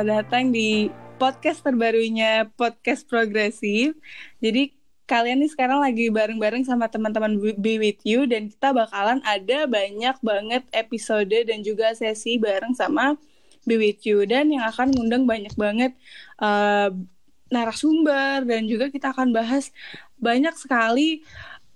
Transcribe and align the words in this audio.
Selamat 0.00 0.24
datang 0.24 0.48
di 0.48 0.88
podcast 1.20 1.60
terbarunya 1.60 2.48
Podcast 2.56 3.04
Progresif. 3.04 3.92
Jadi 4.40 4.72
kalian 5.04 5.44
nih 5.44 5.52
sekarang 5.52 5.84
lagi 5.84 6.08
bareng-bareng 6.08 6.64
sama 6.64 6.88
teman-teman 6.88 7.36
Be 7.36 7.76
With 7.76 8.00
You 8.08 8.24
dan 8.24 8.48
kita 8.48 8.72
bakalan 8.72 9.20
ada 9.28 9.68
banyak 9.68 10.16
banget 10.24 10.64
episode 10.72 11.28
dan 11.28 11.60
juga 11.60 11.92
sesi 11.92 12.40
bareng 12.40 12.72
sama 12.72 13.20
Be 13.68 13.76
With 13.76 14.00
You 14.08 14.24
dan 14.24 14.48
yang 14.48 14.64
akan 14.72 14.96
ngundang 14.96 15.28
banyak 15.28 15.52
banget 15.60 15.92
uh, 16.40 16.88
narasumber 17.52 18.48
dan 18.48 18.64
juga 18.72 18.88
kita 18.88 19.12
akan 19.12 19.36
bahas 19.36 19.68
banyak 20.16 20.56
sekali 20.56 21.28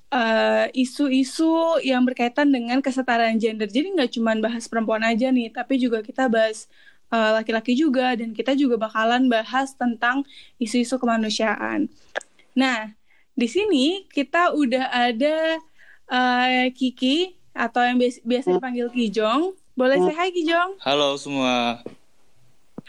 uh, 0.09 0.73
isu-isu 0.73 1.77
yang 1.85 2.09
berkaitan 2.09 2.49
dengan 2.49 2.81
kesetaraan 2.81 3.37
gender. 3.37 3.69
Jadi 3.69 4.01
nggak 4.01 4.17
cuma 4.17 4.33
bahas 4.41 4.65
perempuan 4.65 5.05
aja 5.05 5.29
nih, 5.29 5.53
tapi 5.53 5.77
juga 5.77 6.01
kita 6.01 6.25
bahas 6.33 6.73
uh, 7.11 7.41
laki-laki 7.41 7.75
juga 7.75 8.15
dan 8.15 8.33
kita 8.33 8.55
juga 8.55 8.79
bakalan 8.79 9.27
bahas 9.29 9.75
tentang 9.75 10.23
isu-isu 10.57 10.97
kemanusiaan. 10.97 11.91
Nah, 12.55 12.95
di 13.35 13.51
sini 13.51 14.07
kita 14.09 14.55
udah 14.55 14.95
ada 14.95 15.59
uh, 16.09 16.71
Kiki 16.71 17.35
atau 17.51 17.83
yang 17.83 17.99
biasa, 17.99 18.19
biasa 18.23 18.47
dipanggil 18.55 18.89
Kijong. 18.95 19.55
Boleh 19.75 19.99
saya 19.99 20.17
hai 20.23 20.31
Kijong? 20.31 20.79
Halo 20.87 21.19
semua. 21.19 21.83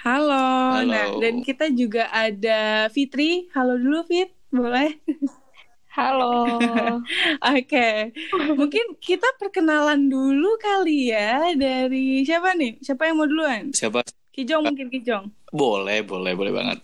Halo. 0.05 0.85
Halo. 0.85 0.85
Nah, 0.85 1.17
dan 1.17 1.41
kita 1.41 1.73
juga 1.73 2.05
ada 2.13 2.85
Fitri. 2.93 3.49
Halo 3.57 3.73
dulu 3.81 4.05
Fit, 4.05 4.29
boleh? 4.53 5.01
Halo. 5.95 6.59
Oke, 7.55 8.11
mungkin 8.51 8.99
kita 8.99 9.31
perkenalan 9.39 10.11
dulu 10.11 10.59
kali 10.59 11.15
ya 11.15 11.55
dari 11.55 12.19
siapa 12.27 12.51
nih? 12.51 12.83
Siapa 12.83 13.07
yang 13.07 13.15
mau 13.15 13.23
duluan? 13.23 13.71
Siapa? 13.71 14.03
Kijong 14.35 14.67
mungkin 14.67 14.91
Kijong. 14.91 15.31
Boleh, 15.55 16.03
boleh, 16.03 16.35
boleh 16.35 16.51
banget. 16.51 16.83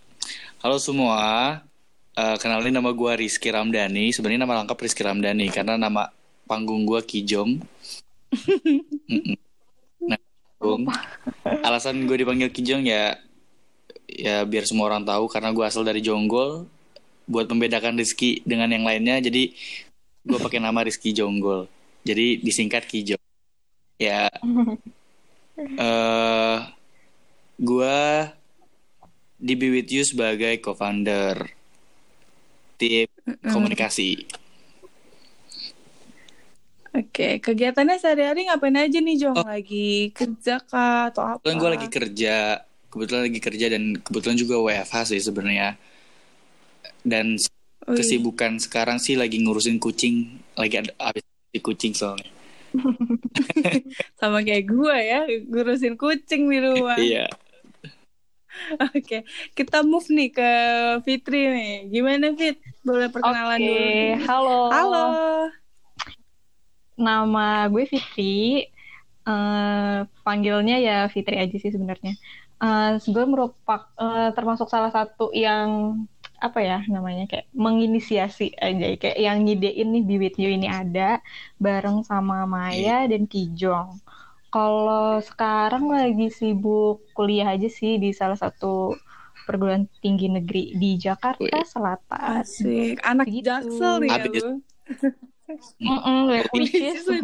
Halo 0.63 0.79
semua. 0.79 1.59
Eh, 2.15 2.37
kenalin 2.39 2.71
nama 2.71 2.95
gua 2.95 3.19
Rizky 3.19 3.51
Ramdhani. 3.51 4.15
Sebenarnya 4.15 4.47
nama 4.47 4.63
lengkap 4.63 4.79
Rizky 4.79 5.03
Ramdhani 5.03 5.51
karena 5.51 5.75
nama 5.75 6.07
panggung 6.47 6.87
gua 6.87 7.03
Kijong. 7.03 7.59
Nah, 10.01 10.17
alasan 11.61 12.09
gue 12.09 12.25
dipanggil 12.25 12.49
Kijong 12.49 12.89
ya 12.89 13.13
ya 14.09 14.41
biar 14.49 14.65
semua 14.65 14.89
orang 14.89 15.05
tahu 15.05 15.29
karena 15.29 15.53
gua 15.53 15.69
asal 15.69 15.85
dari 15.85 16.01
Jonggol 16.01 16.65
buat 17.31 17.47
membedakan 17.47 17.95
Rizky 17.95 18.43
dengan 18.43 18.67
yang 18.67 18.83
lainnya 18.83 19.23
jadi 19.23 19.55
gue 20.27 20.37
pakai 20.37 20.59
nama 20.59 20.83
Rizky 20.83 21.15
Jonggol 21.15 21.71
jadi 22.03 22.37
disingkat 22.43 22.83
Kijong 22.85 23.23
ya 23.95 24.27
eh 25.61 26.59
gua 27.61 28.33
di 29.41 29.53
Be 29.57 29.69
With 29.73 29.89
You 29.89 30.05
sebagai 30.05 30.61
co-founder 30.61 31.49
tim 32.81 33.09
komunikasi. 33.45 34.25
Oke, 36.91 37.39
kegiatannya 37.39 37.95
sehari-hari 38.01 38.51
ngapain 38.51 38.75
aja 38.75 38.99
nih 38.99 39.15
Jong? 39.15 39.37
Lagi 39.41 40.11
kerja 40.11 40.59
kah 40.59 41.07
atau 41.07 41.23
apa? 41.23 41.39
Kebetulan 41.39 41.57
gue 41.61 41.69
lagi 41.71 41.87
kerja, 41.87 42.35
kebetulan 42.91 43.21
lagi 43.31 43.39
kerja 43.39 43.65
dan 43.71 43.83
kebetulan 44.01 44.37
juga 44.37 44.55
WFH 44.59 45.15
sih 45.15 45.21
sebenarnya. 45.23 45.79
Dan 47.01 47.37
Wih. 47.89 47.97
kesibukan 47.97 48.61
sekarang 48.61 49.01
sih 49.01 49.17
lagi 49.17 49.41
ngurusin 49.41 49.81
kucing, 49.81 50.37
lagi 50.53 50.85
ada 50.85 50.91
habis 51.01 51.25
di 51.49 51.59
kucing 51.59 51.97
soalnya. 51.97 52.29
Sama 54.19 54.45
kayak 54.45 54.69
gue 54.69 54.97
ya, 55.01 55.21
ngurusin 55.49 55.97
kucing 55.97 56.47
di 56.47 56.57
rumah. 56.61 56.95
Iya. 56.95 57.27
Oke, 58.91 59.23
kita 59.57 59.81
move 59.81 60.07
nih 60.11 60.29
ke 60.31 60.51
Fitri 61.07 61.41
nih. 61.49 61.75
Gimana 61.89 62.35
Fit? 62.35 62.59
Boleh 62.85 63.07
perkenalan 63.09 63.59
Oke, 63.59 63.67
dulu? 63.67 64.25
halo. 64.27 64.59
Halo. 64.69 65.05
Nama 66.99 67.67
gue 67.71 67.83
Fitri. 67.89 68.67
Eh, 69.21 69.99
panggilnya 70.25 70.77
ya 70.81 70.97
Fitri 71.09 71.39
aja 71.39 71.55
sih 71.57 71.71
sebenarnya. 71.71 72.13
Eh, 72.61 72.91
gue 73.01 73.25
merupakan 73.25 73.89
eh, 73.97 74.29
termasuk 74.35 74.67
salah 74.69 74.91
satu 74.93 75.33
yang 75.33 75.95
apa 76.41 76.59
ya 76.59 76.81
namanya 76.89 77.29
kayak 77.29 77.47
menginisiasi 77.53 78.57
aja 78.57 78.97
kayak 78.97 79.17
yang 79.21 79.45
ngidein 79.45 79.93
nih 79.93 80.03
Be 80.03 80.15
With 80.17 80.37
You 80.41 80.49
ini 80.49 80.65
ada 80.65 81.21
bareng 81.61 82.01
sama 82.01 82.49
Maya 82.49 83.05
dan 83.05 83.29
Kijong. 83.29 84.01
Kalau 84.49 85.21
sekarang 85.21 85.87
lagi 85.87 86.27
sibuk 86.27 87.05
kuliah 87.15 87.53
aja 87.53 87.69
sih 87.69 87.95
di 87.95 88.11
salah 88.11 88.35
satu 88.35 88.97
perguruan 89.47 89.87
tinggi 90.03 90.27
negeri 90.27 90.75
di 90.75 90.97
Jakarta 90.97 91.39
Wih. 91.39 91.63
Selatan. 91.63 92.43
Asik, 92.43 92.99
anak 93.05 93.29
Gitu. 93.29 93.47
jaksel 93.47 94.01
ya 94.03 94.17
Abis. 94.19 94.43
lu. 94.43 94.51
Mm-mm, 95.79 96.19
which 96.31 96.71
Which 96.71 96.75
is 96.75 97.05
is 97.05 97.21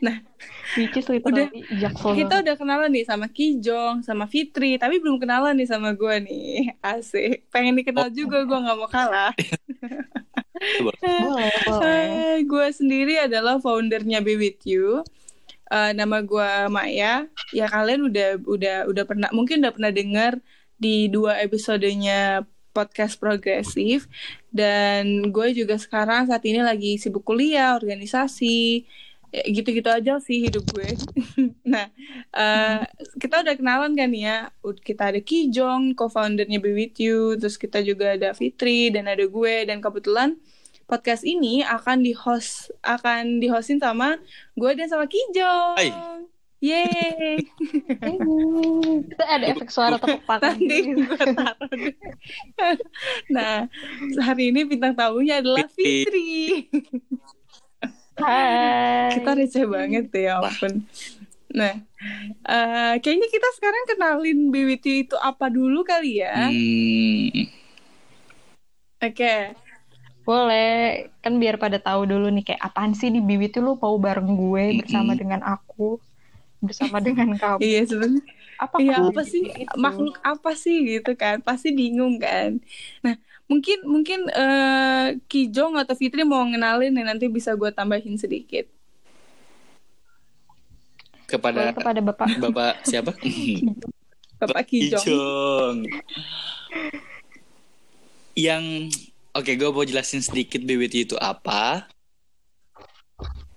literally. 0.00 0.24
which 0.78 0.96
is 0.96 1.06
literally 1.08 1.66
jaksel 1.78 2.14
Kita 2.14 2.34
udah 2.42 2.54
kenalan 2.56 2.90
nih 2.92 3.04
sama 3.06 3.26
Kijong, 3.30 4.02
sama 4.06 4.24
Fitri, 4.30 4.78
tapi 4.78 5.02
belum 5.02 5.18
kenalan 5.18 5.56
nih 5.58 5.68
sama 5.68 5.94
gue 5.94 6.14
nih. 6.24 6.74
Asik. 6.84 7.46
Pengen 7.50 7.78
dikenal 7.78 8.08
juga, 8.14 8.42
gue 8.46 8.58
nggak 8.58 8.78
mau 8.78 8.90
kalah. 8.90 9.32
boleh 10.84 11.16
boleh 11.24 11.52
Eh, 11.80 12.36
gue 12.44 12.66
sendiri 12.68 13.16
adalah 13.16 13.56
foundernya 13.58 14.20
Be 14.20 14.36
With 14.36 14.62
You. 14.68 15.02
Eh, 15.70 15.92
nama 15.96 16.20
gue 16.20 16.50
Maya. 16.68 17.26
Ya 17.54 17.66
kalian 17.70 18.10
udah 18.10 18.38
udah 18.44 18.76
udah 18.90 19.04
pernah 19.06 19.30
mungkin 19.32 19.64
udah 19.64 19.72
pernah 19.72 19.92
dengar 19.92 20.32
di 20.80 21.12
dua 21.12 21.40
episodenya 21.44 22.44
podcast 22.70 23.18
progresif 23.18 24.06
dan 24.54 25.30
gue 25.34 25.48
juga 25.52 25.74
sekarang 25.74 26.30
saat 26.30 26.42
ini 26.46 26.62
lagi 26.62 26.96
sibuk 26.96 27.26
kuliah 27.26 27.74
organisasi 27.74 28.86
ya, 29.30 29.42
gitu-gitu 29.46 29.88
aja 29.90 30.18
sih 30.22 30.46
hidup 30.46 30.64
gue. 30.74 30.90
Nah 31.70 31.86
eh, 32.34 32.82
kita 33.22 33.46
udah 33.46 33.54
kenalan 33.54 33.94
kan 33.94 34.10
ya? 34.10 34.50
Kita 34.82 35.14
ada 35.14 35.20
Kijong 35.22 35.94
co-foundernya 35.94 36.58
Be 36.58 36.74
With 36.74 36.98
You 36.98 37.38
terus 37.38 37.54
kita 37.54 37.78
juga 37.82 38.18
ada 38.18 38.34
Fitri 38.34 38.90
dan 38.90 39.06
ada 39.06 39.22
gue. 39.22 39.54
Dan 39.66 39.78
kebetulan 39.78 40.34
podcast 40.90 41.22
ini 41.22 41.62
akan 41.62 42.02
di 42.02 42.10
host 42.10 42.74
akan 42.82 43.38
di 43.38 43.46
hostin 43.46 43.78
sama 43.78 44.18
gue 44.58 44.70
dan 44.74 44.90
sama 44.90 45.06
Kijong 45.06 45.78
Hai. 45.78 45.90
Yeay. 46.60 47.40
Kita 49.08 49.24
ada 49.24 49.48
efek 49.48 49.72
suara 49.72 49.96
tepuk 49.96 50.20
Nanti 50.28 50.92
gue 50.92 51.24
taruh 51.32 51.72
deh. 51.72 51.96
Nah, 53.32 53.64
hari 54.20 54.52
ini 54.52 54.68
bintang 54.68 54.92
tamunya 54.92 55.40
adalah 55.40 55.64
Fitri. 55.72 56.68
Hai 58.26 59.10
Kita 59.12 59.30
receh 59.38 59.64
banget 59.74 60.04
ya 60.14 60.28
ampun. 60.42 60.72
Nah, 61.58 61.74
eh, 62.48 62.92
kayaknya 63.02 63.28
kita 63.34 63.48
sekarang 63.58 63.84
kenalin 63.90 64.38
BWT 64.52 64.86
itu 65.08 65.16
apa 65.30 65.46
dulu 65.56 65.78
kali 65.90 66.22
ya? 66.24 66.34
Hmm, 66.34 67.50
Oke, 69.02 69.56
boleh 70.28 70.64
kan 71.24 71.34
biar 71.42 71.56
pada 71.64 71.78
tahu 71.86 72.02
dulu 72.12 72.26
nih 72.34 72.44
kayak 72.48 72.62
apaan 72.68 72.92
sih 73.00 73.08
di 73.14 73.20
tuh 73.54 73.62
lu 73.66 73.72
mau 73.82 73.96
bareng 74.06 74.30
gue 74.42 74.64
bersama 74.80 75.12
dengan 75.20 75.40
aku 75.52 75.82
bersama 76.66 76.98
dengan 77.06 77.30
kamu 77.42 77.64
iya 77.64 77.78
sebenarnya. 77.90 78.22
apa 78.64 78.78
Iya 78.80 78.92
kamu 78.92 79.10
apa 79.10 79.20
sih 79.32 79.42
gitu? 79.60 79.80
makhluk 79.84 80.14
apa 80.30 80.50
sih 80.64 80.74
gitu 80.90 81.10
kan? 81.22 81.36
Pasti 81.48 81.68
bingung 81.80 82.14
kan. 82.24 82.50
Nah, 83.04 83.14
mungkin 83.50 83.78
mungkin 83.82 84.20
eh, 84.30 85.18
Kijong 85.26 85.74
atau 85.82 85.98
Fitri 85.98 86.22
mau 86.22 86.46
ngenalin 86.46 86.94
nih 86.94 87.04
nanti 87.04 87.26
bisa 87.26 87.58
gue 87.58 87.74
tambahin 87.74 88.14
sedikit. 88.14 88.70
kepada 91.30 91.70
Boleh 91.70 91.74
kepada 91.78 92.00
bapak 92.02 92.28
Bapak 92.42 92.74
siapa? 92.82 93.14
Bapak 94.40 94.62
Kijong. 94.66 95.04
Kijong. 95.04 95.76
Yang 98.34 98.64
Oke, 99.30 99.54
gue 99.54 99.70
mau 99.70 99.86
jelasin 99.86 100.18
sedikit 100.18 100.58
BWT 100.58 101.06
itu 101.06 101.14
apa. 101.14 101.86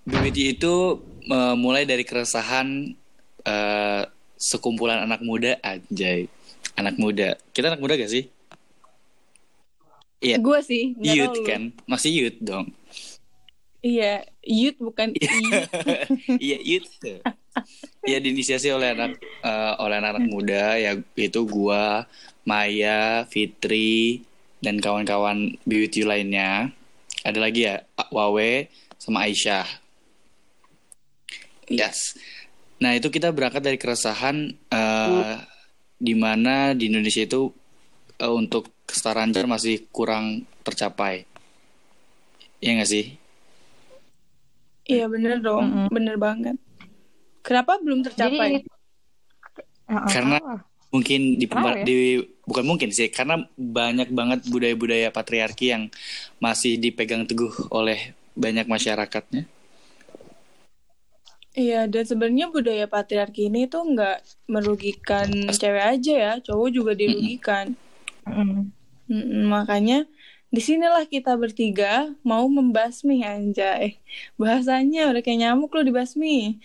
BWT 0.05 0.37
itu 0.53 1.01
uh, 1.33 1.57
mulai 1.57 1.81
dari 1.89 2.05
keresahan 2.05 2.93
uh, 3.41 4.05
sekumpulan 4.37 5.01
anak 5.01 5.25
muda 5.25 5.57
anjay. 5.65 6.29
Anak 6.77 7.01
muda. 7.01 7.41
Kita 7.57 7.73
anak 7.73 7.81
muda 7.81 7.97
gak 7.97 8.11
sih? 8.13 8.29
Iya. 10.23 10.37
Gue 10.39 10.59
sih. 10.63 10.95
Youth 10.97 11.35
tahu 11.35 11.43
lu. 11.43 11.47
kan? 11.51 11.61
Masih 11.83 12.11
youth 12.15 12.39
dong. 12.39 12.71
Iya, 13.83 14.23
youth 14.47 14.79
bukan. 14.79 15.11
Iya, 16.39 16.57
youth. 16.63 16.87
ya 18.07 18.17
diinisiasi 18.17 18.73
oleh 18.73 18.95
anak 18.97 19.19
eh, 19.21 19.73
oleh 19.77 19.95
anak-anak 20.01 20.25
muda 20.25 20.79
ya 20.79 20.97
itu 21.19 21.39
gua, 21.45 22.07
Maya, 22.47 23.27
Fitri 23.27 24.23
dan 24.63 24.79
kawan-kawan 24.79 25.59
BWT 25.67 26.07
lainnya. 26.07 26.71
Ada 27.27 27.39
lagi 27.43 27.67
ya, 27.67 27.83
Wawe 28.09 28.71
sama 28.95 29.27
Aisyah. 29.27 29.67
Yes. 31.67 32.15
Nah, 32.79 32.95
itu 32.95 33.11
kita 33.11 33.31
berangkat 33.35 33.63
dari 33.63 33.75
keresahan 33.75 34.55
eh, 34.71 35.35
di 35.99 36.15
mana 36.15 36.71
di 36.71 36.87
Indonesia 36.87 37.23
itu 37.23 37.51
eh, 38.19 38.31
untuk 38.31 38.71
kesetaraan 38.93 39.33
gender 39.33 39.49
masih 39.49 39.89
kurang 39.89 40.45
tercapai. 40.61 41.25
Iya 42.61 42.77
nggak 42.77 42.91
sih? 42.93 43.05
Iya 44.85 45.09
bener 45.09 45.41
dong, 45.41 45.65
Mm-mm. 45.65 45.87
bener 45.89 46.15
banget. 46.21 46.55
Kenapa 47.41 47.81
belum 47.81 48.05
tercapai? 48.05 48.61
Jadi 48.61 48.69
Heeh. 49.83 50.09
Karena 50.09 50.37
mungkin 50.93 51.41
di, 51.41 51.45
ya? 51.49 51.83
di 51.83 51.97
bukan 52.45 52.65
mungkin 52.65 52.89
sih 52.93 53.09
karena 53.09 53.41
banyak 53.57 54.13
banget 54.13 54.45
budaya-budaya 54.47 55.09
patriarki 55.09 55.73
yang 55.73 55.89
masih 56.37 56.77
dipegang 56.77 57.25
teguh 57.25 57.51
oleh 57.73 58.13
banyak 58.37 58.69
masyarakatnya. 58.69 59.49
Iya, 61.53 61.85
dan 61.85 62.01
sebenarnya 62.01 62.49
budaya 62.49 62.89
patriarki 62.89 63.45
ini 63.45 63.69
tuh 63.69 63.85
nggak 63.85 64.49
merugikan 64.49 65.29
cewek 65.53 65.85
aja 65.85 66.13
ya, 66.17 66.33
cowok 66.41 66.69
juga 66.73 66.91
dirugikan. 66.97 67.77
Mm-mm. 68.25 68.73
Mm-mm, 69.13 69.45
makanya 69.45 70.09
di 70.49 70.61
sinilah 70.61 71.05
kita 71.05 71.37
bertiga 71.37 72.13
mau 72.25 72.45
membasmi 72.49 73.21
anjay. 73.21 74.01
Bahasanya 74.37 75.09
udah 75.13 75.21
kayak 75.21 75.39
nyamuk 75.45 75.69
lo 75.73 75.85
dibasmi. 75.85 76.57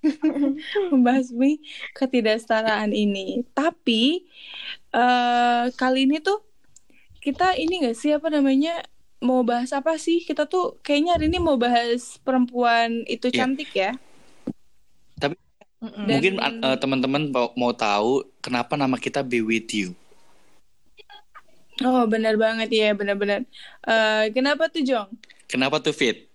membasmi 0.92 1.60
ketidaksetaraan 1.96 2.92
ini. 2.92 3.44
Tapi 3.56 4.28
eh 4.92 5.64
kali 5.76 6.08
ini 6.08 6.20
tuh 6.20 6.44
kita 7.20 7.56
ini 7.56 7.88
gak 7.88 7.96
sih 7.96 8.12
apa 8.12 8.28
namanya 8.28 8.84
mau 9.24 9.40
bahas 9.40 9.72
apa 9.72 9.96
sih? 9.96 10.20
Kita 10.20 10.44
tuh 10.44 10.76
kayaknya 10.84 11.16
hari 11.16 11.32
ini 11.32 11.40
mau 11.40 11.56
bahas 11.56 12.20
perempuan 12.20 13.04
itu 13.08 13.32
Iya. 13.32 13.36
cantik 13.44 13.70
ya. 13.72 13.92
Mm-mm. 15.84 16.04
Dan- 16.08 16.16
Mungkin 16.16 16.34
uh, 16.40 16.76
teman-teman 16.80 17.28
mau, 17.28 17.52
mau 17.56 17.72
tahu 17.76 18.24
kenapa 18.40 18.72
nama 18.76 18.96
kita 18.96 19.20
Be 19.20 19.44
With 19.44 19.68
You. 19.72 19.92
Oh 21.82 22.06
benar 22.06 22.38
banget 22.38 22.70
ya 22.70 22.94
benar-benar. 22.94 23.42
Eh 23.82 24.24
kenapa 24.30 24.70
tuh 24.70 24.86
Jong? 24.86 25.10
Kenapa 25.50 25.82
tuh 25.82 25.90
Fit? 25.90 26.30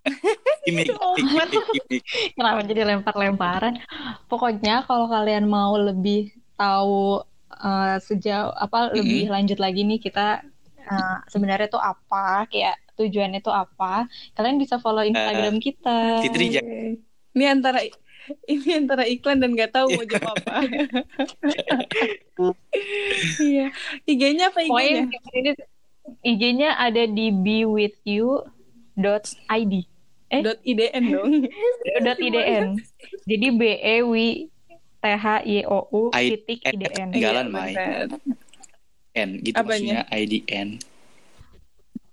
Gimik, 0.64 0.92
gimik. 0.92 2.04
Kenapa 2.36 2.60
jadi 2.64 2.84
lempar-lemparan? 2.88 3.80
Pokoknya 4.28 4.84
kalau 4.84 5.08
kalian 5.08 5.48
mau 5.48 5.76
lebih 5.76 6.32
tahu 6.56 7.24
eh, 7.52 7.96
sejauh 8.00 8.52
apa 8.52 8.92
lebih 8.92 9.32
lanjut 9.32 9.56
lagi 9.56 9.84
nih 9.84 10.00
kita 10.00 10.44
eh, 10.84 11.18
sebenarnya 11.32 11.68
tuh 11.68 11.80
apa, 11.80 12.44
kayak 12.48 12.76
tujuannya 13.00 13.40
tuh 13.40 13.56
apa, 13.56 14.04
kalian 14.36 14.60
bisa 14.60 14.76
follow 14.76 15.04
Instagram 15.04 15.60
kita. 15.60 16.20
Fitri. 16.24 16.60
Ini 17.32 17.44
antara 17.48 17.80
ini 18.52 18.70
antara 18.76 19.04
iklan 19.06 19.40
dan 19.40 19.52
nggak 19.56 19.72
tahu 19.74 19.88
mau 19.96 20.04
jawab 20.06 20.36
apa. 20.36 20.60
Iya. 23.36 23.68
IG-nya 24.08 24.48
apa 24.48 24.64
IG-nya? 24.64 25.04
IG-nya 26.24 26.80
ada 26.80 27.04
di 27.04 27.28
bewithyou.id. 27.28 28.44
Eh, 30.30 30.42
Dot 30.46 30.62
IDN 30.62 31.04
dong. 31.10 31.42
dot 32.06 32.18
.idn. 32.22 32.78
Jadi 33.26 33.46
B 33.50 33.62
E 33.82 33.96
W 34.06 34.14
T 35.00 35.04
H 35.04 35.26
Y 35.42 35.66
O 35.66 35.90
U 35.90 36.02
titik 36.14 36.62
IDN. 36.62 37.10
Tinggalan, 37.10 37.50
Iya, 37.50 37.52
Mai. 37.52 37.74
benar. 37.74 38.06
N 39.10 39.42
gitu 39.42 39.58
Apanya? 39.58 39.66
maksudnya 39.66 40.02
IDN. 40.14 40.68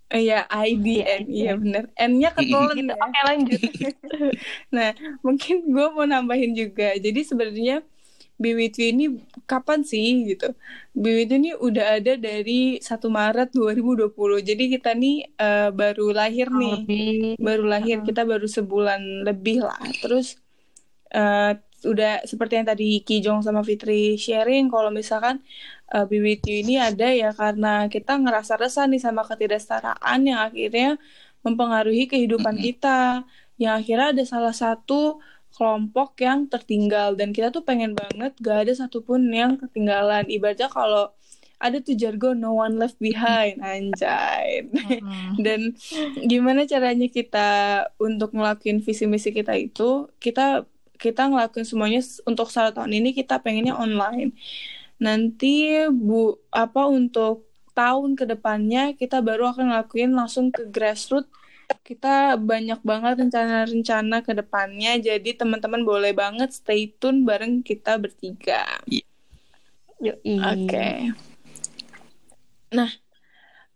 Iya, 0.07 0.47
IDN. 0.47 1.27
Iya 1.27 1.51
benar. 1.59 1.83
N-nya 1.99 2.29
ketelan 2.31 2.75
Gitu. 2.79 2.91
ya. 2.91 2.95
Oke 2.95 3.19
lanjut. 3.27 3.59
Nah, 4.75 4.89
mungkin 5.19 5.55
gue 5.67 5.87
mau 5.91 6.07
nambahin 6.07 6.55
juga. 6.55 6.95
Jadi 6.95 7.27
sebenarnya 7.27 7.83
BWT 8.37 8.93
ini 8.93 9.05
kapan 9.43 9.81
sih 9.83 10.23
gitu? 10.29 10.53
BWT 10.93 11.31
ini 11.41 11.51
udah 11.57 11.99
ada 11.99 12.13
dari 12.15 12.77
1 12.79 13.09
Maret 13.09 13.51
2020. 13.51 14.39
Jadi 14.39 14.63
kita 14.77 14.95
nih 14.95 15.15
eh, 15.35 15.69
baru 15.73 16.13
lahir 16.15 16.47
nih. 16.53 16.75
Lebih 16.85 17.07
baru 17.41 17.65
lahir 17.67 17.97
kita 18.05 18.23
baru 18.23 18.47
sebulan 18.47 19.27
lebih 19.27 19.65
lah 19.65 19.81
terus 19.99 20.37
eh, 21.11 21.57
udah 21.85 22.25
seperti 22.25 22.57
yang 22.57 22.67
tadi 22.67 23.05
Ki 23.05 23.21
Jong 23.21 23.45
sama 23.45 23.61
Fitri 23.61 24.17
sharing 24.17 24.65
kalau 24.69 24.89
misalkan 24.89 25.45
uh, 25.93 26.05
BBQ 26.07 26.45
ini 26.67 26.75
ada 26.79 27.07
ya 27.11 27.31
karena 27.31 27.87
kita 27.87 28.19
ngerasa 28.19 28.59
resah 28.59 28.85
nih 28.87 29.01
sama 29.01 29.23
ketidaksetaraan 29.23 30.19
yang 30.27 30.39
akhirnya 30.43 30.99
mempengaruhi 31.45 32.09
kehidupan 32.11 32.59
kita. 32.59 33.23
Yang 33.57 33.73
akhirnya 33.83 34.07
ada 34.13 34.23
salah 34.27 34.55
satu 34.55 35.23
kelompok 35.55 36.21
yang 36.21 36.45
tertinggal 36.45 37.17
dan 37.17 37.33
kita 37.33 37.49
tuh 37.49 37.65
pengen 37.65 37.97
banget 37.97 38.37
gak 38.37 38.67
ada 38.67 38.73
satupun 38.77 39.25
yang 39.33 39.57
ketinggalan. 39.57 40.27
Ibaratnya 40.29 40.69
kalau 40.69 41.09
ada 41.57 41.81
tuh 41.81 41.97
jargon 41.97 42.37
no 42.37 42.53
one 42.53 42.77
left 42.77 43.01
behind 43.01 43.57
anjay. 43.65 44.69
Mm. 44.69 45.41
dan 45.45 45.73
gimana 46.29 46.69
caranya 46.69 47.09
kita 47.09 47.49
untuk 47.97 48.37
ngelakuin 48.37 48.85
visi 48.85 49.09
misi 49.09 49.33
kita 49.33 49.57
itu? 49.57 50.05
Kita 50.21 50.67
kita 50.97 51.29
ngelakuin 51.29 51.65
semuanya 51.65 52.01
untuk 52.25 52.49
satu 52.49 52.81
tahun 52.81 52.93
ini 53.01 53.13
kita 53.13 53.41
pengennya 53.41 53.77
online 53.77 54.33
nanti 54.97 55.85
bu 55.89 56.37
apa 56.49 56.89
untuk 56.89 57.45
tahun 57.77 58.17
ke 58.17 58.25
depannya 58.33 58.97
kita 58.97 59.21
baru 59.21 59.53
akan 59.53 59.69
ngelakuin 59.69 60.11
langsung 60.17 60.49
ke 60.49 60.65
grassroots 60.65 61.29
kita 61.85 62.39
banyak 62.39 62.79
banget 62.81 63.21
rencana-rencana 63.21 64.23
ke 64.23 64.33
depannya 64.33 64.97
jadi 64.97 65.37
teman-teman 65.37 65.83
boleh 65.85 66.15
banget 66.15 66.55
stay 66.55 66.89
tune 66.97 67.27
bareng 67.27 67.61
kita 67.61 67.99
bertiga 68.01 68.65
Yoi. 69.97 70.37
Oke. 70.37 71.09
Nah, 72.69 72.91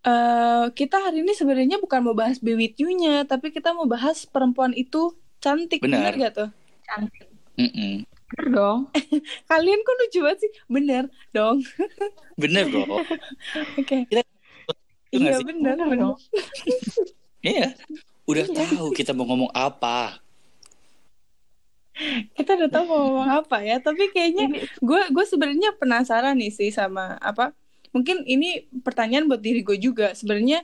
eh 0.06 0.66
kita 0.78 1.02
hari 1.02 1.26
ini 1.26 1.34
sebenarnya 1.34 1.82
bukan 1.82 2.06
mau 2.06 2.14
bahas 2.14 2.38
Be 2.38 2.54
With 2.54 2.78
You-nya, 2.78 3.26
tapi 3.26 3.50
kita 3.50 3.74
mau 3.74 3.90
bahas 3.90 4.30
perempuan 4.30 4.78
itu 4.78 5.18
cantik. 5.42 5.82
Benar. 5.82 6.14
Bener 6.14 6.30
gak 6.30 6.34
tuh? 6.38 6.50
Cantik 6.86 7.32
Mm-mm. 7.62 8.08
Bener 8.32 8.48
dong. 8.52 8.80
Kalian 9.52 9.80
kok 9.82 9.96
lucu 10.00 10.20
banget 10.24 10.40
sih? 10.42 10.52
Bener 10.66 11.04
dong. 11.32 11.60
Bener 12.40 12.64
bro. 12.68 13.04
Oke. 13.78 14.08
Itu 15.12 15.20
nggak 15.20 15.44
Iya 15.44 15.44
bener, 15.44 15.76
dong. 15.76 16.16
Iya. 17.46 17.74
Udah 18.24 18.46
Iya. 18.48 18.54
tahu 18.54 18.94
kita 18.94 19.12
mau 19.12 19.26
ngomong 19.28 19.52
apa. 19.52 20.22
Kita 22.34 22.56
udah 22.56 22.70
tahu 22.72 22.84
mau 22.88 23.00
ngomong 23.04 23.30
apa 23.44 23.58
ya, 23.62 23.78
tapi 23.78 24.10
kayaknya 24.10 24.48
gue 24.80 25.02
gue 25.12 25.26
sebenarnya 25.28 25.76
penasaran 25.76 26.38
nih 26.40 26.50
sih 26.50 26.72
sama 26.72 27.20
apa 27.20 27.52
mungkin 27.92 28.24
ini 28.24 28.72
pertanyaan 28.82 29.28
buat 29.28 29.44
diri 29.44 29.62
gue 29.62 29.76
juga 29.76 30.16
sebenarnya 30.16 30.64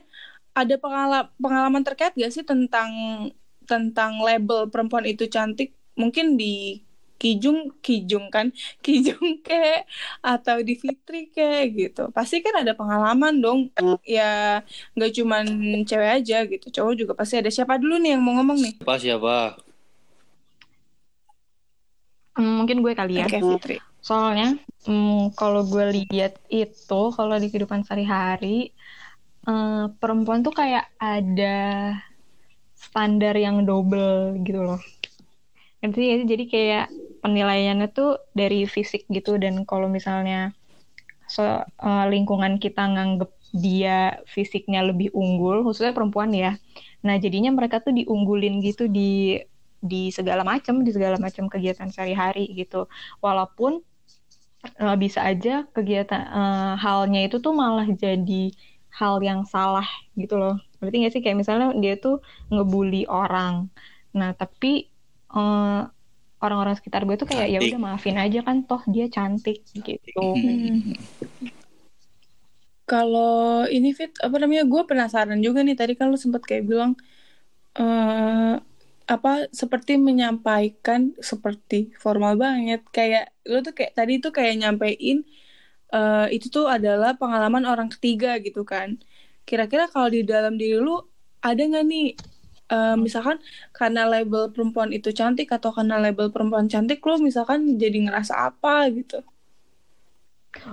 ada 0.56 0.80
pengala- 0.80 1.28
pengalaman 1.36 1.84
terkait 1.84 2.16
gak 2.16 2.32
sih 2.32 2.40
tentang 2.42 2.90
tentang 3.68 4.16
label 4.24 4.72
perempuan 4.72 5.04
itu 5.04 5.28
cantik 5.28 5.76
mungkin 5.92 6.40
di 6.40 6.80
Kijung 7.20 7.58
Kijung 7.84 8.26
kan 8.34 8.46
Kijung 8.84 9.42
kayak 9.46 9.84
atau 10.22 10.56
di 10.62 10.74
Fitri 10.82 11.28
kayak 11.34 11.64
gitu 11.78 12.02
pasti 12.16 12.36
kan 12.44 12.54
ada 12.62 12.72
pengalaman 12.78 13.34
dong 13.44 13.60
ya 14.06 14.62
nggak 14.94 15.10
cuman 15.18 15.44
cewek 15.88 16.10
aja 16.22 16.36
gitu 16.46 16.66
cowok 16.76 16.94
juga 17.00 17.12
pasti 17.18 17.34
ada 17.40 17.50
siapa 17.52 17.74
dulu 17.82 17.94
nih 18.02 18.10
yang 18.16 18.22
mau 18.24 18.34
ngomong 18.38 18.58
nih 18.64 18.74
Siapa 18.78 18.94
siapa? 19.02 19.36
mm, 22.38 22.52
mungkin 22.58 22.76
gue 22.84 22.92
kali 22.98 23.12
ya. 23.20 23.26
oke 23.28 23.38
Fitri 23.42 23.76
Soalnya 23.98 24.56
mm, 24.88 25.34
kalau 25.38 25.66
gue 25.66 25.84
lihat 26.08 26.38
itu 26.48 27.00
kalau 27.16 27.34
di 27.42 27.46
kehidupan 27.50 27.82
sehari-hari 27.84 28.70
eh, 29.48 29.84
perempuan 30.00 30.40
tuh 30.46 30.54
kayak 30.54 30.84
ada 31.00 31.56
standar 32.78 33.34
yang 33.36 33.66
double 33.68 34.38
gitu 34.46 34.60
loh. 34.64 34.80
Ngerti 35.82 36.02
ya? 36.10 36.16
Jadi 36.26 36.44
kayak 36.50 36.86
penilaiannya 37.28 37.92
tuh 37.92 38.16
dari 38.32 38.64
fisik 38.64 39.04
gitu 39.12 39.36
dan 39.36 39.68
kalau 39.68 39.92
misalnya 39.92 40.56
so, 41.28 41.44
eh, 41.44 42.06
lingkungan 42.08 42.56
kita 42.56 42.88
nganggep 42.88 43.30
dia 43.52 44.20
fisiknya 44.28 44.84
lebih 44.84 45.12
unggul, 45.16 45.64
khususnya 45.64 45.96
perempuan 45.96 46.32
ya. 46.32 46.56
Nah, 47.04 47.16
jadinya 47.16 47.52
mereka 47.54 47.80
tuh 47.80 47.96
diunggulin 47.96 48.60
gitu 48.64 48.88
di 48.88 49.40
di 49.78 50.10
segala 50.10 50.42
macam, 50.42 50.82
di 50.82 50.90
segala 50.90 51.16
macam 51.16 51.46
kegiatan 51.48 51.88
sehari-hari 51.88 52.50
gitu. 52.56 52.90
Walaupun 53.24 53.80
uh, 54.82 54.96
bisa 54.98 55.22
aja 55.24 55.64
kegiatan 55.70 56.22
uh, 56.28 56.74
halnya 56.76 57.24
itu 57.24 57.38
tuh 57.38 57.54
malah 57.54 57.86
jadi 57.88 58.52
hal 58.92 59.22
yang 59.22 59.46
salah 59.46 59.86
gitu 60.18 60.34
loh. 60.36 60.58
Berarti 60.82 60.96
nggak 61.04 61.12
sih 61.14 61.22
kayak 61.24 61.38
misalnya 61.38 61.72
dia 61.78 61.94
tuh 61.96 62.20
ngebully 62.52 63.06
orang. 63.08 63.70
Nah, 64.12 64.34
tapi 64.34 64.90
uh, 65.32 65.86
orang-orang 66.38 66.74
sekitar 66.78 67.02
gue 67.02 67.16
tuh 67.18 67.26
kayak 67.26 67.48
ya 67.50 67.58
udah 67.58 67.80
maafin 67.82 68.18
aja 68.18 68.40
kan 68.46 68.62
toh 68.62 68.82
dia 68.86 69.10
cantik 69.10 69.62
gitu. 69.74 70.22
Hmm. 70.34 70.94
Kalau 72.88 73.68
ini 73.68 73.92
fit 73.92 74.14
apa 74.22 74.36
namanya 74.40 74.64
gue 74.64 74.82
penasaran 74.86 75.40
juga 75.44 75.60
nih 75.60 75.76
tadi 75.76 75.92
kan 75.98 76.08
lu 76.08 76.16
sempat 76.16 76.46
kayak 76.46 76.64
bilang 76.64 76.96
uh, 77.76 78.56
apa 79.08 79.48
seperti 79.52 79.96
menyampaikan 79.96 81.16
seperti 81.16 81.92
formal 81.96 82.36
banget 82.36 82.84
kayak 82.92 83.32
lu 83.48 83.64
tuh 83.64 83.72
kayak 83.72 83.92
tadi 83.96 84.20
tuh 84.20 84.32
kayak 84.32 84.60
nyampein 84.60 85.24
uh, 85.92 86.28
itu 86.28 86.52
tuh 86.52 86.68
adalah 86.68 87.16
pengalaman 87.16 87.64
orang 87.64 87.88
ketiga 87.92 88.36
gitu 88.40 88.62
kan. 88.62 89.00
Kira-kira 89.48 89.88
kalau 89.88 90.12
di 90.12 90.22
dalam 90.24 90.60
diri 90.60 90.76
lu 90.76 91.00
ada 91.40 91.60
nggak 91.60 91.84
nih 91.88 92.06
uh, 92.72 92.96
misalkan 92.96 93.40
karena 93.72 94.08
label 94.08 94.52
perempuan 94.52 94.92
itu 94.92 95.12
cantik 95.12 95.52
atau 95.52 95.72
karena 95.72 96.00
label 96.00 96.28
perempuan 96.32 96.68
cantik 96.68 97.02
lu 97.04 97.20
misalkan 97.20 97.76
jadi 97.80 98.08
ngerasa 98.08 98.52
apa 98.52 98.88
gitu? 98.92 99.20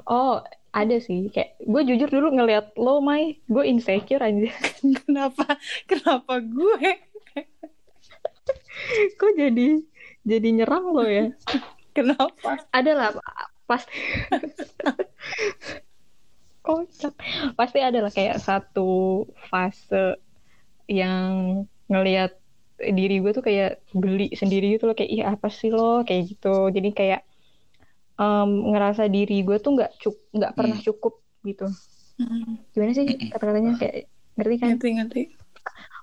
Oh, 0.07 0.41
ada 0.75 0.95
sih. 0.99 1.31
Kayak 1.31 1.55
gue 1.63 1.81
jujur 1.87 2.09
dulu 2.11 2.27
ngelihat 2.35 2.75
lo 2.75 2.99
Mai. 2.99 3.39
Gue 3.47 3.67
insecure 3.67 4.19
aja 4.19 4.51
kenapa? 5.07 5.59
Kenapa 5.87 6.43
gue? 6.43 6.89
Kok 9.19 9.31
jadi 9.39 9.67
jadi 10.25 10.47
nyerang 10.51 10.91
lo 10.91 11.05
ya? 11.07 11.31
Kenapa? 11.95 12.59
Ada 12.75 12.91
lah 12.91 13.09
pas 13.63 13.87
kocak. 16.59 17.13
Pasti 17.55 17.79
ada 17.79 18.03
lah 18.03 18.11
kayak 18.11 18.43
satu 18.43 19.23
fase 19.47 20.19
yang 20.91 21.63
ngelihat 21.91 22.37
diri 22.75 23.23
gue 23.23 23.31
tuh 23.31 23.43
kayak 23.45 23.79
geli 23.95 24.35
sendiri 24.35 24.75
gitu 24.75 24.91
loh 24.91 24.95
kayak 24.97 25.11
ih 25.11 25.23
apa 25.23 25.47
sih 25.47 25.71
lo? 25.71 26.03
Kayak 26.03 26.35
gitu. 26.35 26.69
Jadi 26.71 26.89
kayak 26.91 27.21
um, 28.19 28.71
ngerasa 28.75 29.07
diri 29.07 29.43
gue 29.47 29.57
tuh 29.59 29.79
nggak 29.79 29.91
cuk 30.01 30.15
nggak 30.35 30.53
pernah 30.55 30.77
hmm. 30.79 30.87
cukup 30.91 31.13
gitu. 31.45 31.67
Hmm. 32.15 32.63
gimana 32.71 32.91
sih 32.95 33.05
kata-katanya? 33.31 33.71
Kayak 33.79 33.95
ngerti 34.39 34.55
kan? 34.59 34.69
Ngerti 34.75 34.89
ngerti. 34.99 35.21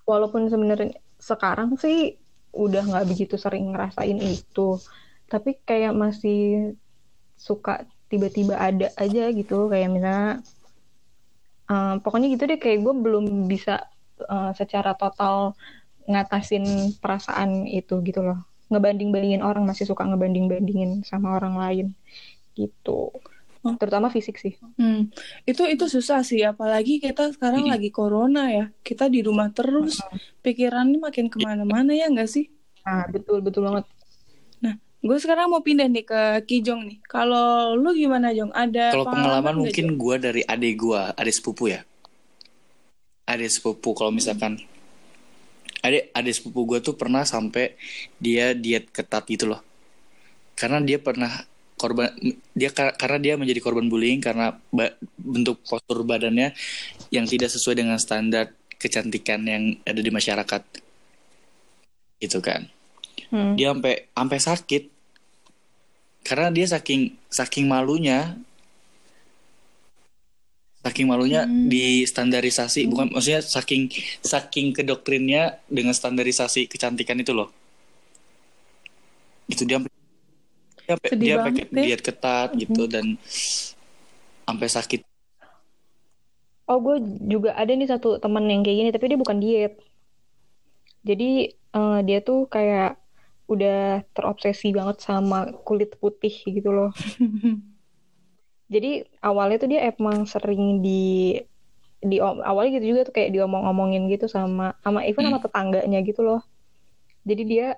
Walaupun 0.08 0.48
sebenarnya 0.48 0.96
sekarang 1.20 1.76
sih 1.78 2.16
udah 2.52 2.84
nggak 2.84 3.06
begitu 3.08 3.34
sering 3.36 3.72
ngerasain 3.72 4.18
itu. 4.20 4.80
Tapi 5.28 5.60
kayak 5.64 5.96
masih 5.96 6.76
suka 7.36 7.84
tiba-tiba 8.12 8.60
ada 8.60 8.92
aja 9.00 9.32
gitu. 9.32 9.68
Kayak 9.72 9.88
misalnya 9.92 10.44
um, 11.68 12.00
pokoknya 12.00 12.28
gitu 12.32 12.44
deh 12.48 12.60
kayak 12.60 12.84
gue 12.84 12.94
belum 12.96 13.48
bisa 13.48 13.88
uh, 14.26 14.52
secara 14.54 14.94
total 14.94 15.56
ngatasin 16.06 16.96
perasaan 16.98 17.68
itu 17.68 18.02
gitu 18.02 18.20
loh. 18.22 18.42
Ngebanding-bandingin 18.72 19.44
orang 19.44 19.68
masih 19.68 19.84
suka 19.84 20.06
ngebanding-bandingin 20.08 21.04
sama 21.06 21.36
orang 21.36 21.54
lain. 21.58 21.86
Gitu. 22.56 23.12
Oh. 23.62 23.78
terutama 23.78 24.10
fisik 24.10 24.42
sih. 24.42 24.58
Hmm. 24.74 25.06
itu 25.46 25.62
itu 25.70 25.86
susah 25.86 26.26
sih 26.26 26.42
apalagi 26.42 26.98
kita 26.98 27.30
sekarang 27.30 27.70
hmm. 27.70 27.72
lagi 27.78 27.90
corona 27.94 28.50
ya. 28.50 28.66
Kita 28.82 29.06
di 29.06 29.22
rumah 29.22 29.54
terus 29.54 30.02
hmm. 30.02 30.42
pikirannya 30.42 30.98
makin 30.98 31.30
ke 31.30 31.38
mana-mana 31.38 31.94
ya 31.94 32.10
nggak 32.10 32.26
sih? 32.26 32.50
Nah 32.82 33.06
betul 33.06 33.38
betul 33.38 33.70
banget. 33.70 33.86
Nah 34.66 34.74
gue 34.82 35.18
sekarang 35.22 35.54
mau 35.54 35.62
pindah 35.62 35.86
nih 35.86 36.02
ke 36.02 36.22
Kijong 36.42 36.90
nih. 36.90 36.98
Kalau 37.06 37.78
lu 37.78 37.94
gimana 37.94 38.34
Jong? 38.34 38.50
Ada 38.50 38.98
kalau 38.98 39.06
pengalaman, 39.14 39.54
mungkin 39.62 39.86
gue 39.94 40.16
dari 40.18 40.42
adik 40.42 40.82
gue 40.82 41.00
adik 41.14 41.34
sepupu 41.38 41.70
ya 41.70 41.86
adik 43.26 43.50
sepupu 43.50 43.94
kalau 43.94 44.10
misalkan 44.10 44.58
adik 45.82 46.14
adik 46.14 46.34
sepupu 46.34 46.62
gue 46.64 46.78
tuh 46.78 46.94
pernah 46.94 47.26
sampai 47.26 47.74
dia 48.22 48.54
diet 48.54 48.88
ketat 48.94 49.26
gitu 49.26 49.50
loh. 49.50 49.60
Karena 50.54 50.78
dia 50.78 51.02
pernah 51.02 51.42
korban 51.74 52.14
dia 52.54 52.70
karena 52.70 53.18
dia 53.18 53.34
menjadi 53.34 53.58
korban 53.58 53.90
bullying 53.90 54.22
karena 54.22 54.54
bentuk 55.18 55.58
postur 55.66 56.06
badannya 56.06 56.54
yang 57.10 57.26
tidak 57.26 57.50
sesuai 57.50 57.82
dengan 57.82 57.98
standar 57.98 58.54
kecantikan 58.78 59.42
yang 59.42 59.74
ada 59.82 59.98
di 59.98 60.10
masyarakat. 60.10 60.62
Itu 62.22 62.38
kan. 62.38 62.70
Hmm. 63.32 63.56
dia 63.56 63.72
sampai 63.72 64.12
sampai 64.12 64.38
sakit. 64.38 64.82
Karena 66.22 66.54
dia 66.54 66.70
saking 66.70 67.18
saking 67.26 67.66
malunya 67.66 68.38
saking 70.82 71.06
malunya 71.06 71.46
hmm. 71.46 71.70
di 71.70 72.02
standarisasi 72.02 72.84
hmm. 72.84 72.90
bukan 72.90 73.06
maksudnya 73.14 73.40
saking 73.40 73.86
saking 74.18 74.74
kedoktrinnya 74.74 75.62
dengan 75.70 75.94
standarisasi 75.94 76.66
kecantikan 76.66 77.22
itu 77.22 77.30
loh 77.30 77.54
itu 79.46 79.62
dia 79.62 79.78
dia 80.82 80.96
dia 81.14 81.34
pakai 81.38 81.64
diet 81.70 82.02
ketat 82.02 82.50
hmm. 82.52 82.58
gitu 82.66 82.82
dan 82.90 83.14
sampai 84.42 84.66
sakit 84.66 85.00
oh 86.66 86.78
gue 86.82 86.96
juga 87.30 87.54
ada 87.54 87.70
nih 87.70 87.86
satu 87.86 88.18
teman 88.18 88.50
yang 88.50 88.66
kayak 88.66 88.78
gini 88.82 88.90
tapi 88.90 89.06
dia 89.06 89.18
bukan 89.18 89.38
diet 89.38 89.78
jadi 91.06 91.54
uh, 91.78 92.02
dia 92.02 92.18
tuh 92.26 92.50
kayak 92.50 92.98
udah 93.46 94.02
terobsesi 94.14 94.74
banget 94.74 95.02
sama 95.02 95.50
kulit 95.62 95.94
putih 95.98 96.32
gitu 96.42 96.74
loh 96.74 96.90
jadi 98.72 99.04
awalnya 99.20 99.56
tuh 99.60 99.70
dia 99.70 99.80
emang 99.92 100.24
sering 100.24 100.80
di 100.80 101.36
di 102.02 102.18
awalnya 102.18 102.82
gitu 102.82 102.96
juga 102.96 103.06
tuh 103.06 103.14
kayak 103.14 103.30
diomong-omongin 103.30 104.10
gitu 104.10 104.26
sama 104.26 104.74
sama 104.82 105.06
even 105.06 105.28
sama 105.28 105.38
hmm. 105.38 105.46
tetangganya 105.46 105.98
gitu 106.02 106.24
loh 106.24 106.42
jadi 107.22 107.42
dia 107.46 107.68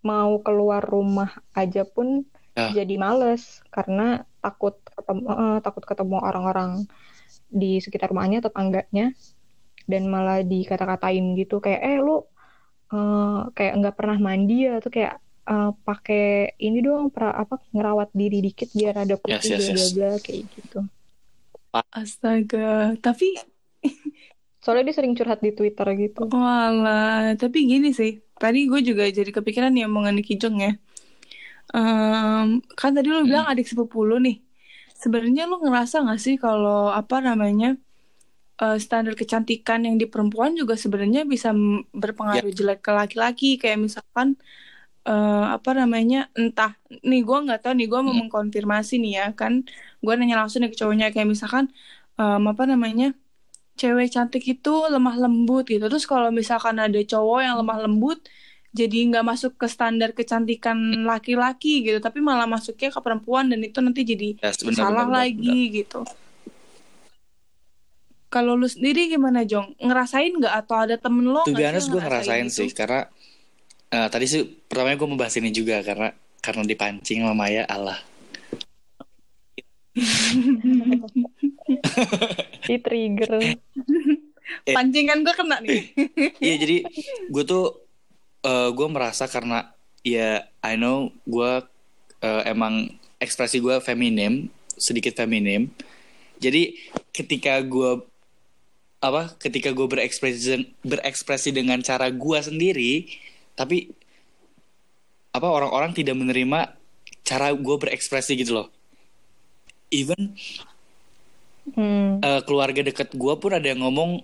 mau 0.00 0.40
keluar 0.40 0.80
rumah 0.80 1.28
aja 1.52 1.84
pun 1.84 2.24
ya. 2.56 2.72
jadi 2.72 2.94
males 2.96 3.60
karena 3.68 4.24
takut 4.40 4.78
ketemu 4.96 5.22
uh, 5.28 5.58
takut 5.60 5.84
ketemu 5.84 6.16
orang-orang 6.22 6.88
di 7.52 7.82
sekitar 7.82 8.08
rumahnya 8.14 8.40
tetangganya 8.40 9.12
dan 9.84 10.08
malah 10.08 10.40
dikata-katain 10.40 11.36
gitu 11.36 11.60
kayak 11.60 11.82
eh 11.84 11.98
lu 12.00 12.24
uh, 12.94 13.50
kayak 13.52 13.76
nggak 13.82 13.96
pernah 13.98 14.16
mandi 14.16 14.66
ya 14.66 14.80
tuh 14.80 14.94
kayak 14.94 15.20
uh, 15.46 15.70
pakai 15.86 16.58
ini 16.58 16.82
doang 16.82 17.08
pra, 17.08 17.32
apa 17.32 17.62
ngerawat 17.70 18.10
diri 18.12 18.42
dikit 18.42 18.70
biar 18.74 19.06
ada 19.06 19.14
putih 19.16 19.38
yes, 19.38 19.70
yes, 19.70 19.90
bla 19.94 20.10
bla 20.10 20.12
kayak 20.20 20.42
gitu. 20.52 20.78
Astaga, 21.92 22.96
tapi 23.00 23.36
soalnya 24.62 24.90
dia 24.90 24.96
sering 24.96 25.14
curhat 25.14 25.40
di 25.40 25.52
Twitter 25.54 25.86
gitu. 25.96 26.28
Walah, 26.32 27.36
tapi 27.38 27.68
gini 27.68 27.92
sih, 27.92 28.20
tadi 28.40 28.66
gue 28.66 28.80
juga 28.82 29.06
jadi 29.06 29.30
kepikiran 29.30 29.72
nih 29.72 29.86
omongan 29.86 30.20
Kijong 30.24 30.56
ya. 30.58 30.72
Um, 31.74 32.62
kan 32.78 32.94
tadi 32.94 33.10
lu 33.10 33.22
hmm. 33.22 33.28
bilang 33.28 33.46
adik 33.50 33.66
sepupu 33.68 34.06
lu 34.06 34.22
nih. 34.22 34.40
Sebenarnya 34.96 35.44
lu 35.44 35.60
ngerasa 35.60 36.08
gak 36.08 36.20
sih 36.22 36.40
kalau 36.40 36.88
apa 36.88 37.20
namanya 37.20 37.76
uh, 38.62 38.78
standar 38.80 39.12
kecantikan 39.12 39.84
yang 39.84 40.00
di 40.00 40.08
perempuan 40.08 40.56
juga 40.56 40.78
sebenarnya 40.78 41.28
bisa 41.28 41.52
berpengaruh 41.92 42.48
yeah. 42.48 42.56
jelek 42.56 42.80
ke 42.80 42.90
laki-laki 42.94 43.50
kayak 43.60 43.76
misalkan 43.82 44.40
uh, 45.06 45.54
apa 45.54 45.70
namanya 45.72 46.28
entah 46.34 46.74
nih 46.90 47.22
gue 47.22 47.38
nggak 47.46 47.62
tahu 47.62 47.72
nih 47.78 47.86
gue 47.86 48.00
mau 48.02 48.12
hmm. 48.12 48.20
mengkonfirmasi 48.26 48.98
nih 48.98 49.12
ya 49.22 49.26
kan 49.32 49.62
gue 50.02 50.12
nanya 50.18 50.42
langsung 50.42 50.66
nih 50.66 50.70
ke 50.74 50.76
cowoknya 50.76 51.14
kayak 51.14 51.30
misalkan 51.30 51.70
um, 52.18 52.50
apa 52.50 52.66
namanya 52.66 53.14
cewek 53.78 54.10
cantik 54.10 54.44
itu 54.44 54.74
lemah 54.90 55.16
lembut 55.16 55.68
gitu 55.68 55.86
terus 55.86 56.04
kalau 56.04 56.34
misalkan 56.34 56.76
ada 56.82 56.98
cowok 56.98 57.40
yang 57.40 57.54
lemah 57.60 57.78
lembut 57.86 58.18
jadi 58.76 59.08
nggak 59.08 59.24
masuk 59.24 59.52
ke 59.56 59.66
standar 59.72 60.12
kecantikan 60.12 60.76
laki-laki 61.08 61.80
gitu 61.80 61.98
tapi 62.02 62.20
malah 62.20 62.44
masuknya 62.44 62.92
ke 62.92 63.00
perempuan 63.00 63.48
dan 63.48 63.64
itu 63.64 63.80
nanti 63.80 64.04
jadi 64.04 64.36
benar, 64.36 64.76
salah 64.76 65.06
benar, 65.08 65.16
lagi 65.24 65.60
benar. 65.70 65.76
gitu 65.80 66.00
kalau 68.26 68.52
lu 68.58 68.68
sendiri 68.68 69.08
gimana 69.08 69.48
Jong 69.48 69.80
ngerasain 69.80 70.34
nggak 70.34 70.54
atau 70.66 70.76
ada 70.76 70.96
temen 71.00 71.24
lo 71.24 71.46
tuh 71.48 71.56
biasanya 71.56 71.88
gue 71.88 72.02
ngerasain 72.04 72.46
gitu? 72.52 72.56
sih 72.58 72.68
karena 72.76 73.08
uh, 73.92 74.08
tadi 74.10 74.26
sih 74.26 74.42
pertamanya 74.46 74.98
gue 74.98 75.08
membahas 75.08 75.34
ini 75.38 75.50
juga 75.54 75.82
karena 75.82 76.10
karena 76.40 76.62
dipancing 76.62 77.22
sama 77.22 77.34
Maya 77.34 77.66
Allah 77.66 77.98
di 82.68 82.76
trigger. 82.84 83.32
Eh, 84.66 84.74
pancingan 84.76 85.24
gue 85.24 85.34
kena 85.34 85.56
nih. 85.64 85.82
Iya 86.38 86.54
jadi 86.60 86.76
gue 87.32 87.44
tuh 87.48 87.80
uh, 88.44 88.68
gue 88.70 88.88
merasa 88.92 89.26
karena 89.26 89.72
ya 90.04 90.44
I 90.62 90.78
know 90.78 91.10
gue 91.24 91.52
uh, 92.22 92.42
emang 92.44 92.92
ekspresi 93.18 93.58
gue 93.58 93.80
feminim 93.80 94.52
sedikit 94.76 95.16
feminim. 95.16 95.72
Jadi 96.36 96.76
ketika 97.16 97.56
gue 97.64 98.04
apa 99.00 99.32
ketika 99.40 99.72
gue 99.72 99.86
berekspresi 99.88 100.76
berekspresi 100.84 101.52
dengan 101.52 101.80
cara 101.80 102.12
gue 102.12 102.38
sendiri 102.40 103.08
tapi 103.56 103.90
apa 105.32 105.48
orang-orang 105.48 105.96
tidak 105.96 106.16
menerima 106.16 106.76
cara 107.26 107.50
gue 107.52 107.76
berekspresi 107.76 108.38
gitu 108.38 108.62
loh. 108.62 108.68
Even 109.90 110.36
Hmm. 111.66 112.22
eh, 112.22 112.40
keluarga 112.46 112.78
dekat 112.78 113.10
gue 113.10 113.34
pun 113.42 113.50
ada 113.50 113.66
yang 113.66 113.82
ngomong 113.82 114.22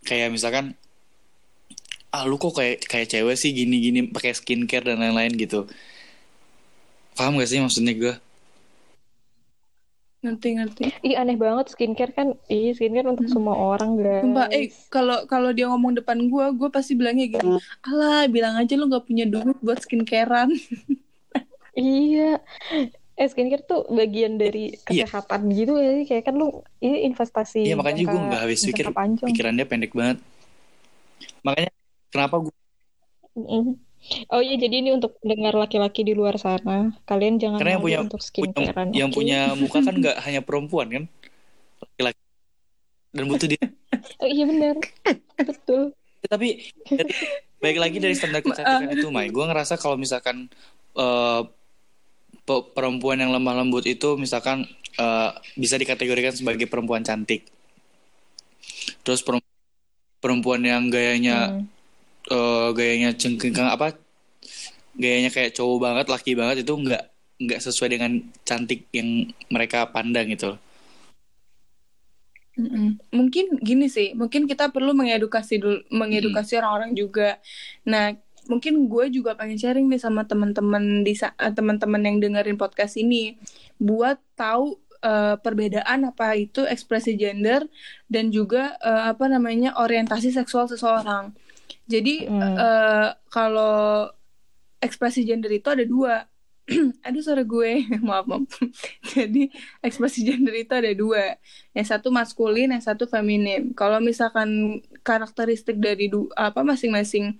kayak 0.00 0.32
misalkan 0.32 0.72
ah 2.08 2.24
lu 2.24 2.40
kok 2.40 2.56
kayak 2.56 2.88
kayak 2.88 3.12
cewek 3.12 3.36
sih 3.36 3.52
gini-gini 3.52 4.08
pakai 4.08 4.32
skincare 4.32 4.88
dan 4.88 4.96
lain-lain 4.96 5.36
gitu. 5.36 5.68
Paham 7.14 7.36
gak 7.36 7.52
sih 7.52 7.60
maksudnya 7.60 7.92
gue 7.92 8.14
ngerti 10.20 10.48
ngerti 10.52 10.82
Ih 11.00 11.16
aneh 11.16 11.32
banget 11.34 11.72
skincare 11.72 12.12
kan. 12.12 12.36
Ih 12.46 12.76
skincare 12.76 13.08
untuk 13.08 13.24
semua 13.26 13.56
orang 13.56 13.96
guys. 13.96 14.20
Sumpah, 14.20 14.46
eh 14.52 14.68
kalau 14.88 15.24
kalau 15.24 15.50
dia 15.50 15.64
ngomong 15.66 15.96
depan 15.96 16.20
gue, 16.28 16.44
gue 16.54 16.68
pasti 16.68 16.92
bilangnya 16.92 17.26
gini, 17.26 17.56
alah 17.80 18.28
bilang 18.28 18.54
aja 18.54 18.76
lu 18.76 18.84
gak 18.86 19.08
punya 19.08 19.24
duit 19.24 19.56
buat 19.60 19.80
skincarean. 19.80 20.52
Iya. 21.70 22.42
Eh 23.14 23.28
skincare 23.30 23.62
tuh 23.62 23.86
bagian 23.88 24.36
dari 24.36 24.74
Iya. 24.90 25.06
kesehatan 25.06 25.48
gitu 25.54 25.78
ya. 25.78 26.02
Kayak 26.02 26.24
kan 26.28 26.34
lu 26.34 26.50
ini 26.82 27.06
investasi. 27.06 27.62
Iya 27.62 27.78
makanya 27.78 28.10
gue 28.10 28.20
nggak 28.20 28.42
habis 28.42 28.60
pikir 28.66 28.90
pikirannya 29.24 29.64
pendek 29.64 29.94
banget 29.94 30.18
makanya 31.40 31.70
kenapa 32.10 32.36
gue 32.42 32.54
Mm. 33.30 33.78
Oh 34.26 34.40
iya, 34.40 34.56
jadi 34.56 34.80
ini 34.80 34.90
untuk 34.90 35.14
dengar 35.20 35.52
laki-laki 35.54 36.02
di 36.02 36.16
luar 36.16 36.34
sana. 36.34 36.96
Kalian 37.04 37.36
jangan 37.36 37.60
karena 37.60 37.76
yang 37.78 37.84
punya 37.84 37.98
untuk 38.00 38.18
yang, 38.18 38.26
skincarean. 38.26 38.88
yang 38.96 39.10
punya 39.12 39.38
muka 39.54 39.78
kan 39.80 39.94
nggak 39.94 40.16
hanya 40.24 40.40
perempuan 40.40 40.88
kan 40.88 41.04
laki-laki 41.80 42.20
dan 43.10 43.24
butuh 43.26 43.48
dia 43.48 43.62
Oh 44.18 44.28
iya 44.28 44.44
benar. 44.46 44.74
Betul. 45.36 45.92
tapi 46.20 46.68
dari, 46.84 47.12
baik 47.58 47.78
lagi 47.80 47.96
dari 47.96 48.12
standar 48.12 48.40
kecantikan 48.40 48.92
itu 48.92 49.08
Mai 49.08 49.28
gue 49.28 49.40
ngerasa 49.40 49.76
kalau 49.76 49.96
misalkan 49.96 50.52
eh, 50.92 51.42
pe- 52.44 52.66
perempuan 52.70 53.16
yang 53.16 53.32
lemah 53.32 53.56
lembut 53.56 53.84
itu 53.84 54.16
misalkan 54.16 54.68
eh, 54.96 55.30
bisa 55.54 55.76
dikategorikan 55.76 56.36
sebagai 56.36 56.68
perempuan 56.68 57.00
cantik 57.00 57.48
terus 59.00 59.20
perem- 59.20 59.44
perempuan 60.20 60.60
yang 60.60 60.88
gayanya 60.88 61.56
Hmm. 61.56 61.64
Eh, 62.30 62.68
gayanya 62.74 63.10
cengkengkang 63.18 63.68
apa 63.68 63.98
gayanya 64.96 65.30
kayak 65.30 65.54
cowok 65.54 65.78
banget 65.80 66.06
laki 66.10 66.32
banget 66.38 66.56
itu 66.66 66.72
nggak 66.72 67.02
nggak 67.40 67.60
sesuai 67.62 67.96
dengan 67.96 68.20
cantik 68.44 68.86
yang 68.92 69.32
mereka 69.48 69.88
pandang 69.88 70.28
gitu 70.28 70.60
Mm-mm. 72.60 73.00
Mungkin 73.14 73.62
gini 73.64 73.88
sih, 73.88 74.12
mungkin 74.12 74.44
kita 74.44 74.68
perlu 74.68 74.92
mengedukasi 74.92 75.56
dulu, 75.56 75.80
mengedukasi 75.88 76.60
orang-orang 76.60 76.92
juga. 76.92 77.40
Nah, 77.88 78.12
mungkin 78.50 78.84
gue 78.90 79.08
juga 79.08 79.32
pengen 79.38 79.56
sharing 79.56 79.86
nih 79.88 80.02
sama 80.02 80.28
teman-teman 80.28 81.00
di 81.00 81.16
eh, 81.16 81.52
teman-teman 81.56 82.02
yang 82.04 82.16
dengerin 82.20 82.60
podcast 82.60 83.00
ini, 83.00 83.40
buat 83.80 84.20
tahu 84.36 84.76
eh, 85.00 85.36
perbedaan 85.40 86.10
apa 86.12 86.36
itu 86.36 86.66
ekspresi 86.68 87.16
gender 87.16 87.64
dan 88.12 88.28
juga 88.28 88.76
eh, 88.82 89.14
apa 89.14 89.24
namanya 89.30 89.80
orientasi 89.80 90.28
seksual 90.34 90.68
seseorang. 90.68 91.32
Jadi 91.90 92.14
Hmm. 92.30 92.54
eh, 92.56 93.08
kalau 93.28 94.06
ekspresi 94.80 95.26
gender 95.26 95.50
itu 95.50 95.68
ada 95.68 95.84
dua. 95.84 96.24
Aduh 97.06 97.18
suara 97.20 97.42
gue, 97.42 97.82
maaf 98.06 98.24
maaf. 98.30 98.46
Jadi 99.12 99.50
ekspresi 99.82 100.22
gender 100.22 100.54
itu 100.54 100.70
ada 100.70 100.92
dua. 100.94 101.34
Yang 101.74 101.86
satu 101.92 102.08
maskulin, 102.14 102.70
yang 102.70 102.84
satu 102.84 103.10
feminin. 103.10 103.74
Kalau 103.74 103.98
misalkan 103.98 104.78
karakteristik 105.02 105.76
dari 105.82 106.06
du- 106.06 106.30
apa 106.38 106.62
masing-masing 106.62 107.34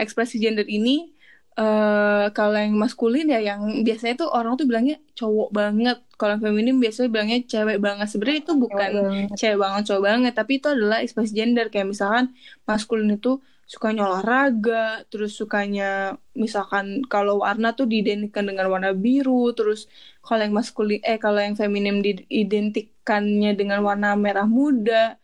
ekspresi 0.00 0.40
gender 0.40 0.64
ini, 0.64 1.12
eh 1.60 2.26
kalau 2.32 2.56
yang 2.56 2.72
maskulin 2.72 3.28
ya 3.28 3.36
yang 3.42 3.84
biasanya 3.84 4.14
tuh 4.24 4.28
orang 4.32 4.56
tuh 4.56 4.64
bilangnya 4.64 4.96
cowok 5.12 5.50
banget. 5.52 6.00
Kalau 6.16 6.40
yang 6.40 6.42
feminin 6.42 6.76
biasanya 6.80 7.08
bilangnya 7.12 7.38
cewek 7.44 7.78
banget. 7.84 8.06
Sebenarnya 8.08 8.40
itu 8.48 8.52
bukan 8.56 8.90
banget. 8.96 9.36
cewek 9.36 9.58
banget 9.60 9.82
cowok 9.92 10.02
banget, 10.08 10.32
tapi 10.32 10.52
itu 10.56 10.66
adalah 10.72 10.98
ekspresi 11.04 11.32
gender. 11.36 11.68
Kayak 11.68 11.92
misalkan 11.92 12.24
maskulin 12.64 13.12
itu 13.12 13.44
sukanya 13.72 14.02
olahraga, 14.08 15.06
terus 15.10 15.30
sukanya 15.40 16.18
misalkan 16.44 16.86
kalau 17.12 17.34
warna 17.44 17.68
tuh 17.78 17.86
diidentikan 17.92 18.44
dengan 18.50 18.66
warna 18.72 18.90
biru, 19.04 19.54
terus 19.58 19.80
kalau 20.26 20.40
yang 20.44 20.54
maskulin 20.58 20.98
eh 21.10 21.18
kalau 21.24 21.38
yang 21.46 21.54
feminim 21.60 21.96
diidentikannya 22.06 23.50
dengan 23.60 23.78
warna 23.88 24.08
merah 24.24 24.46
muda, 24.58 25.14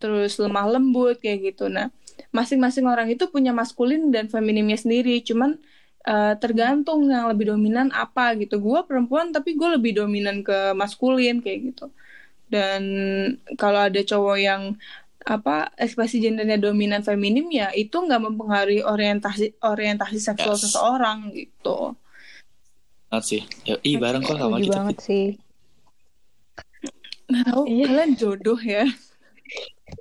terus 0.00 0.36
lemah 0.42 0.66
lembut 0.76 1.16
kayak 1.24 1.38
gitu. 1.56 1.64
Nah, 1.76 1.86
masing-masing 2.36 2.84
orang 2.92 3.08
itu 3.14 3.24
punya 3.34 3.52
maskulin 3.60 4.12
dan 4.14 4.24
feminimnya 4.34 4.76
sendiri, 4.84 5.24
cuman 5.28 5.50
eh, 6.08 6.34
tergantung 6.42 7.00
yang 7.12 7.26
lebih 7.32 7.46
dominan 7.52 7.88
apa 7.96 8.36
gitu. 8.40 8.54
Gue 8.66 8.80
perempuan 8.88 9.26
tapi 9.36 9.50
gue 9.58 9.68
lebih 9.76 9.92
dominan 10.00 10.36
ke 10.46 10.76
maskulin 10.80 11.40
kayak 11.44 11.58
gitu. 11.72 11.84
Dan 12.52 12.82
kalau 13.60 13.80
ada 13.88 14.00
cowok 14.10 14.36
yang 14.38 14.62
apa 15.26 15.74
ekspresi 15.74 16.22
gendernya 16.22 16.54
dominan 16.54 17.02
feminim 17.02 17.50
ya 17.50 17.74
itu 17.74 17.98
nggak 17.98 18.22
mempengaruhi 18.30 18.86
orientasi 18.86 19.58
orientasi 19.58 20.22
seksual 20.22 20.54
Yes. 20.54 20.62
seseorang 20.70 21.34
gitu. 21.34 21.98
banget 23.06 23.24
sih 23.26 23.42
ya, 23.66 23.74
ih 23.82 23.96
bareng 23.98 24.22
kok 24.22 24.38
sama 24.38 24.58
kita 24.62 24.70
banget 24.82 24.98
sih. 25.02 25.26
Nah, 27.26 27.66
Iya. 27.66 27.84
kalian 27.90 28.12
jodoh 28.14 28.60
ya. 28.60 28.86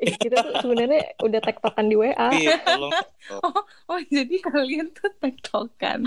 Eh, 0.01 0.13
kita 0.17 0.41
tuh 0.41 0.57
sebenarnya 0.61 1.13
udah 1.21 1.41
tektokan 1.41 1.85
di 1.85 1.95
WA. 1.95 2.29
Iya, 2.33 2.57
tolong 2.61 2.91
Oh, 3.89 3.99
jadi 4.09 4.35
kalian 4.41 4.93
tuh 4.93 5.09
tektokan. 5.21 6.05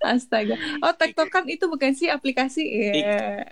Astaga. 0.00 0.54
Oh, 0.82 0.94
tektokan 0.94 1.46
itu 1.50 1.66
bukan 1.66 1.94
sih 1.94 2.06
aplikasi 2.10 2.62
ya. 2.66 3.46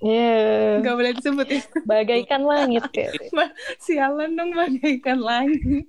Iya. 0.00 0.80
Nggak 0.80 0.96
boleh 0.96 1.12
disebut 1.12 1.46
ya. 1.46 1.60
Bagaikan 1.84 2.42
langit 2.42 2.84
kayak. 2.88 3.12
Ma- 3.36 3.52
Sialan 3.76 4.32
dong 4.32 4.50
bagaikan 4.52 5.20
langit. 5.20 5.86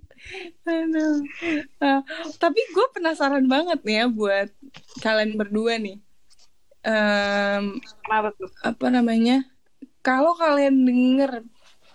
Aduh. 0.64 1.24
Nah, 1.80 2.04
tapi 2.38 2.60
gue 2.70 2.88
penasaran 2.92 3.48
banget 3.48 3.80
nih 3.82 3.96
ya 3.96 4.06
buat 4.08 4.50
kalian 5.00 5.34
berdua 5.34 5.80
nih. 5.80 5.98
Kenapa 8.04 8.30
tuh? 8.36 8.50
apa 8.62 8.86
namanya? 8.90 9.48
Kalau 10.02 10.34
kalian 10.34 10.82
denger 10.82 11.46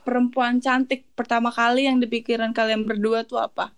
perempuan 0.02 0.62
cantik 0.62 1.04
pertama 1.12 1.50
kali 1.50 1.84
yang 1.84 1.98
di 1.98 2.06
pikiran 2.06 2.50
kalian 2.50 2.86
berdua 2.86 3.22
tuh 3.22 3.42
apa? 3.42 3.74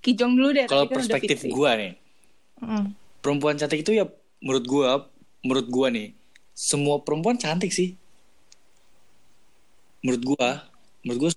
Kijong 0.00 0.32
dulu 0.32 0.52
deh. 0.54 0.64
kalau 0.64 0.88
kan 0.88 0.96
perspektif 0.96 1.44
gue 1.44 1.70
nih 1.76 1.92
Mm. 2.60 2.92
perempuan 3.24 3.56
cantik 3.56 3.80
itu 3.80 3.96
ya 3.96 4.04
menurut 4.36 4.68
gue 4.68 4.84
menurut 5.40 5.64
gue 5.64 5.86
nih 5.96 6.08
semua 6.52 7.00
perempuan 7.00 7.34
cantik 7.34 7.70
sih 7.70 7.94
menurut 10.00 10.22
gue 10.26 10.48
menurut 11.02 11.20
gue 11.20 11.32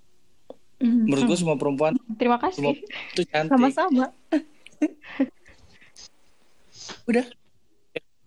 Mhm. 0.80 1.08
menurut 1.08 1.24
gue 1.26 1.38
semua 1.40 1.56
perempuan 1.56 1.96
Terima 2.14 2.36
semua 2.52 2.76
kasih. 2.76 2.84
itu 3.16 3.22
cantik 3.26 3.52
Sama-sama. 3.56 4.12
udah 7.06 7.26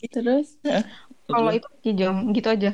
Terus, 0.06 0.54
Kalau 1.26 1.50
itu 1.50 1.66
kijong 1.82 2.30
gitu 2.30 2.46
aja. 2.46 2.70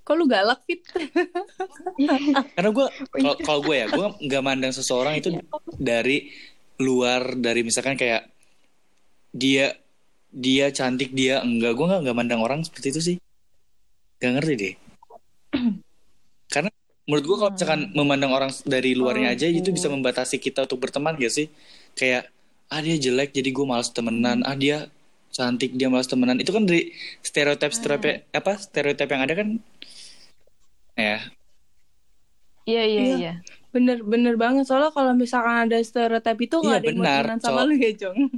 kok 0.00 0.14
lu 0.14 0.24
galak 0.24 0.64
Fit? 0.64 0.80
karena 2.56 2.70
gue 2.70 2.86
kalau 3.10 3.34
kalau 3.38 3.60
gue 3.62 3.76
ya 3.76 3.86
gue 3.86 4.06
nggak 4.22 4.42
mandang 4.42 4.68
seseorang 4.70 5.14
itu 5.14 5.32
dari 5.74 6.32
luar 6.76 7.34
dari 7.34 7.60
misalkan 7.60 7.94
kayak 7.94 8.26
dia 9.30 9.76
dia 10.34 10.66
cantik 10.74 11.14
dia 11.14 11.38
enggak. 11.40 11.78
Gue 11.78 11.86
nggak 11.86 12.00
nggak 12.10 12.16
mandang 12.18 12.42
orang 12.42 12.60
seperti 12.66 12.90
itu 12.90 13.00
sih. 13.00 13.16
Gak 14.18 14.32
ngerti 14.40 14.52
deh. 14.58 14.74
Karena 16.54 16.70
menurut 17.06 17.24
gue 17.24 17.36
kalau 17.38 17.50
misalkan 17.54 17.80
memandang 17.94 18.32
orang 18.34 18.50
dari 18.66 18.98
luarnya 18.98 19.36
aja 19.36 19.46
itu 19.46 19.70
bisa 19.70 19.86
membatasi 19.86 20.42
kita 20.42 20.66
untuk 20.66 20.82
berteman 20.82 21.14
gak 21.14 21.30
sih? 21.32 21.46
Kayak 21.94 22.34
ah 22.72 22.80
dia 22.82 22.98
jelek 22.98 23.30
jadi 23.30 23.54
gue 23.54 23.66
malas 23.66 23.94
temenan. 23.94 24.42
Ah 24.42 24.58
dia 24.58 24.90
cantik 25.30 25.78
dia 25.78 25.86
malas 25.86 26.10
temenan. 26.10 26.42
Itu 26.42 26.50
kan 26.50 26.66
dari 26.66 26.90
stereotip 27.22 27.70
stereotip 27.70 28.26
apa 28.34 28.58
stereotip 28.58 29.06
yang 29.06 29.22
ada 29.22 29.34
kan? 29.38 29.48
Ya. 30.98 31.18
Iya 32.64 32.82
iya 32.86 33.00
Iya. 33.02 33.16
iya. 33.18 33.34
Bener, 33.74 34.06
bener 34.06 34.38
banget. 34.38 34.70
Soalnya 34.70 34.94
kalau 34.94 35.12
misalkan 35.18 35.66
ada 35.68 35.78
stereotip 35.82 36.38
itu 36.38 36.56
Iya, 36.62 36.64
nggak 36.64 36.78
ada 36.78 36.86
yang 36.86 36.94
mau 36.94 37.02
benar, 37.02 37.22
temenan 37.22 37.38
sama 37.42 37.60
lu 37.66 37.74
ya, 37.74 37.90
Jong. 37.92 38.18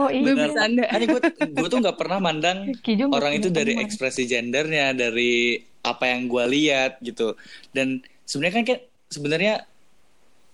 Oh 0.00 0.08
iya. 0.08 0.24
Gue 0.24 0.34
Benar. 0.34 0.50
Makanya 0.88 1.06
gue 1.44 1.68
tuh 1.68 1.78
nggak 1.84 1.98
pernah 2.00 2.18
mandang 2.18 2.72
orang 3.16 3.32
itu 3.36 3.52
dari 3.52 3.76
teman. 3.76 3.84
ekspresi 3.84 4.24
gendernya, 4.24 4.96
dari 4.96 5.60
apa 5.84 6.08
yang 6.08 6.26
gue 6.26 6.44
lihat 6.48 6.98
gitu. 7.04 7.36
Dan 7.70 8.00
sebenarnya 8.24 8.54
kan 8.56 8.64
kayak 8.64 8.82
sebenarnya 9.12 9.54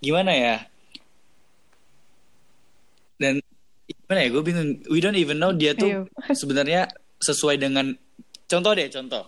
gimana 0.02 0.32
ya? 0.34 0.56
Dan 3.16 3.40
gimana 3.86 4.18
ya? 4.18 4.28
Gue 4.34 4.42
bingung. 4.42 4.70
We 4.90 4.98
don't 4.98 5.16
even 5.16 5.38
know 5.38 5.54
dia 5.54 5.72
tuh 5.78 5.88
Ayo. 5.88 6.02
sebenarnya 6.40 6.90
sesuai 7.22 7.56
dengan 7.62 7.94
contoh 8.50 8.72
deh 8.74 8.90
contoh. 8.90 9.24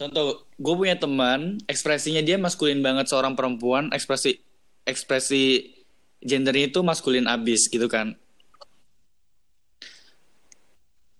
Contoh, 0.00 0.48
gue 0.56 0.74
punya 0.80 0.96
teman, 0.96 1.60
ekspresinya 1.68 2.24
dia 2.24 2.40
maskulin 2.40 2.80
banget 2.80 3.12
seorang 3.12 3.36
perempuan, 3.36 3.92
ekspresi 3.92 4.40
ekspresi 4.88 5.76
gendernya 6.24 6.72
itu 6.72 6.80
maskulin 6.80 7.28
abis 7.28 7.68
gitu 7.68 7.84
kan. 7.84 8.16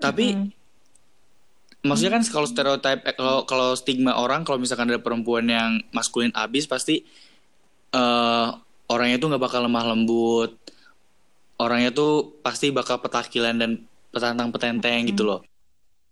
Tapi 0.01 0.25
Mm-mm. 0.25 0.51
maksudnya 1.89 2.13
kan 2.21 2.23
kalau 2.35 2.49
stereotype 2.49 3.01
eh, 3.09 3.15
kalau 3.17 3.39
kalau 3.51 3.69
stigma 3.81 4.13
orang 4.25 4.45
kalau 4.45 4.59
misalkan 4.61 4.89
ada 4.93 5.01
perempuan 5.01 5.45
yang 5.49 5.71
maskulin 5.97 6.33
abis 6.37 6.65
pasti 6.69 6.95
eh 7.95 8.49
orangnya 8.93 9.17
tuh 9.23 9.29
nggak 9.31 9.45
bakal 9.47 9.61
lemah 9.67 9.85
lembut. 9.95 10.51
Orangnya 11.65 11.91
tuh 11.93 12.41
pasti 12.45 12.73
bakal 12.73 12.97
petakilan 13.05 13.55
dan 13.61 13.71
petantang 14.13 14.49
petenteng 14.55 15.01
gitu 15.11 15.23
loh. 15.29 15.41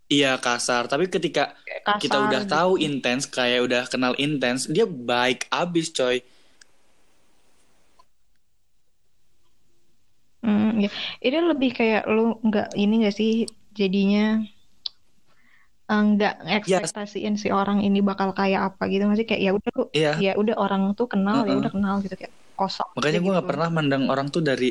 Iya 0.09 0.41
kasar, 0.41 0.89
tapi 0.93 1.05
ketika 1.13 1.53
kasar 1.85 2.01
kita 2.03 2.17
udah 2.27 2.43
gitu. 2.45 2.53
tahu 2.55 2.73
intens 2.81 3.23
kayak 3.29 3.61
udah 3.67 3.83
kenal 3.93 4.13
intens 4.17 4.61
dia 4.75 4.87
baik 4.89 5.45
abis 5.53 5.93
coy 5.93 6.17
Hmm, 10.45 10.79
ya. 10.85 10.89
Itu 11.27 11.37
lebih 11.51 11.71
kayak 11.79 12.03
lu 12.15 12.39
nggak 12.47 12.67
ini 12.83 12.93
nggak 13.03 13.15
sih 13.19 13.31
jadinya 13.79 14.43
eh, 15.87 16.03
nggak 16.03 16.35
ekspektasiin 16.43 17.39
si 17.39 17.49
orang 17.55 17.79
ini 17.87 18.03
bakal 18.03 18.35
kayak 18.35 18.75
apa 18.75 18.91
gitu 18.91 19.07
masih 19.07 19.25
kayak 19.25 19.43
ya 19.47 19.51
udah 19.55 19.71
lu 19.79 19.85
iya 19.95 20.13
ya 20.19 20.33
udah 20.35 20.57
orang 20.59 20.83
tuh 20.99 21.07
kenal 21.07 21.47
ya 21.47 21.55
Heeh. 21.55 21.63
udah 21.63 21.71
kenal 21.71 21.95
gitu 22.03 22.19
kayak 22.19 22.35
kosong 22.59 22.91
makanya 22.99 23.19
gue 23.23 23.33
nggak 23.39 23.47
gitu. 23.47 23.53
pernah 23.55 23.69
mandang 23.71 24.05
orang 24.11 24.27
tuh 24.35 24.43
dari 24.43 24.71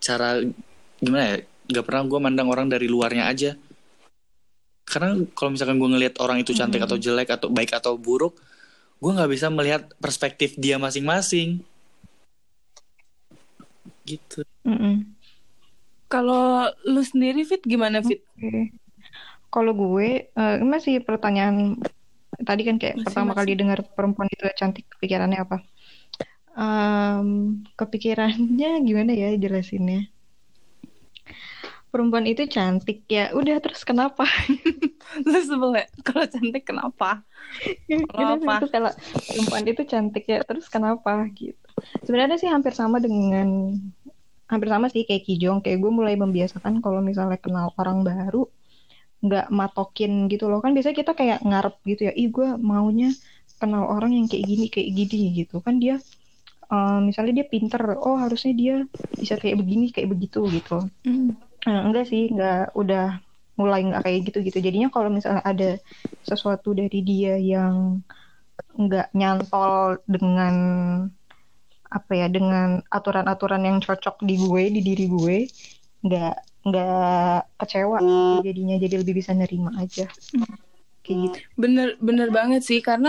cara 0.00 0.40
gimana 0.98 1.24
ya 1.28 1.36
nggak 1.44 1.84
pernah 1.86 2.02
gue 2.08 2.18
mandang 2.18 2.48
orang 2.48 2.66
dari 2.72 2.88
luarnya 2.88 3.28
aja 3.28 3.52
karena 4.82 5.14
kalau 5.32 5.54
misalkan 5.54 5.78
gue 5.78 5.88
ngelihat 5.88 6.14
orang 6.18 6.42
itu 6.42 6.52
cantik 6.52 6.82
Mm-mm. 6.82 6.88
atau 6.90 6.98
jelek 6.98 7.28
atau 7.30 7.48
baik 7.48 7.70
atau 7.76 7.94
buruk 7.94 8.34
gue 8.98 9.10
nggak 9.10 9.30
bisa 9.30 9.46
melihat 9.48 9.86
perspektif 10.02 10.58
dia 10.58 10.76
masing-masing 10.76 11.62
gitu 14.02 14.42
Mm-mm. 14.66 15.11
Kalau 16.12 16.68
lu 16.84 17.00
sendiri 17.00 17.40
Fit 17.48 17.64
gimana 17.64 18.04
Fit? 18.04 18.20
Oke. 18.36 18.76
Kalau 19.48 19.72
gue 19.72 20.28
ini 20.28 20.68
masih 20.68 21.00
pertanyaan 21.00 21.80
tadi 22.44 22.68
kan 22.68 22.76
kayak 22.76 23.00
Masih, 23.00 23.04
pertama 23.08 23.32
masih. 23.32 23.38
kali 23.40 23.52
dengar 23.56 23.78
perempuan 23.96 24.28
itu 24.28 24.44
cantik 24.56 24.84
kepikirannya 24.92 25.40
apa? 25.40 25.64
Em, 26.52 27.28
kepikirannya 27.80 28.70
gimana 28.84 29.12
ya 29.16 29.32
jelasinnya? 29.40 30.12
Perempuan 31.92 32.24
itu 32.24 32.48
cantik 32.48 33.04
ya, 33.04 33.36
udah 33.36 33.60
terus 33.60 33.84
kenapa? 33.84 34.24
Lu 35.28 35.38
sebel 35.44 35.76
ya? 35.76 35.86
Kalau 36.00 36.24
cantik 36.24 36.64
kenapa? 36.64 37.20
Gitu, 37.84 38.08
apa? 38.16 38.64
terus 38.64 38.72
kalau 38.72 38.92
perempuan 39.28 39.64
itu 39.68 39.82
cantik 39.84 40.24
ya, 40.24 40.40
terus 40.40 40.72
kenapa 40.72 41.28
gitu? 41.36 41.60
Sebenarnya 42.04 42.40
sih 42.40 42.48
hampir 42.48 42.72
sama 42.72 42.96
dengan 42.96 43.76
hampir 44.52 44.68
sama 44.68 44.86
sih 44.92 45.02
kayak 45.08 45.24
Kijong, 45.26 45.58
kayak 45.64 45.78
gue 45.82 45.92
mulai 45.92 46.14
membiasakan 46.20 46.84
kalau 46.84 47.00
misalnya 47.00 47.40
kenal 47.40 47.72
orang 47.80 48.04
baru 48.04 48.44
nggak 49.24 49.46
matokin 49.48 50.28
gitu 50.32 50.50
loh. 50.50 50.60
Kan 50.60 50.76
biasanya 50.76 50.96
kita 51.00 51.12
kayak 51.16 51.38
ngarep 51.42 51.74
gitu 51.88 52.00
ya 52.10 52.12
ih 52.12 52.28
gue 52.28 52.48
maunya 52.60 53.10
kenal 53.56 53.88
orang 53.88 54.12
yang 54.18 54.26
kayak 54.30 54.44
gini 54.44 54.66
kayak 54.68 54.90
gini 54.92 55.20
gitu. 55.44 55.64
Kan 55.64 55.80
dia 55.80 55.96
eh, 56.72 56.98
misalnya 57.00 57.32
dia 57.42 57.46
pinter 57.48 57.82
oh 57.96 58.16
harusnya 58.20 58.52
dia 58.52 58.74
bisa 59.16 59.34
kayak 59.40 59.56
begini 59.60 59.90
kayak 59.94 60.08
begitu 60.12 60.40
gitu. 60.52 60.84
Hmm. 61.06 61.32
Eh, 61.66 61.80
enggak 61.86 62.06
sih 62.10 62.28
enggak 62.30 62.74
udah 62.74 63.22
mulai 63.60 63.84
nggak 63.86 64.02
kayak 64.02 64.20
gitu 64.32 64.38
gitu 64.48 64.58
jadinya 64.64 64.88
kalau 64.88 65.12
misalnya 65.12 65.44
ada 65.44 65.70
sesuatu 66.24 66.72
dari 66.72 66.98
dia 67.04 67.36
yang 67.36 68.00
nggak 68.72 69.12
nyantol 69.12 70.00
dengan 70.08 70.54
apa 71.98 72.12
ya 72.20 72.26
dengan 72.36 72.80
aturan-aturan 72.96 73.62
yang 73.68 73.78
cocok 73.84 74.16
di 74.28 74.34
gue 74.40 74.62
di 74.74 74.80
diri 74.88 75.04
gue 75.16 75.36
nggak 76.06 76.34
nggak 76.66 77.38
kecewa 77.60 77.98
jadinya 78.46 78.76
jadi 78.82 78.94
lebih 79.02 79.14
bisa 79.20 79.32
nerima 79.34 79.70
aja 79.82 80.06
kayak 81.04 81.18
gitu 81.26 81.38
Bener 81.62 81.88
bener 82.00 82.28
banget 82.38 82.60
sih 82.68 82.80
karena 82.88 83.08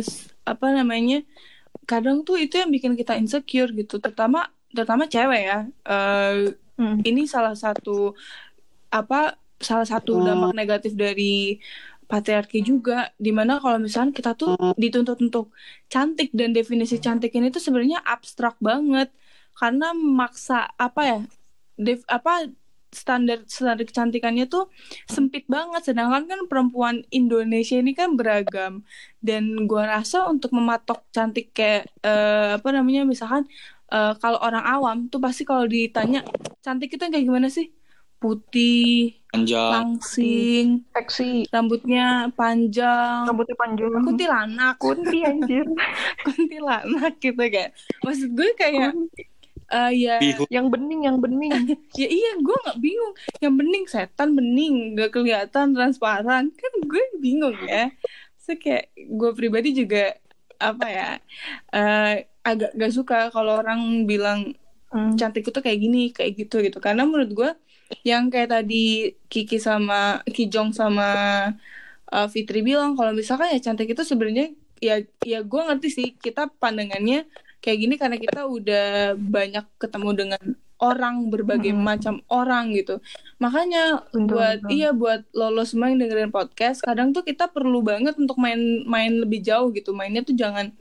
s- 0.00 0.28
apa 0.44 0.66
namanya? 0.76 1.22
Kadang 1.90 2.24
tuh 2.26 2.36
itu 2.44 2.54
yang 2.60 2.70
bikin 2.74 2.94
kita 3.00 3.14
insecure 3.20 3.70
gitu, 3.80 3.94
terutama 4.02 4.38
terutama 4.74 5.04
cewek 5.14 5.42
ya. 5.50 5.58
Eh, 5.90 6.36
Mm. 6.74 7.06
ini 7.06 7.22
salah 7.30 7.54
satu 7.54 8.18
apa 8.90 9.38
salah 9.68 9.86
satu 9.86 10.10
dampak 10.26 10.52
negatif 10.58 10.92
dari 10.98 11.58
patriarki 12.10 12.60
juga 12.64 13.10
di 13.16 13.30
mana 13.34 13.58
kalau 13.62 13.78
misalnya 13.80 14.12
kita 14.14 14.32
tuh 14.36 14.54
dituntut 14.78 15.18
untuk 15.20 15.54
cantik 15.92 16.30
dan 16.36 16.50
definisi 16.56 16.96
cantik 17.00 17.32
ini 17.36 17.48
tuh 17.54 17.62
sebenarnya 17.62 18.00
abstrak 18.04 18.56
banget. 18.60 19.08
Karena 19.54 19.94
maksa 19.94 20.66
apa 20.74 21.00
ya 21.06 21.18
def, 21.78 22.02
apa 22.10 22.50
standar 22.94 23.42
standar 23.50 23.82
kecantikannya 23.82 24.46
tuh 24.46 24.70
sempit 25.10 25.44
banget. 25.50 25.82
Sedangkan 25.90 26.24
kan 26.30 26.40
perempuan 26.50 27.02
Indonesia 27.10 27.76
ini 27.78 27.92
kan 27.96 28.14
beragam. 28.18 28.86
Dan 29.18 29.66
gua 29.70 29.84
rasa 29.98 30.28
untuk 30.30 30.50
mematok 30.54 31.02
cantik 31.14 31.50
kayak 31.56 31.90
eh, 32.06 32.58
apa 32.58 32.68
namanya 32.70 33.02
misalkan 33.08 33.42
eh, 33.92 34.12
kalau 34.22 34.38
orang 34.42 34.64
awam 34.64 34.96
tuh 35.12 35.20
pasti 35.24 35.42
kalau 35.48 35.64
ditanya 35.66 36.22
cantik 36.64 36.94
itu 36.94 37.02
kayak 37.10 37.24
gimana 37.26 37.48
sih? 37.50 37.72
Putih 38.22 39.20
panjang. 39.34 39.72
Langsing. 39.74 40.66
Seksi. 40.94 41.30
Rambutnya 41.50 42.30
panjang. 42.32 43.26
Rambutnya 43.26 43.56
panjang. 43.58 43.90
Kuntilanak. 44.00 44.74
Kunti 44.78 45.18
anjir. 45.26 45.66
Kuntilanak 46.26 47.18
gitu 47.18 47.42
kan. 47.50 47.68
Maksud 48.06 48.30
gue 48.32 48.50
kayak 48.54 48.94
eh, 49.74 49.90
ya 49.98 50.14
Bihun. 50.22 50.46
yang 50.48 50.66
bening 50.70 51.00
yang 51.04 51.18
bening. 51.18 51.52
Ya 52.00 52.08
iya 52.08 52.38
gue 52.38 52.56
nggak 52.64 52.78
bingung. 52.78 53.12
Yang 53.42 53.54
bening 53.58 53.84
setan 53.90 54.28
bening. 54.38 54.74
Nggak 54.94 55.10
kelihatan 55.10 55.74
transparan. 55.74 56.54
Kan 56.54 56.72
gue 56.86 57.02
bingung 57.18 57.58
ya. 57.66 57.90
So 58.38 58.54
kayak 58.54 58.94
gue 58.94 59.30
pribadi 59.34 59.74
juga 59.74 60.14
apa 60.54 60.86
ya 60.86 61.10
eh, 61.74 62.30
agak 62.46 62.78
gak 62.78 62.92
suka 62.94 63.18
kalau 63.34 63.58
orang 63.58 64.06
bilang 64.06 64.54
Hmm. 64.94 65.18
cantik 65.18 65.42
itu 65.42 65.58
kayak 65.58 65.78
gini 65.82 66.14
kayak 66.14 66.38
gitu 66.38 66.62
gitu. 66.62 66.78
Karena 66.78 67.02
menurut 67.02 67.34
gue 67.34 67.50
yang 68.02 68.26
kayak 68.32 68.50
tadi 68.50 69.14
Kiki 69.30 69.62
sama 69.62 70.24
Kijong 70.26 70.74
sama 70.74 71.08
uh, 72.10 72.26
Fitri 72.26 72.60
bilang 72.66 72.98
kalau 72.98 73.14
misalkan 73.14 73.54
ya 73.54 73.60
cantik 73.62 73.94
itu 73.94 74.02
sebenarnya 74.02 74.50
ya 74.82 75.00
ya 75.22 75.40
gue 75.40 75.60
ngerti 75.64 75.88
sih 75.88 76.08
kita 76.18 76.50
pandangannya 76.58 77.24
kayak 77.62 77.78
gini 77.80 77.94
karena 77.96 78.16
kita 78.20 78.44
udah 78.44 79.14
banyak 79.16 79.64
ketemu 79.80 80.10
dengan 80.12 80.42
orang 80.82 81.30
berbagai 81.32 81.72
Mm. 81.72 81.80
macam 81.80 82.14
orang 82.28 82.74
gitu 82.76 83.00
makanya 83.40 84.04
Betul, 84.12 84.28
buat 84.28 84.58
betul. 84.66 84.74
iya 84.74 84.90
buat 84.92 85.20
lo 85.32 85.64
semua 85.64 85.88
yang 85.88 86.02
dengerin 86.02 86.34
podcast 86.34 86.84
kadang 86.84 87.14
tuh 87.16 87.24
kita 87.24 87.48
perlu 87.48 87.80
banget 87.80 88.18
untuk 88.20 88.36
main 88.36 88.84
main 88.84 89.12
lebih 89.24 89.40
jauh 89.40 89.72
gitu 89.72 89.96
mainnya 89.96 90.20
tuh 90.20 90.36
jangan 90.36 90.74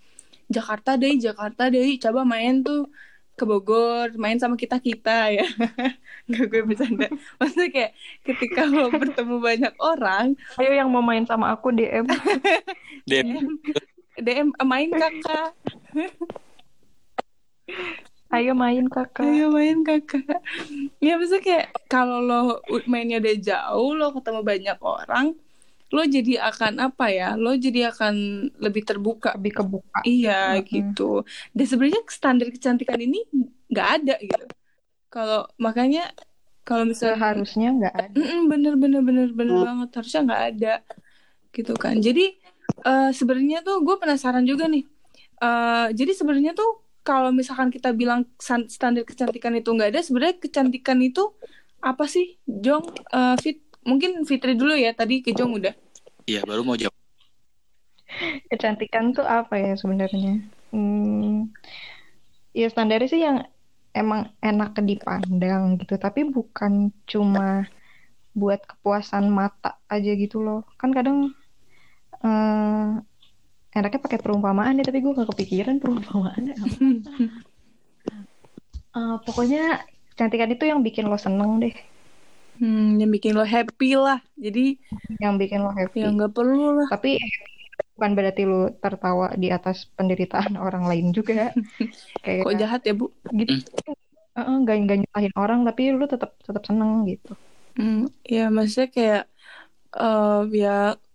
Jakarta 0.51 0.99
deh 0.99 1.15
Jakarta 1.15 1.71
deh 1.71 1.87
coba 2.03 2.27
main 2.27 2.59
tuh 2.65 2.91
ke 3.33 3.43
Bogor 3.49 4.13
main 4.21 4.37
sama 4.37 4.53
kita 4.53 4.77
kita 4.77 5.33
ya. 5.33 5.45
Nggak 6.29 6.45
gue 6.49 6.61
bercanda. 6.69 7.07
Maksudnya 7.41 7.69
kayak 7.73 7.91
ketika 8.21 8.61
lo 8.69 8.93
bertemu 8.93 9.35
banyak 9.41 9.73
orang 9.81 10.37
ayo 10.61 10.71
yang 10.71 10.89
mau 10.93 11.01
main 11.01 11.25
sama 11.25 11.49
aku 11.53 11.73
DM 11.73 12.05
DM 13.09 13.57
DM 14.21 14.47
"Eh, 14.53 14.67
main 14.67 14.89
kakak. 14.93 15.51
Ayo 18.33 18.57
main 18.57 18.89
kakak. 18.89 19.29
Ayo 19.29 19.53
main 19.53 19.85
kakak. 19.85 20.41
Ya 20.97 21.21
maksudnya 21.21 21.45
kayak 21.45 21.67
kalau 21.85 22.17
lo 22.17 22.65
mainnya 22.89 23.21
udah 23.21 23.35
jauh 23.37 23.93
lo 23.93 24.09
ketemu 24.09 24.41
banyak 24.41 24.77
orang 24.81 25.37
lo 25.93 26.01
jadi 26.09 26.41
akan 26.41 26.81
apa 26.81 27.05
ya 27.13 27.37
lo 27.37 27.53
jadi 27.53 27.93
akan 27.93 28.13
lebih 28.57 28.81
terbuka. 28.81 29.37
Lebih 29.37 29.61
kebuka. 29.61 30.01
Iya 30.01 30.57
Mm-mm. 30.57 30.65
gitu. 30.65 31.21
Dan 31.53 31.65
sebenarnya 31.69 32.01
standar 32.09 32.49
kecantikan 32.49 32.97
ini 32.97 33.21
nggak 33.69 33.87
ada 34.01 34.15
gitu. 34.17 34.45
Kalau 35.13 35.45
makanya 35.61 36.09
kalau 36.65 36.89
misalnya 36.89 37.21
seharusnya 37.21 37.69
nggak 37.77 37.95
ada. 38.09 38.17
Bener 38.49 38.73
bener 38.73 39.05
bener 39.05 39.29
bener 39.29 39.57
banget. 39.61 39.89
Harusnya 40.01 40.21
nggak 40.25 40.43
ada 40.57 40.73
gitu 41.53 41.73
kan. 41.77 42.01
Jadi 42.01 42.25
eh, 42.81 43.11
sebenarnya 43.13 43.61
tuh 43.61 43.85
gue 43.85 43.95
penasaran 44.01 44.41
juga 44.49 44.65
nih. 44.65 44.89
Eh, 45.45 45.87
jadi 45.93 46.11
sebenarnya 46.17 46.57
tuh 46.57 46.81
kalau 47.05 47.29
misalkan 47.29 47.69
kita 47.69 47.93
bilang 47.93 48.25
standar 48.41 49.05
kecantikan 49.05 49.53
itu 49.53 49.69
nggak 49.69 49.93
ada 49.93 50.01
sebenarnya 50.01 50.41
kecantikan 50.41 50.97
itu 51.05 51.29
apa 51.85 52.09
sih 52.09 52.41
Jong? 52.49 52.81
Eh, 53.13 53.35
Fit 53.37 53.61
mungkin 53.85 54.25
Fitri 54.25 54.57
dulu 54.57 54.73
ya. 54.73 54.97
Tadi 54.97 55.21
ke 55.21 55.35
Jong 55.35 55.61
udah 55.61 55.82
iya 56.29 56.41
baru 56.43 56.61
mau 56.63 56.77
jawab. 56.79 56.95
Kecantikan 58.51 59.11
tuh 59.15 59.25
apa 59.25 59.57
ya 59.57 59.73
sebenarnya? 59.73 60.43
Hmm, 60.73 61.49
ya 62.53 62.67
standarnya 62.69 63.09
sih 63.09 63.21
yang 63.21 63.45
emang 63.93 64.33
enak 64.41 64.73
dipandang 64.81 65.77
gitu 65.77 66.01
tapi 66.01 66.25
bukan 66.25 66.89
cuma 67.05 67.69
buat 68.33 68.65
kepuasan 68.65 69.29
mata 69.29 69.77
aja 69.89 70.11
gitu 70.17 70.41
loh. 70.41 70.65
Kan 70.81 70.93
kadang 70.93 71.33
eh, 72.25 72.89
enaknya 73.73 73.99
pakai 74.01 74.19
perumpamaan 74.21 74.77
deh, 74.77 74.85
tapi 74.85 75.01
gue 75.01 75.17
gak 75.17 75.29
kepikiran 75.33 75.81
perumpamaannya 75.81 76.53
apa. 76.57 76.77
Eh, 78.93 79.17
pokoknya 79.25 79.81
kecantikan 80.13 80.53
itu 80.53 80.69
yang 80.69 80.85
bikin 80.85 81.09
lo 81.09 81.17
seneng 81.17 81.57
deh, 81.57 81.73
Hmm, 82.59 82.83
yang 82.99 83.09
bikin 83.15 83.33
lo 83.39 83.43
happy 83.53 83.85
lah. 84.03 84.17
Jadi 84.43 84.59
yang 85.23 85.33
bikin 85.41 85.59
lo 85.65 85.71
happy. 85.79 85.99
ya 85.99 86.05
nggak 86.13 86.31
perlu 86.35 86.63
lah. 86.79 86.89
Tapi 86.91 87.07
bukan 87.95 88.11
berarti 88.17 88.41
lo 88.51 88.57
tertawa 88.83 89.27
di 89.43 89.47
atas 89.57 89.77
penderitaan 89.97 90.53
orang 90.65 90.83
lain 90.91 91.07
juga. 91.17 91.33
Kayak 92.25 92.45
Kok 92.45 92.53
jahat 92.59 92.81
ya 92.87 92.93
bu? 92.99 93.05
gitu. 93.39 93.55
Heeh, 94.37 94.55
gak, 94.67 94.75
gak 94.89 94.97
nyalahin 95.01 95.35
orang, 95.43 95.59
tapi 95.67 95.81
lu 95.99 96.05
tetap 96.13 96.31
tetap 96.47 96.63
seneng 96.69 96.91
gitu. 97.11 97.31
Hmm, 97.77 97.95
ya 98.33 98.39
maksudnya 98.55 98.87
kayak 98.97 99.21
eh 99.99 100.29
ya 100.61 100.69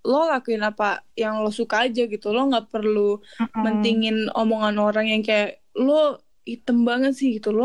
lo 0.08 0.16
lakuin 0.30 0.62
apa 0.70 0.84
yang 1.22 1.34
lo 1.44 1.48
suka 1.60 1.76
aja 1.84 2.00
gitu. 2.12 2.26
Lo 2.36 2.40
nggak 2.50 2.66
perlu 2.72 3.00
Mm-mm. 3.40 3.64
mentingin 3.64 4.16
omongan 4.38 4.76
orang 4.86 5.06
yang 5.12 5.22
kayak 5.28 5.48
lo 5.84 5.92
item 6.52 6.76
banget 6.88 7.12
sih 7.18 7.28
gitu. 7.36 7.48
Lo 7.60 7.64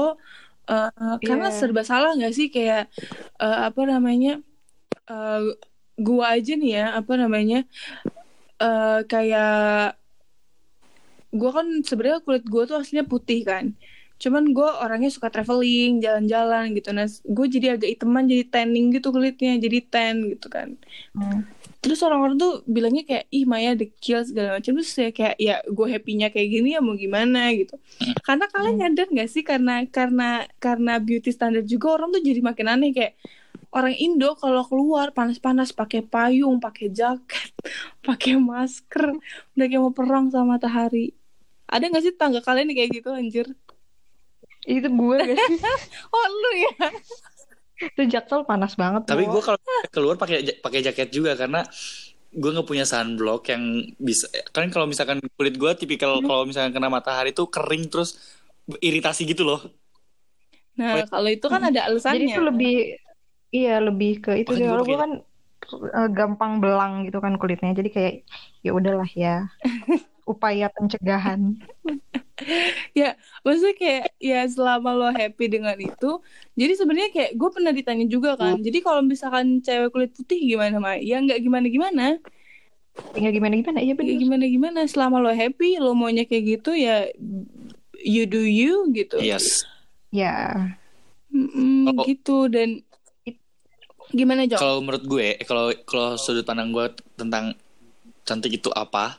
karena 1.23 1.47
Iya. 1.52 1.58
serba 1.60 1.82
salah 1.84 2.15
nggak 2.15 2.34
sih 2.34 2.47
kayak 2.47 2.88
eh, 3.39 3.60
apa 3.67 3.82
namanya? 3.84 4.39
eh 5.10 5.41
gua 5.99 6.39
aja 6.39 6.54
nih 6.56 6.71
ya 6.80 6.86
apa 6.99 7.13
namanya? 7.19 7.67
eh 8.63 8.99
kayak 9.12 9.99
gua 11.34 11.52
kan 11.52 11.67
sebenarnya 11.84 12.21
kulit 12.23 12.43
gua 12.47 12.63
tuh 12.69 12.78
aslinya 12.80 13.06
putih 13.06 13.43
kan. 13.43 13.73
Cuman 14.21 14.56
gue 14.56 14.69
orangnya 14.80 15.12
suka 15.12 15.28
traveling, 15.28 15.99
jalan-jalan 15.99 16.71
gitu. 16.80 16.95
Nah, 16.95 17.12
gue 17.12 17.45
jadi 17.52 17.76
agak 17.76 17.89
iteman, 17.99 18.23
jadi 18.23 18.47
tanning 18.47 18.95
gitu 18.95 19.12
kulitnya, 19.12 19.60
jadi 19.60 19.84
tan 19.84 20.15
gitu 20.32 20.47
kan. 20.47 20.80
Hmm. 21.12 21.43
Terus 21.84 22.00
orang-orang 22.00 22.39
tuh 22.39 22.63
bilangnya 22.63 23.04
kayak, 23.04 23.28
ih 23.28 23.43
Maya 23.43 23.76
dekil 23.76 24.24
segala 24.24 24.56
macam. 24.56 24.72
Terus 24.80 24.89
saya 24.96 25.12
kayak, 25.12 25.36
ya 25.36 25.60
gue 25.67 25.88
happy-nya 25.91 26.32
kayak 26.32 26.48
gini 26.48 26.74
ya 26.74 26.80
mau 26.80 26.96
gimana 26.96 27.52
gitu. 27.52 27.76
Karena 28.24 28.48
kalian 28.48 28.76
nyadar 28.80 29.08
gak 29.12 29.28
sih 29.28 29.43
karena 29.43 29.84
karena 29.91 30.48
karena 30.63 30.93
beauty 31.04 31.36
standard 31.36 31.67
juga 31.67 32.00
orang 32.00 32.15
tuh 32.15 32.24
jadi 32.24 32.39
makin 32.39 32.72
aneh 32.72 32.96
kayak 32.96 33.19
orang 33.76 33.98
Indo 34.00 34.38
kalau 34.39 34.63
keluar 34.63 35.12
panas-panas 35.12 35.76
pakai 35.76 36.06
payung, 36.08 36.63
pakai 36.63 36.88
jaket, 36.88 37.52
pakai 38.08 38.39
masker, 38.39 39.19
udah 39.58 39.65
kayak 39.67 39.82
mau 39.84 39.91
perang 39.91 40.32
sama 40.32 40.56
matahari. 40.56 41.12
Ada 41.67 41.91
gak 41.91 42.04
sih 42.06 42.13
tangga 42.15 42.39
kalian 42.39 42.72
kayak 42.72 43.02
gitu 43.04 43.12
anjir? 43.12 43.48
Itu 44.63 44.88
gue 44.88 45.17
gak 45.19 45.36
sih? 45.36 45.60
Oh 46.15 46.26
lu 46.32 46.52
ya? 46.63 46.88
Itu 47.79 48.01
jaksel 48.05 48.45
panas 48.49 48.73
banget. 48.77 49.03
Tapi 49.09 49.23
gue 49.27 49.41
kalau 49.41 49.59
keluar 49.89 50.15
pakai 50.15 50.38
pakai 50.62 50.79
jaket 50.86 51.09
juga 51.09 51.33
karena 51.33 51.65
gue 52.33 52.49
nggak 52.49 52.65
punya 52.65 52.86
sunblock 52.86 53.45
yang 53.53 53.63
bisa 54.01 54.25
kan 54.49 54.65
kalau 54.73 54.89
misalkan 54.89 55.21
kulit 55.38 55.53
gue 55.53 55.71
tipikal 55.77 56.17
kalau 56.25 56.49
misalkan 56.49 56.73
kena 56.73 56.89
matahari 56.89 57.29
tuh 57.29 57.45
kering 57.49 57.89
terus 57.93 58.17
iritasi 58.81 59.21
gitu 59.29 59.45
loh. 59.45 59.59
Nah, 60.79 61.05
kalau 61.05 61.29
itu 61.29 61.45
kan 61.53 61.62
ada 61.69 61.79
alasannya. 61.86 62.17
Jadi 62.17 62.25
itu 62.33 62.41
lebih 62.41 62.73
iya 63.53 63.77
lebih 63.77 64.12
ke 64.25 64.31
itu 64.41 64.51
sih 64.57 64.65
gua 64.65 64.81
kalau 64.81 64.86
gue 64.89 64.97
kan 65.03 65.12
eh, 65.97 66.09
gampang 66.17 66.53
belang 66.63 66.93
gitu 67.05 67.17
kan 67.21 67.33
kulitnya. 67.38 67.71
Jadi 67.77 67.89
kayak 67.95 68.13
ya 68.65 68.71
udahlah 68.73 69.09
ya. 69.13 69.29
Upaya 70.23 70.71
pencegahan. 70.71 71.59
ya, 72.99 73.15
maksudnya 73.43 73.75
kayak 73.75 74.05
ya 74.17 74.41
selama 74.47 74.95
lo 74.95 75.09
happy 75.12 75.45
dengan 75.51 75.75
itu, 75.75 76.19
jadi 76.55 76.73
sebenarnya 76.79 77.12
kayak 77.12 77.31
gue 77.36 77.49
pernah 77.51 77.71
ditanya 77.75 78.05
juga 78.07 78.39
kan. 78.39 78.59
Jadi 78.59 78.79
kalau 78.79 79.03
misalkan 79.03 79.59
cewek 79.59 79.91
kulit 79.91 80.12
putih 80.15 80.39
gimana, 80.39 80.79
Mai? 80.79 81.03
Ya 81.03 81.19
nggak 81.19 81.39
gimana-gimana. 81.43 82.19
Tinggal 83.17 83.33
gimana 83.33 83.53
gimana 83.57 83.79
iya 83.81 83.93
Ya 83.93 83.95
bener. 83.97 84.21
gimana-gimana. 84.21 84.79
Selama 84.86 85.17
lo 85.17 85.33
happy, 85.33 85.81
lo 85.81 85.97
maunya 85.97 86.29
kayak 86.29 86.62
gitu 86.62 86.77
ya 86.77 87.09
you 88.03 88.29
do 88.29 88.43
you 88.43 88.86
gitu. 88.93 89.17
Yes. 89.17 89.65
Ya. 90.13 90.77
Mm-mm, 91.33 91.89
Kalau- 91.89 92.05
gitu 92.05 92.38
dan 92.53 92.86
gimana 94.13 94.45
Jok? 94.45 94.59
Kalau 94.62 94.77
menurut 94.86 95.03
gue, 95.09 95.27
kalau 95.49 95.73
kalau 95.89 96.09
sudut 96.21 96.45
pandang 96.45 96.69
gue 96.69 96.86
tentang 97.17 97.57
cantik 98.21 98.53
itu 98.53 98.69
apa? 98.69 99.17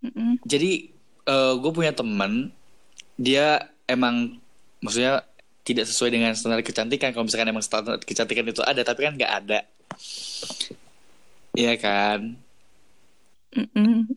Mm-mm. 0.00 0.40
Jadi 0.44 0.88
eh, 1.26 1.52
gue 1.56 1.72
punya 1.72 1.92
teman, 1.92 2.48
dia 3.20 3.68
emang 3.84 4.40
maksudnya 4.80 5.24
tidak 5.60 5.84
sesuai 5.86 6.10
dengan 6.10 6.32
standar 6.32 6.64
kecantikan. 6.64 7.12
Kalau 7.12 7.28
misalkan 7.28 7.52
emang 7.52 7.64
standar 7.64 8.00
kecantikan 8.00 8.48
itu 8.48 8.64
ada, 8.64 8.80
tapi 8.80 9.04
kan 9.04 9.14
nggak 9.14 9.34
ada. 9.44 9.60
Iya 11.52 11.74
kan? 11.76 12.34
Mm-mm. 13.52 14.08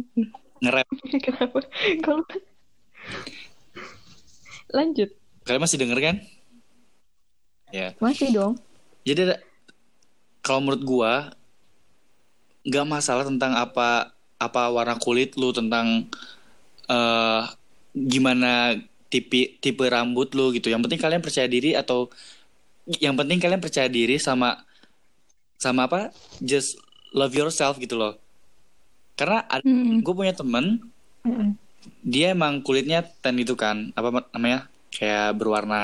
Ngerap. 0.64 0.86
Kenapa? 1.24 1.60
Kalau 2.00 2.24
lanjut 4.74 5.10
Kalian 5.44 5.60
masih 5.60 5.76
denger 5.76 5.98
kan? 6.00 6.16
Ya. 7.68 7.92
masih 8.00 8.30
dong. 8.32 8.54
Jadi 9.04 9.28
ada- 9.28 9.42
kalau 10.40 10.62
menurut 10.64 10.84
gua 10.86 11.12
nggak 12.64 12.86
masalah 12.88 13.28
tentang 13.28 13.52
apa 13.52 14.13
apa 14.48 14.60
warna 14.76 14.94
kulit 15.04 15.30
lu 15.40 15.48
tentang 15.58 15.86
eh 16.90 17.42
gimana 18.12 18.74
tipe 19.12 19.40
tipe 19.62 19.84
rambut 19.94 20.28
lu 20.38 20.50
gitu. 20.56 20.66
Yang 20.72 20.82
penting 20.90 21.00
kalian 21.04 21.22
percaya 21.26 21.48
diri 21.54 21.70
atau 21.78 21.98
yang 23.00 23.14
penting 23.18 23.38
kalian 23.42 23.62
percaya 23.64 23.88
diri 23.88 24.16
sama 24.20 24.60
sama 25.58 25.86
apa? 25.88 26.00
Just 26.42 26.78
love 27.14 27.34
yourself 27.34 27.78
gitu 27.82 27.94
loh. 27.98 28.14
Karena 29.18 29.38
Mm-mm. 29.64 30.04
gue 30.04 30.14
punya 30.14 30.34
temen 30.34 30.82
Mm-mm. 31.26 31.58
dia 32.12 32.26
emang 32.36 32.54
kulitnya 32.66 33.00
tan 33.22 33.36
itu 33.44 33.54
kan 33.62 33.76
apa 33.98 34.08
namanya 34.34 34.60
kayak 34.94 35.36
berwarna 35.38 35.80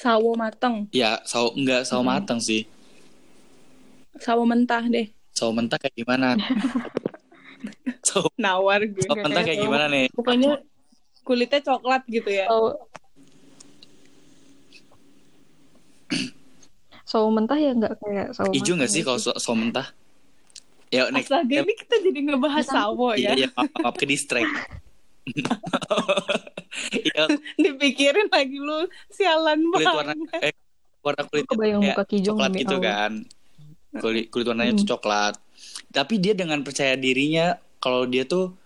Sawo 0.00 0.30
mateng, 0.42 0.76
ya 1.00 1.10
sawo 1.30 1.48
enggak 1.58 1.82
sawo 1.88 2.02
Hmm. 2.02 2.10
matang 2.10 2.38
sih 2.48 2.60
sawo 4.24 4.42
mentah 4.50 4.84
deh. 4.94 5.06
Sawo 5.32 5.50
mentah 5.56 5.78
kayak 5.80 5.96
gimana? 5.96 6.36
Sawo, 8.02 8.26
Nawar 8.34 8.82
gue. 8.82 9.06
sawo 9.06 9.22
mentah 9.22 9.42
kayak 9.46 9.60
gimana 9.62 9.86
nih? 9.86 10.10
Pokoknya 10.10 10.58
kulitnya 11.22 11.60
coklat 11.62 12.02
gitu 12.10 12.30
ya. 12.30 12.50
Sawo 12.50 12.68
sawo 17.06 17.26
mentah 17.30 17.58
ya 17.60 17.72
nggak 17.76 17.94
kayak 18.02 18.26
sawo 18.34 18.50
hijau 18.50 18.74
nggak 18.74 18.90
sih 18.90 19.06
kalau 19.06 19.20
sawo 19.22 19.38
sawo 19.38 19.54
mentah? 19.54 19.86
Ya 20.92 21.08
next 21.08 21.32
Astaga, 21.32 21.64
ini 21.64 21.72
kita 21.72 21.96
jadi 22.04 22.20
ngebahas 22.20 22.66
sawo 22.68 23.16
iya, 23.16 23.32
ya. 23.32 23.46
iya, 23.46 23.48
maaf, 23.56 23.70
maaf 23.80 23.96
ke 23.96 24.04
distract. 24.04 24.52
Iya, 26.92 27.24
Dipikirin 27.60 28.28
lagi 28.32 28.56
lu 28.56 28.88
sialan 29.12 29.60
kulit 29.70 29.86
banget. 29.86 30.16
warna 30.16 30.38
eh, 30.40 30.54
warna 31.04 31.22
kulit 31.28 31.44
kebayang 31.46 31.80
kayak 31.84 31.96
muka 31.96 32.04
Kijong 32.08 32.36
coklat 32.40 32.52
gitu 32.56 32.76
kan 32.80 33.12
kulit 34.00 34.32
kulit 34.32 34.46
warnanya 34.48 34.72
tuh 34.80 34.96
coklat. 34.96 35.36
Tapi 35.92 36.16
dia 36.16 36.32
dengan 36.32 36.64
percaya 36.64 36.96
dirinya 36.96 37.60
kalau 37.82 38.08
dia 38.08 38.24
tuh 38.24 38.56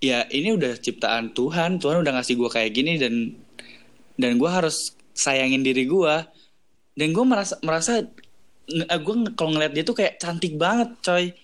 ya 0.00 0.24
ini 0.32 0.56
udah 0.56 0.80
ciptaan 0.80 1.36
Tuhan 1.36 1.76
Tuhan 1.76 2.00
udah 2.00 2.12
ngasih 2.16 2.40
gua 2.40 2.48
kayak 2.48 2.72
gini 2.72 2.96
dan 2.96 3.36
dan 4.16 4.40
gua 4.40 4.62
harus 4.62 4.96
sayangin 5.12 5.60
diri 5.60 5.84
gua. 5.84 6.24
Dan 6.96 7.12
gua 7.12 7.24
merasa 7.28 7.60
merasa 7.60 8.04
gue 8.70 9.14
kalau 9.34 9.50
ngeliat 9.50 9.74
dia 9.74 9.84
tuh 9.84 9.96
kayak 9.98 10.16
cantik 10.16 10.56
banget 10.56 10.94
coy. 11.04 11.34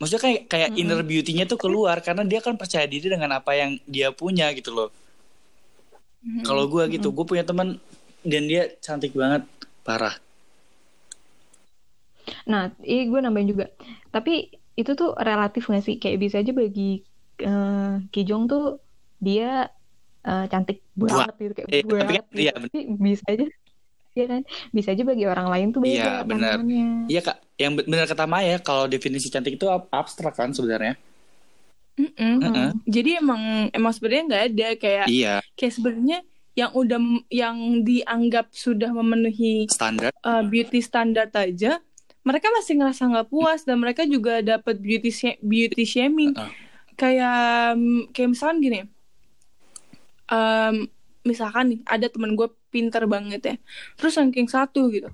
Maksudnya 0.00 0.22
kayak 0.24 0.42
kayak 0.48 0.70
inner 0.80 1.04
beauty-nya 1.04 1.44
tuh 1.44 1.60
keluar 1.60 2.00
karena 2.00 2.24
dia 2.24 2.40
kan 2.40 2.56
percaya 2.56 2.88
diri 2.88 3.12
dengan 3.12 3.36
apa 3.36 3.52
yang 3.52 3.76
dia 3.84 4.08
punya 4.10 4.48
gitu 4.56 4.72
loh. 4.72 4.90
Kalau 6.44 6.68
gua 6.68 6.88
gitu 6.88 7.12
gue 7.12 7.24
punya 7.24 7.44
teman 7.44 7.80
dan 8.24 8.42
dia 8.44 8.68
cantik 8.80 9.16
banget 9.16 9.44
parah 9.80 10.12
Nah, 12.46 12.62
ini 12.82 13.02
gue 13.06 13.20
nambahin 13.20 13.48
juga. 13.48 13.66
Tapi 14.08 14.48
itu 14.74 14.90
tuh 14.92 15.12
relatif 15.18 15.66
nggak 15.66 15.84
sih? 15.84 15.96
Kayak 15.96 16.18
bisa 16.20 16.36
aja 16.38 16.52
bagi 16.52 17.02
eh, 17.40 17.92
Kijong 18.08 18.44
tuh 18.46 18.80
dia 19.18 19.68
eh, 20.20 20.44
cantik 20.46 20.84
banget 20.92 21.34
gitu 21.38 21.52
kayak 21.56 21.68
Eh, 21.68 21.80
tapi 21.80 21.92
banget 21.96 22.24
kan- 22.24 22.36
iya, 22.36 22.52
gitu. 22.52 22.66
Tapi 22.68 22.78
bisa 22.98 23.24
aja 23.28 23.46
Iya 24.10 24.26
kan? 24.26 24.42
Bisa 24.74 24.88
aja 24.90 25.02
bagi 25.06 25.22
orang 25.22 25.46
lain 25.46 25.66
tuh 25.70 25.80
beda 25.86 25.94
Iya, 25.94 26.12
benar. 26.26 26.58
pandangannya. 26.58 26.86
Iya 27.06 27.20
kak, 27.22 27.36
yang 27.54 27.72
be- 27.78 27.86
benar 27.86 28.06
kata 28.10 28.26
Maya 28.26 28.58
kalau 28.58 28.90
definisi 28.90 29.30
cantik 29.30 29.54
itu 29.54 29.70
ab- 29.70 29.86
abstrak 29.94 30.34
kan 30.34 30.50
sebenarnya. 30.50 30.98
Mm-mm. 31.94 32.34
Heeh. 32.42 32.68
Jadi 32.88 33.10
emang 33.20 33.68
emang 33.70 33.92
sebenarnya 33.92 34.22
nggak 34.26 34.44
ada 34.50 34.68
kayak 34.80 35.06
Iya, 35.06 35.34
kayak 35.54 35.72
sebenarnya 35.76 36.18
yang 36.56 36.70
udah 36.74 36.98
yang 37.30 37.56
dianggap 37.86 38.50
sudah 38.50 38.90
memenuhi 38.90 39.68
standar. 39.70 40.10
uh, 40.24 40.42
beauty 40.42 40.80
standar 40.82 41.30
aja, 41.30 41.78
mereka 42.20 42.52
masih 42.52 42.76
ngerasa 42.76 43.02
nggak 43.08 43.28
puas 43.28 43.64
dan 43.64 43.80
mereka 43.80 44.04
juga 44.04 44.40
dapat 44.40 44.76
beauty 44.76 45.08
sha- 45.08 45.40
beauty 45.40 45.84
shaming. 45.84 46.36
Heeh. 46.36 46.52
Kayak 46.94 47.80
kayak 48.12 48.28
misalkan 48.28 48.58
gini, 48.60 48.80
um, 50.28 50.84
misalkan 51.22 51.64
nih 51.72 51.80
ada 51.84 52.06
teman 52.08 52.32
gue 52.32 52.48
pinter 52.68 53.02
banget 53.04 53.40
ya, 53.42 53.54
terus 53.96 54.14
ranking 54.16 54.46
satu 54.46 54.88
gitu, 54.88 55.08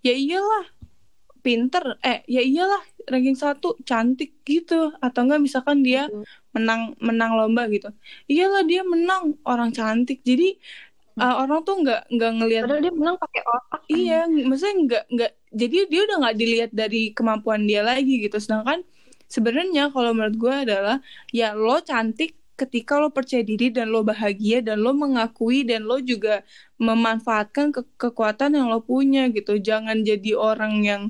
ya 0.00 0.14
iyalah 0.14 0.64
pinter 1.44 2.00
eh 2.00 2.24
ya 2.24 2.40
iyalah 2.40 2.80
ranking 3.04 3.36
satu 3.36 3.76
cantik 3.84 4.40
gitu 4.48 4.96
atau 4.96 5.20
enggak 5.28 5.44
misalkan 5.44 5.84
dia 5.84 6.08
Gitu. 6.08 6.24
menang 6.56 6.96
menang 7.04 7.36
lomba 7.36 7.68
gitu 7.68 7.92
iyalah 8.24 8.64
dia 8.64 8.80
menang 8.80 9.36
orang 9.44 9.68
cantik 9.68 10.24
jadi 10.24 10.56
uh, 11.20 11.44
orang 11.44 11.60
tuh 11.60 11.84
nggak 11.84 12.08
nggak 12.08 12.30
ngelihat 12.40 12.62
Padahal 12.64 12.80
dia 12.80 12.94
menang 12.96 13.16
pakai 13.20 13.42
otak. 13.44 13.80
kan. 13.84 13.92
Iya, 13.92 14.18
maksudnya 14.48 14.74
nggak 14.88 15.04
nggak 15.12 15.32
jadi 15.54 15.76
dia 15.90 16.00
udah 16.06 16.16
nggak 16.22 16.36
dilihat 16.40 16.70
dari 16.74 17.14
kemampuan 17.16 17.64
dia 17.70 17.80
lagi 17.86 18.20
gitu. 18.24 18.36
Sedangkan 18.42 18.82
sebenarnya 19.30 19.90
kalau 19.94 20.10
menurut 20.16 20.36
gue 20.36 20.54
adalah 20.68 20.96
ya 21.32 21.54
lo 21.56 21.80
cantik 21.80 22.36
ketika 22.54 23.02
lo 23.02 23.10
percaya 23.10 23.42
diri 23.42 23.66
dan 23.74 23.90
lo 23.90 24.06
bahagia 24.06 24.62
dan 24.62 24.78
lo 24.84 24.94
mengakui 24.94 25.66
dan 25.66 25.82
lo 25.90 25.98
juga 25.98 26.46
memanfaatkan 26.78 27.74
ke- 27.74 27.86
kekuatan 27.98 28.54
yang 28.58 28.70
lo 28.70 28.78
punya 28.82 29.26
gitu. 29.34 29.58
Jangan 29.58 30.06
jadi 30.06 30.38
orang 30.38 30.74
yang 30.86 31.02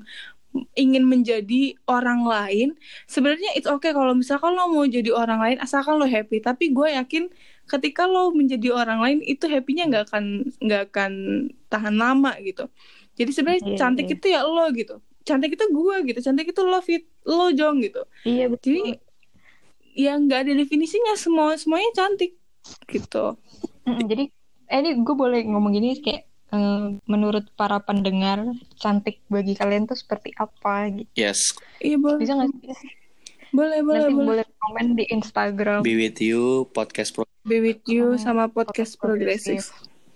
ingin 0.79 1.05
menjadi 1.05 1.75
orang 1.91 2.25
lain. 2.25 2.69
Sebenarnya 3.11 3.51
it's 3.59 3.67
okay 3.67 3.91
kalau 3.91 4.15
misalkan 4.15 4.55
lo 4.55 4.71
mau 4.71 4.87
jadi 4.87 5.11
orang 5.11 5.41
lain 5.45 5.59
asalkan 5.61 5.99
lo 6.01 6.07
happy. 6.07 6.39
Tapi 6.41 6.71
gue 6.71 6.89
yakin 6.95 7.29
ketika 7.69 8.07
lo 8.07 8.31
menjadi 8.31 8.69
orang 8.73 8.99
lain 9.05 9.19
itu 9.25 9.45
happynya 9.51 9.85
nggak 9.91 10.05
akan 10.13 10.25
nggak 10.65 10.83
akan 10.93 11.13
tahan 11.73 11.95
lama 11.99 12.33
gitu. 12.41 12.71
Jadi 13.15 13.31
sebenarnya 13.31 13.63
Iya, 13.65 13.79
cantik 13.79 14.07
iya. 14.07 14.15
itu 14.15 14.27
ya 14.29 14.41
lo 14.43 14.67
gitu. 14.71 14.95
Cantik 15.23 15.55
itu 15.55 15.65
gue 15.65 15.97
gitu. 16.05 16.19
Cantik 16.21 16.47
itu 16.51 16.61
lo 16.61 16.79
fit 16.79 17.05
lo 17.25 17.49
jong 17.51 17.81
gitu. 17.81 18.03
Iya 18.23 18.51
betul. 18.51 18.67
Jadi 18.67 18.81
ya 19.95 20.13
nggak 20.15 20.41
ada 20.45 20.53
definisinya 20.53 21.15
semua 21.15 21.55
semuanya 21.55 21.91
cantik 21.95 22.35
gitu. 22.87 23.39
Mm, 23.85 24.05
jadi 24.05 24.25
eh 24.67 24.79
ini 24.81 24.91
gue 24.99 25.15
boleh 25.15 25.45
ngomong 25.45 25.73
gini 25.73 25.95
kayak 25.97 26.25
eh, 26.51 26.87
menurut 27.05 27.47
para 27.55 27.79
pendengar 27.79 28.43
cantik 28.75 29.23
bagi 29.27 29.55
kalian 29.55 29.85
tuh 29.85 29.95
seperti 29.95 30.35
apa 30.35 30.91
gitu. 30.91 31.11
Yes, 31.15 31.55
Iya 31.79 31.97
boleh. 31.97 32.19
Bisa 32.19 32.35
nggak 32.35 32.51
sih? 32.75 32.91
Boleh 33.55 33.87
boleh 33.87 34.03
Nanti 34.03 34.15
boleh. 34.15 34.27
boleh 34.43 34.47
komen 34.59 34.87
di 34.99 35.05
Instagram. 35.09 35.87
be 35.87 35.95
with 35.95 36.19
you 36.19 36.67
podcast 36.75 37.15
pro. 37.15 37.23
Be 37.45 37.63
with 37.63 37.87
you 37.87 38.19
sama 38.19 38.51
podcast 38.51 38.99
progresif. 38.99 39.71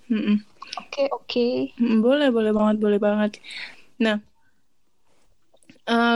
Mm-mm. 0.08 0.42
Oke 0.78 1.02
oke. 1.10 1.46
Mm, 1.80 1.98
Boleh, 2.04 2.28
boleh 2.30 2.52
banget, 2.54 2.76
boleh 2.78 2.98
banget. 3.02 3.32
Nah, 3.98 4.16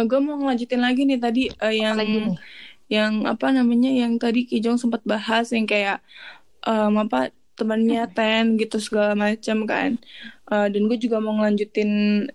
gue 0.08 0.18
mau 0.20 0.36
ngelanjutin 0.38 0.80
lagi 0.82 1.02
nih 1.08 1.18
tadi 1.20 1.42
eh, 1.48 1.74
yang 1.82 1.96
Lagi 1.96 2.18
nih. 2.18 2.36
yang 2.92 3.12
apa 3.24 3.48
namanya 3.56 3.88
yang 3.88 4.12
tadi 4.20 4.44
Kijong 4.44 4.76
sempat 4.76 5.00
bahas 5.08 5.48
yang 5.56 5.64
kayak 5.64 6.04
em, 6.66 6.94
apa 7.00 7.32
temannya 7.56 8.04
Ten 8.12 8.56
gitu 8.60 8.76
segala 8.82 9.12
macam 9.16 9.64
kan. 9.68 9.90
Eh, 10.52 10.66
dan 10.72 10.82
gue 10.88 10.98
juga 11.00 11.16
mau 11.24 11.32
ngelanjutin 11.38 11.90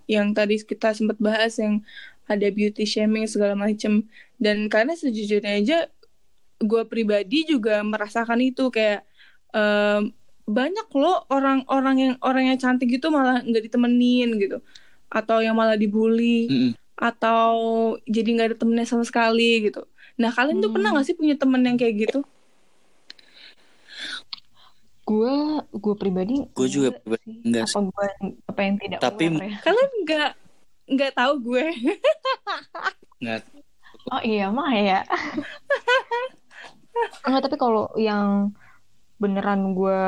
yang 0.09 0.33
tadi 0.33 0.57
kita 0.61 0.93
sempat 0.97 1.17
bahas 1.21 1.57
yang 1.61 1.81
ada 2.27 2.47
beauty 2.51 2.83
shaming 2.89 3.25
segala 3.29 3.53
macam. 3.53 4.03
Dan 4.41 4.67
karena 4.73 4.93
sejujurnya 4.97 5.53
aja 5.61 5.77
gue 6.57 6.83
pribadi 6.89 7.45
juga 7.45 7.85
merasakan 7.85 8.41
itu 8.41 8.73
kayak 8.73 9.05
em, 9.53 10.09
banyak 10.47 10.87
loh 10.93 11.25
orang-orang 11.27 11.95
yang 11.99 12.13
orang 12.21 12.43
yang 12.47 12.57
cantik 12.57 12.87
gitu 12.89 13.07
malah 13.07 13.39
nggak 13.39 13.63
ditemenin 13.67 14.35
gitu 14.37 14.57
atau 15.07 15.39
yang 15.39 15.53
malah 15.53 15.75
dibully 15.75 16.47
Mm-mm. 16.47 16.71
atau 16.95 17.51
jadi 18.03 18.27
nggak 18.27 18.47
ada 18.47 18.57
temennya 18.57 18.85
sama 18.85 19.03
sekali 19.03 19.63
gitu. 19.63 19.83
Nah 20.15 20.29
kalian 20.29 20.57
tuh 20.57 20.67
Hmm. 20.67 20.73
pernah 20.73 20.89
nggak 20.91 21.05
sih 21.05 21.13
punya 21.13 21.35
temen 21.35 21.61
yang 21.61 21.75
kayak 21.75 21.93
gitu? 22.01 22.19
Gue 25.03 25.33
gue 25.69 25.93
pribadi 25.95 26.33
Gue 26.49 26.67
juga 26.67 26.89
pribadi 26.91 27.25
sih. 27.25 27.41
enggak 27.43 27.65
Apa 27.65 27.79
gue 27.81 28.05
apa 28.45 28.59
yang 28.61 28.75
tidak 28.77 28.99
Tapi- 28.99 29.27
aware 29.29 29.45
ya? 29.45 29.55
Kalian 29.61 29.89
nggak 30.01 30.29
nggak 30.87 31.11
tahu 31.13 31.33
gue. 31.45 31.65
Nggak. 33.19 33.41
Oh 34.07 34.21
iya 34.21 34.45
mah 34.47 34.71
ya. 34.71 34.99
Enggak 37.23 37.41
tapi 37.43 37.55
kalau 37.55 37.87
yang 37.95 38.51
beneran 39.17 39.73
gue 39.73 39.99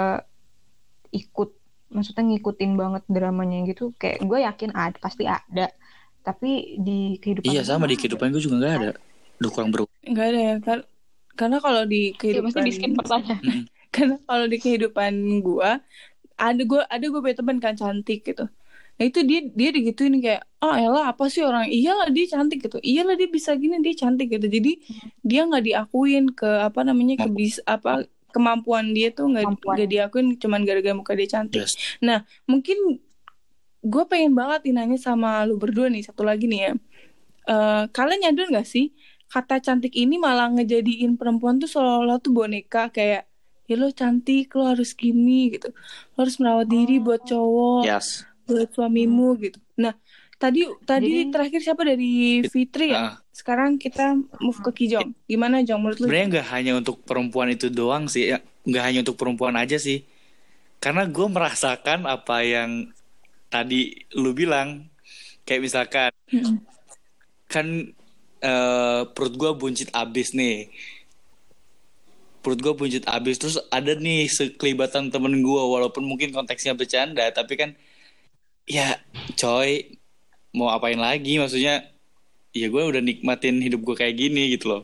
ikut 1.19 1.49
maksudnya 1.95 2.23
ngikutin 2.29 2.71
banget 2.81 3.03
dramanya 3.15 3.57
gitu 3.69 3.83
kayak 4.01 4.17
gue 4.29 4.39
yakin 4.47 4.71
ada 4.81 4.97
pasti 5.05 5.23
ada 5.37 5.61
tapi 6.25 6.47
di 6.85 6.91
kehidupan 7.21 7.49
Iya 7.49 7.61
gue 7.67 7.69
sama 7.69 7.85
di 7.89 7.95
kehidupan 7.99 8.31
gue 8.33 8.41
juga 8.45 8.55
nggak 8.59 8.75
ada. 8.79 8.89
Udah 9.39 9.49
kurang 9.53 9.69
ber. 9.73 9.81
Nggak 10.09 10.25
ada 10.29 10.39
ya 10.49 10.53
kar- 10.65 10.87
karena 11.39 11.57
kalau 11.65 11.81
di 11.91 11.97
Iya, 12.31 12.39
kehidupan 12.39 12.45
pasti 12.45 12.59
di 12.67 12.71
skip 12.75 12.91
pertanyaan 12.99 13.43
Mm-mm. 13.43 13.63
karena 13.95 14.15
kalau 14.27 14.45
di 14.51 14.57
kehidupan 14.63 15.13
gue 15.45 15.69
ada 16.47 16.61
gue 16.71 16.81
ada 16.93 17.05
gue 17.11 17.19
punya 17.23 17.37
teman 17.41 17.57
kan 17.65 17.75
cantik 17.81 18.19
gitu. 18.29 18.43
Nah 18.97 19.05
itu 19.09 19.19
dia 19.29 19.39
dia 19.59 19.69
digituin 19.77 20.15
kayak 20.25 20.41
oh 20.63 20.75
elah 20.83 21.05
apa 21.13 21.23
sih 21.33 21.41
orang 21.49 21.65
iyalah 21.77 22.07
dia 22.15 22.25
cantik 22.33 22.59
gitu 22.65 22.77
iyalah 22.89 23.15
dia 23.19 23.29
bisa 23.37 23.51
gini 23.61 23.75
dia 23.85 23.95
cantik 24.03 24.27
gitu 24.35 24.47
jadi 24.57 24.71
dia 25.29 25.39
nggak 25.47 25.63
diakuin 25.67 26.23
ke 26.39 26.47
apa 26.67 26.81
namanya 26.87 27.15
ke 27.23 27.29
bis 27.37 27.55
apa 27.75 27.89
kemampuan 28.29 28.93
dia 28.93 29.09
tuh 29.11 29.29
nggak 29.29 29.59
nggak 29.61 29.89
diakuin 29.89 30.37
cuman 30.37 30.61
gara-gara 30.65 30.95
muka 30.95 31.13
dia 31.17 31.27
cantik. 31.29 31.65
Yes. 31.65 31.73
mungkin 32.45 33.01
gue 33.79 34.03
pengen 34.11 34.35
banget 34.35 34.67
nih 34.67 34.73
nanya 34.75 34.99
sama 34.99 35.47
lu 35.47 35.55
berdua 35.55 35.87
nih 35.87 36.03
satu 36.03 36.27
lagi 36.27 36.45
nih 36.51 36.59
ya. 36.67 36.71
Eh, 37.49 37.83
kalian 37.89 38.19
nyadar 38.29 38.61
gak 38.61 38.67
sih 38.67 38.93
kata 39.29 39.61
cantik 39.61 39.93
ini 39.93 40.17
malah 40.17 40.49
ngejadiin 40.53 41.17
perempuan 41.17 41.57
tuh 41.57 41.69
seolah-olah 41.69 42.17
tuh 42.19 42.33
boneka 42.33 42.89
kayak 42.89 43.25
ya 43.69 43.75
lo 43.77 43.89
cantik 43.93 44.49
lo 44.57 44.65
harus 44.69 44.93
gini 44.93 45.53
gitu. 45.53 45.69
Lo 46.17 46.25
harus 46.25 46.37
merawat 46.37 46.67
diri 46.69 46.97
buat 46.99 47.23
cowok 47.23 47.85
Yes. 47.85 48.25
buat 48.45 48.69
suamimu 48.73 49.37
gitu. 49.39 49.57
Nah 49.79 49.93
tadi 50.35 50.65
tadi 50.83 51.25
Jadi- 51.25 51.31
terakhir 51.31 51.59
siapa? 51.63 51.81
Dari 51.85 52.43
Fitri 52.49 52.91
ya? 52.91 52.97
Ah, 52.99 53.13
sekarang 53.39 53.79
kita 53.79 54.19
move 54.43 54.59
ke 54.59 54.83
Kijong. 54.83 55.15
Gimana 55.23 55.63
Jong? 55.63 55.79
Menurut 55.79 55.97
lu? 56.03 56.05
Sebenarnya 56.11 56.27
nggak 56.35 56.47
hanya 56.51 56.71
untuk 56.75 56.99
perempuan 57.07 57.47
itu 57.47 57.71
doang 57.71 58.11
sih, 58.11 58.35
ya 58.35 58.43
nggak 58.67 58.83
hanya 58.83 58.99
untuk 59.07 59.15
perempuan 59.15 59.55
aja 59.55 59.79
sih. 59.79 60.03
Karena 60.83 61.07
gue 61.07 61.27
merasakan 61.31 62.03
apa 62.03 62.43
yang 62.43 62.91
tadi 63.47 64.03
lu 64.19 64.35
bilang, 64.35 64.91
kayak 65.47 65.63
misalkan 65.63 66.11
Mm-mm. 66.27 66.59
kan 67.47 67.95
eh, 68.43 69.01
perut 69.15 69.35
gue 69.39 69.51
buncit 69.55 69.87
abis 69.95 70.35
nih. 70.35 70.67
Perut 72.43 72.59
gue 72.59 72.73
buncit 72.75 73.03
abis 73.07 73.35
terus 73.39 73.55
ada 73.71 73.95
nih 73.95 74.27
sekelibatan 74.27 75.11
temen 75.11 75.39
gue 75.39 75.63
walaupun 75.63 76.03
mungkin 76.03 76.31
konteksnya 76.31 76.71
bercanda 76.71 77.27
tapi 77.35 77.59
kan 77.59 77.75
ya 78.63 78.99
coy 79.39 79.95
mau 80.51 80.71
apain 80.71 80.99
lagi? 80.99 81.39
Maksudnya 81.39 81.98
ya 82.59 82.67
gue 82.67 82.81
udah 82.81 83.01
nikmatin 83.01 83.59
hidup 83.59 83.81
gue 83.81 83.95
kayak 83.95 84.15
gini 84.15 84.53
gitu 84.53 84.65
loh. 84.71 84.81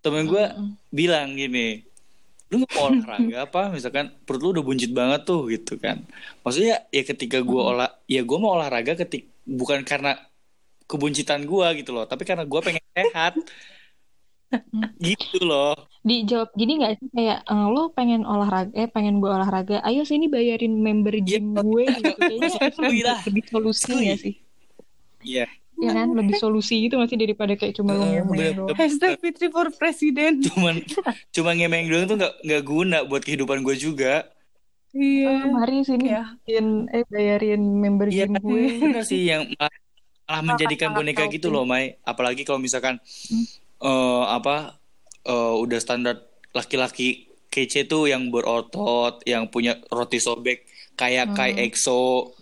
Temen 0.00 0.24
gue 0.26 0.44
bilang 0.90 1.34
gini 1.34 1.84
lu 2.48 2.64
nggak 2.64 2.72
mau 2.72 2.84
olahraga 2.90 3.36
apa? 3.44 3.62
Misalkan 3.68 4.06
perut 4.24 4.40
lu 4.40 4.48
udah 4.56 4.64
buncit 4.64 4.90
banget 4.90 5.20
tuh 5.24 5.48
gitu 5.48 5.76
kan. 5.76 6.00
Maksudnya 6.40 6.88
ya 6.88 7.02
ketika 7.04 7.38
gue 7.44 7.60
olah 7.60 7.90
ya 8.08 8.24
gue 8.24 8.38
mau 8.40 8.56
olahraga 8.56 8.96
ketik 8.96 9.28
bukan 9.44 9.84
karena 9.84 10.16
kebuncitan 10.88 11.44
gue 11.44 11.66
gitu 11.84 11.92
loh 11.92 12.08
tapi 12.08 12.24
karena 12.24 12.48
gue 12.48 12.60
pengen 12.64 12.84
sehat. 12.96 13.36
Gitu 14.96 15.44
loh. 15.44 15.76
Dijawab 16.00 16.56
gini 16.56 16.80
nggak 16.80 16.92
sih? 16.96 17.08
Kayak 17.12 17.44
eh, 17.44 17.66
lo 17.68 17.92
pengen 17.92 18.24
olahraga 18.24 18.72
eh 18.72 18.88
pengen 18.88 19.20
gue 19.20 19.28
olahraga 19.28 19.84
ayo 19.84 20.08
sini 20.08 20.24
bayarin 20.24 20.72
member 20.72 21.20
gym 21.20 21.52
Iya. 21.52 21.60
gue 21.60 21.84
gitu. 21.84 22.08
Kayaknya 22.32 22.48
itu 22.72 22.80
lebih 23.28 23.44
solusi 23.44 23.92
Kuy. 23.92 24.00
nggak 24.08 24.18
sih? 24.24 24.34
Iya 25.20 25.44
ya 25.78 25.90
kan? 25.92 26.08
Lebih 26.10 26.36
solusi 26.36 26.82
gitu 26.82 26.96
masih 26.96 27.16
daripada 27.16 27.52
kayak 27.52 27.72
cuma 27.72 27.94
Eh, 27.96 28.20
bener- 28.20 28.54
doang. 28.56 28.74
Hashtag 28.74 29.16
Fitri 29.16 29.48
for 29.48 29.70
President. 29.70 30.42
cuman 30.44 30.82
cuma 31.34 31.50
ngemeng 31.52 31.86
doang 31.86 32.06
tuh 32.06 32.16
nggak 32.16 32.34
nggak 32.40 32.62
guna 32.62 32.98
buat 33.02 33.20
kehidupan 33.20 33.60
gue 33.60 33.76
juga. 33.76 34.26
Iya. 34.90 35.28
Ah, 35.28 35.46
mari 35.48 35.82
sini 35.82 36.08
ya 36.08 36.24
bayarin 36.40 36.68
eh 36.88 37.04
bayarin 37.04 37.60
member 37.60 38.08
Iya 38.08 38.24
gym 38.24 38.34
gue. 38.38 38.64
bener 38.80 39.04
sih 39.04 39.22
yang 39.22 39.44
malah, 39.52 39.70
malah 40.24 40.42
menjadikan 40.44 40.90
boneka 40.90 41.28
gitu 41.28 41.48
loh 41.48 41.62
Mai. 41.62 41.94
Apalagi 42.02 42.42
kalau 42.42 42.58
misalkan 42.58 42.96
Hmm. 43.28 43.44
eh, 43.80 44.24
apa 44.26 44.80
eh, 45.22 45.54
udah 45.56 45.78
standar 45.78 46.24
laki-laki 46.50 47.28
kece 47.46 47.84
tuh 47.84 48.06
yang 48.06 48.28
berotot 48.28 49.20
yang 49.22 49.46
punya 49.46 49.76
roti 49.86 50.18
sobek 50.18 50.64
kayak 50.94 51.30
Hmm. 51.30 51.36
kayak 51.36 51.56
EXO 51.68 52.32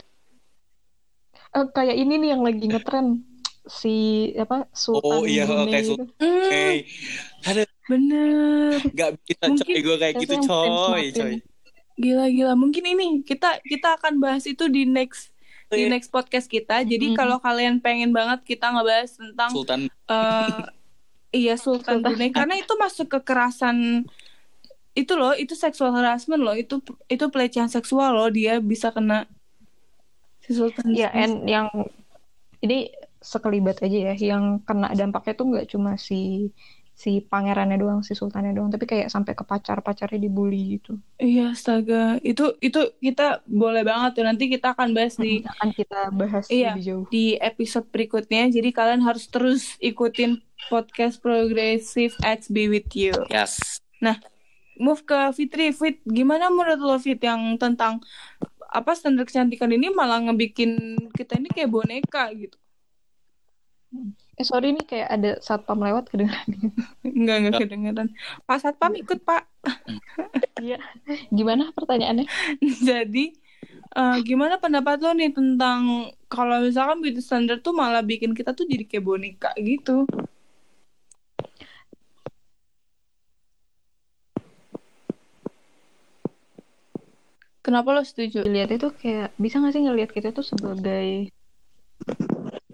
Eh, 1.56 1.66
kayak 1.66 1.96
ini 1.96 2.14
nih 2.18 2.28
yang 2.30 2.42
lagi 2.44 2.64
ngetren 2.64 3.24
si 3.64 3.94
apa 4.36 4.68
Sultan 4.70 5.08
Oh, 5.10 5.24
iya, 5.24 5.42
Brunei 5.42 5.72
kayak 5.72 5.82
itu. 5.82 5.94
Sul- 5.96 6.12
Hmm, 6.16 6.50
hey 6.52 6.76
ada 7.42 7.62
bener 7.86 8.78
nggak 8.84 9.10
bisa 9.22 9.44
Mungkin 9.46 9.64
coy 9.66 9.80
gue 9.80 9.96
kayak 9.96 10.14
gitu 10.18 10.34
coy 10.36 10.44
benchmarkin? 10.44 11.14
coy 11.16 11.34
Gila-gila, 11.96 12.52
mungkin 12.54 12.84
ini 12.84 13.04
kita 13.24 13.56
kita 13.62 13.96
akan 13.96 14.20
bahas 14.20 14.44
itu 14.44 14.68
di 14.68 14.84
next 14.84 15.32
di 15.66 15.82
Iya. 15.82 15.90
next 15.90 16.12
podcast 16.12 16.46
kita. 16.46 16.84
Jadi 16.84 17.10
Mm. 17.10 17.16
kalau 17.16 17.40
kalian 17.40 17.80
pengen 17.80 18.12
banget 18.12 18.44
kita 18.44 18.68
ngebahas 18.68 19.10
tentang 19.10 19.50
Sultan 19.50 19.80
eh 19.88 20.62
iya 21.32 21.56
Sultan 21.56 21.98
Sultan. 21.98 22.04
Brunei 22.06 22.30
karena 22.30 22.54
itu 22.54 22.70
masuk 22.76 23.08
kekerasan 23.10 24.04
itu 24.92 25.12
loh, 25.12 25.32
itu 25.32 25.52
sexual 25.52 25.90
harassment 25.90 26.38
loh, 26.38 26.52
itu 26.52 26.78
itu 27.06 27.24
pelecehan 27.26 27.66
seksual 27.66 28.12
loh, 28.12 28.28
dia 28.28 28.60
bisa 28.62 28.88
kena 28.88 29.24
si 30.46 30.54
Sultan. 30.54 30.94
Ya, 30.94 31.10
and 31.10 31.44
yang 31.44 31.68
ini 32.62 32.94
sekelibat 33.18 33.82
aja 33.82 34.12
ya 34.12 34.14
yang 34.14 34.62
kena 34.62 34.94
dampaknya 34.94 35.34
tuh 35.34 35.46
nggak 35.50 35.66
cuma 35.74 35.98
si 35.98 36.54
si 36.96 37.20
pangerannya 37.20 37.76
doang 37.76 38.00
si 38.00 38.16
sultannya 38.16 38.56
doang 38.56 38.72
tapi 38.72 38.88
kayak 38.88 39.12
sampai 39.12 39.36
ke 39.36 39.44
pacar 39.44 39.84
pacarnya 39.84 40.16
dibully 40.16 40.80
gitu 40.80 40.96
Iya, 41.20 41.52
astaga. 41.52 42.16
Itu 42.24 42.56
itu 42.64 42.96
kita 43.04 43.44
boleh 43.44 43.84
banget 43.84 44.16
tuh 44.16 44.24
nanti 44.24 44.48
kita 44.48 44.72
akan 44.72 44.96
bahas 44.96 45.20
di 45.20 45.44
akan 45.44 45.68
kita 45.76 46.00
bahas 46.16 46.48
Iya. 46.48 46.72
lebih 46.72 46.84
jauh 46.88 47.04
di 47.12 47.36
episode 47.36 47.84
berikutnya. 47.92 48.48
Jadi 48.48 48.72
kalian 48.72 49.04
harus 49.04 49.28
terus 49.28 49.76
ikutin 49.76 50.40
podcast 50.72 51.20
progresif 51.20 52.16
at 52.24 52.48
Be 52.48 52.64
With 52.72 52.88
You. 52.96 53.12
Yes. 53.28 53.60
Move 54.76 55.04
ke 55.08 55.32
Fitri. 55.32 55.72
Fit, 55.72 56.04
gimana 56.04 56.52
menurut 56.52 56.80
lo 56.80 56.96
Fit 57.00 57.16
yang 57.20 57.56
tentang 57.56 58.00
apa 58.78 58.90
standar 58.98 59.24
kecantikan 59.28 59.70
ini 59.76 59.86
malah 59.98 60.18
ngebikin 60.24 60.70
kita 61.18 61.32
ini 61.40 61.48
kayak 61.54 61.70
boneka 61.74 62.22
gitu. 62.40 62.56
eh 64.40 64.44
sorry 64.50 64.66
nih 64.76 64.84
kayak 64.90 65.08
ada 65.16 65.30
satpam 65.46 65.80
lewat 65.80 66.04
kedengeran 66.12 66.48
Enggak, 67.16 67.36
enggak 67.40 67.54
kedengeran. 67.64 68.08
Pak 68.46 68.58
Satpam 68.62 68.92
ikut, 69.00 69.18
Pak. 69.24 69.42
Iya. 70.64 70.80
Gimana 71.28 71.68
pertanyaannya? 71.76 72.24
Jadi 72.88 73.24
eh, 73.96 74.16
gimana 74.28 74.54
pendapat 74.62 74.96
lo 75.04 75.12
nih 75.16 75.30
tentang 75.36 75.80
kalau 76.32 76.56
misalkan 76.64 76.98
beauty 77.04 77.20
standard 77.24 77.60
tuh 77.66 77.72
malah 77.76 78.02
bikin 78.04 78.32
kita 78.38 78.50
tuh 78.58 78.64
jadi 78.68 78.84
kayak 78.88 79.04
boneka 79.04 79.50
gitu. 79.60 80.08
Kenapa 87.66 87.90
lo 87.90 88.06
setuju? 88.06 88.46
Dilihat 88.46 88.70
itu 88.70 88.94
kayak 88.94 89.34
bisa 89.42 89.58
nggak 89.58 89.74
sih 89.74 89.82
ngelihat 89.82 90.10
kita 90.14 90.30
tuh 90.30 90.46
sebagai 90.46 91.34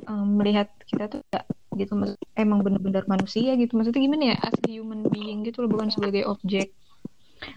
em, 0.04 0.26
melihat 0.36 0.68
kita 0.84 1.08
tuh 1.08 1.24
ya 1.32 1.40
gitu 1.80 1.96
emang 2.36 2.60
bener-bener 2.60 3.00
manusia 3.08 3.56
gitu. 3.56 3.72
Maksudnya 3.72 4.04
gimana 4.04 4.24
ya? 4.34 4.38
As 4.44 4.52
a 4.52 4.68
human 4.68 5.08
being 5.08 5.48
gitu 5.48 5.64
loh 5.64 5.72
bukan 5.72 5.88
sebagai 5.88 6.28
objek. 6.28 6.76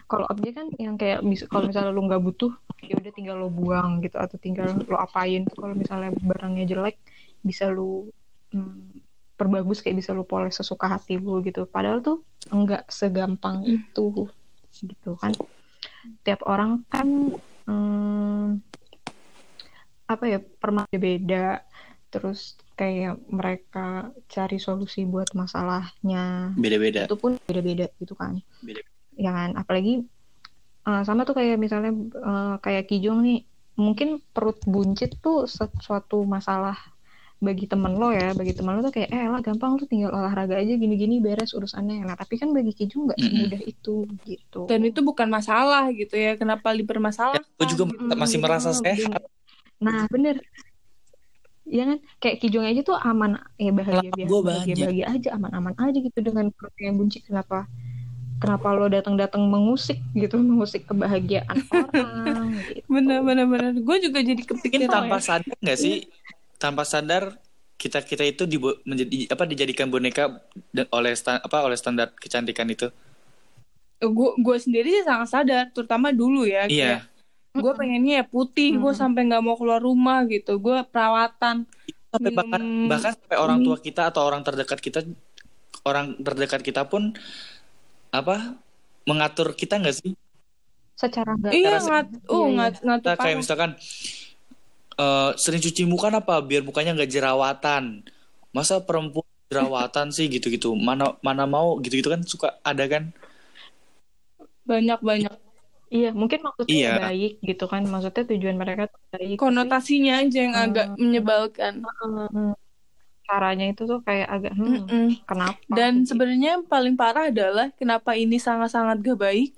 Kalau 0.08 0.24
objek 0.32 0.56
kan 0.56 0.72
yang 0.80 0.96
kayak 0.96 1.20
mis- 1.20 1.44
kalau 1.44 1.68
misalnya 1.68 1.92
lu 1.92 2.08
nggak 2.08 2.24
butuh 2.24 2.56
ya 2.80 2.96
udah 2.96 3.12
tinggal 3.12 3.36
lo 3.36 3.52
buang 3.52 4.00
gitu 4.00 4.16
atau 4.16 4.40
tinggal 4.40 4.72
lo 4.88 4.96
apain. 4.96 5.44
Kalau 5.44 5.76
misalnya 5.76 6.16
barangnya 6.16 6.64
jelek 6.64 6.96
bisa 7.44 7.68
lu 7.68 8.08
mm, 8.56 9.04
perbagus 9.36 9.84
kayak 9.84 10.00
bisa 10.00 10.16
lu 10.16 10.24
poles 10.24 10.56
sesuka 10.56 10.88
hati 10.88 11.20
lu 11.20 11.44
gitu. 11.44 11.68
Padahal 11.68 12.00
tuh 12.00 12.24
enggak 12.48 12.88
segampang 12.88 13.60
itu 13.68 14.32
gitu 14.72 15.20
kan 15.20 15.36
tiap 16.22 16.42
orang 16.46 16.82
kan 16.90 17.08
mm, 17.66 18.46
apa 20.06 20.24
ya 20.26 20.38
permasalahannya 20.38 21.00
beda. 21.02 21.46
Terus 22.10 22.54
kayak 22.78 23.18
mereka 23.32 24.12
cari 24.30 24.60
solusi 24.60 25.02
buat 25.08 25.32
masalahnya. 25.32 26.54
Beda-beda. 26.54 27.08
itu 27.08 27.16
pun 27.18 27.40
beda-beda 27.48 27.90
gitu 27.98 28.14
kan. 28.14 28.38
Beda. 28.62 28.82
ya 29.16 29.30
kan? 29.32 29.56
Apalagi 29.56 30.04
eh, 30.86 31.02
sama 31.02 31.26
tuh 31.26 31.36
kayak 31.36 31.56
misalnya 31.58 31.92
eh, 32.14 32.54
kayak 32.62 32.86
Kijong 32.88 33.20
nih. 33.24 33.40
Mungkin 33.76 34.24
perut 34.32 34.56
buncit 34.64 35.20
tuh 35.20 35.44
sesuatu 35.44 36.24
masalah 36.24 36.95
bagi 37.36 37.68
temen 37.68 37.92
lo 38.00 38.08
ya 38.16 38.32
bagi 38.32 38.56
temen 38.56 38.72
lo 38.76 38.80
tuh 38.80 38.94
kayak 38.96 39.12
eh 39.12 39.28
lah 39.28 39.40
gampang 39.44 39.76
lu 39.76 39.84
tinggal 39.84 40.08
olahraga 40.08 40.56
aja 40.56 40.72
gini-gini 40.72 41.20
beres 41.20 41.52
urusannya 41.52 42.00
nah 42.08 42.16
tapi 42.16 42.40
kan 42.40 42.48
bagi 42.56 42.72
Kijong 42.72 43.12
nggak 43.12 43.20
semudah 43.20 43.60
itu 43.60 44.08
gitu 44.24 44.58
Dan 44.64 44.80
itu 44.88 45.00
bukan 45.04 45.28
masalah 45.28 45.84
gitu 45.92 46.16
ya. 46.16 46.34
Kenapa 46.40 46.72
Ya, 46.72 46.80
dipermasalahkan? 46.80 47.44
gue 47.60 47.66
juga 47.68 47.84
Mm, 47.92 48.16
masih 48.16 48.38
merasa 48.40 48.70
bener. 48.72 48.82
sehat. 48.96 49.22
Nah, 49.84 50.08
bener. 50.08 50.36
Iya 51.66 51.82
kan? 51.90 51.98
Kayak 52.22 52.36
Kijong 52.40 52.66
aja 52.70 52.80
tuh 52.86 52.96
aman, 52.96 53.30
ya 53.58 53.70
bahagia 53.74 54.10
biasa, 54.14 54.38
bahagia 54.46 54.74
bahagia 54.78 55.04
aja, 55.10 55.28
aman-aman 55.36 55.74
aja 55.82 55.98
gitu 55.98 56.18
dengan 56.22 56.46
perut 56.54 56.74
yang 56.78 56.94
buncit. 56.96 57.22
Kenapa? 57.26 57.66
Kenapa 58.38 58.66
lo 58.76 58.86
datang-datang 58.86 59.42
mengusik 59.48 59.98
gitu, 60.14 60.36
mengusik 60.38 60.84
kebahagiaan 60.86 61.58
orang 61.72 62.46
gitu. 62.70 62.86
Bener, 62.86 63.18
bener, 63.26 63.46
bener. 63.50 63.72
Gue 63.82 63.96
juga 63.98 64.18
jadi 64.22 64.38
Mungkin 64.38 64.50
kepikiran. 64.54 64.92
tanpa 64.94 65.16
ya. 65.18 65.24
sadar 65.26 65.56
nggak 65.58 65.78
sih? 65.78 65.94
Tanpa 66.56 66.82
sadar 66.88 67.36
kita 67.76 68.00
kita 68.00 68.24
itu 68.24 68.48
dibu- 68.48 68.80
menjadi 68.88 69.28
apa 69.28 69.44
dijadikan 69.44 69.92
boneka 69.92 70.40
oleh 70.88 71.12
sta- 71.12 71.40
apa 71.44 71.60
oleh 71.60 71.76
standar 71.76 72.16
kecantikan 72.16 72.64
itu. 72.72 72.88
Gue 74.00 74.30
gue 74.36 74.56
sendiri 74.60 74.88
sih 74.92 75.04
sangat 75.04 75.28
sadar, 75.32 75.64
terutama 75.72 76.12
dulu 76.12 76.44
ya. 76.44 76.68
Iya. 76.68 77.04
Gue 77.56 77.72
pengennya 77.72 78.20
ya 78.20 78.24
putih, 78.28 78.76
gue 78.76 78.92
Mm-mm. 78.92 78.96
sampai 78.96 79.24
nggak 79.28 79.40
mau 79.44 79.56
keluar 79.56 79.80
rumah 79.80 80.24
gitu. 80.28 80.56
Gue 80.60 80.84
perawatan. 80.88 81.64
Sampai 82.12 82.30
Minum 82.32 82.36
bahkan 82.38 82.62
bahkan 82.88 83.12
sampai 83.16 83.36
orang 83.36 83.58
tua 83.60 83.76
kita 83.76 84.02
atau 84.08 84.22
orang 84.24 84.40
terdekat 84.40 84.80
kita 84.80 85.00
orang 85.84 86.16
terdekat 86.20 86.60
kita 86.64 86.88
pun 86.88 87.12
apa 88.10 88.56
mengatur 89.04 89.52
kita 89.52 89.76
nggak 89.80 89.96
sih? 89.96 90.12
Secara 90.96 91.36
nggak 91.36 91.52
Iya, 91.52 91.76
ngat, 91.76 92.06
uh, 92.24 92.32
Iya, 92.32 92.40
iya. 92.40 92.56
ngat, 92.56 92.74
ngatur 92.80 93.04
Kita 93.12 93.20
kayak 93.20 93.36
misalkan 93.36 93.70
eh, 95.00 95.30
sering 95.42 95.60
cuci 95.66 95.82
muka 95.92 96.08
apa 96.20 96.34
biar 96.48 96.62
mukanya 96.68 96.90
nggak 96.96 97.10
jerawatan. 97.14 97.84
Masa 98.56 98.74
perempuan 98.86 99.28
jerawatan 99.52 100.06
sih 100.16 100.26
gitu-gitu. 100.34 100.68
Mana 100.88 101.04
mana 101.26 101.44
mau 101.54 101.68
gitu-gitu 101.84 102.08
kan 102.14 102.22
suka 102.26 102.48
ada 102.70 102.84
kan? 102.92 103.04
banyak-banyak 104.70 105.32
Iya, 105.86 106.10
mungkin 106.20 106.40
maksudnya 106.46 106.76
Iya. 106.82 106.90
baik 106.98 107.30
gitu 107.48 107.64
kan. 107.72 107.82
Maksudnya 107.92 108.22
tujuan 108.30 108.56
mereka 108.62 108.82
tuh 108.92 109.00
baik. 109.14 109.34
konotasinya 109.42 110.12
aja 110.22 110.38
yang 110.46 110.54
agak 110.64 110.86
Hmm. 110.90 110.98
menyebalkan. 110.98 111.72
Hmm, 111.86 112.52
Caranya 113.28 113.64
itu 113.72 113.82
tuh 113.90 113.98
kayak 114.06 114.28
agak 114.34 114.52
hmm, 114.58 114.86
Mm-mm. 114.86 115.04
kenapa? 115.30 115.58
Dan 115.78 115.92
gitu. 116.02 116.14
sebenarnya 116.14 116.48
yang 116.58 116.64
paling 116.66 116.94
parah 117.00 117.24
adalah 117.32 117.66
kenapa 117.80 118.10
ini 118.22 118.36
sangat-sangat 118.38 118.96
gak 119.02 119.18
baik. 119.26 119.48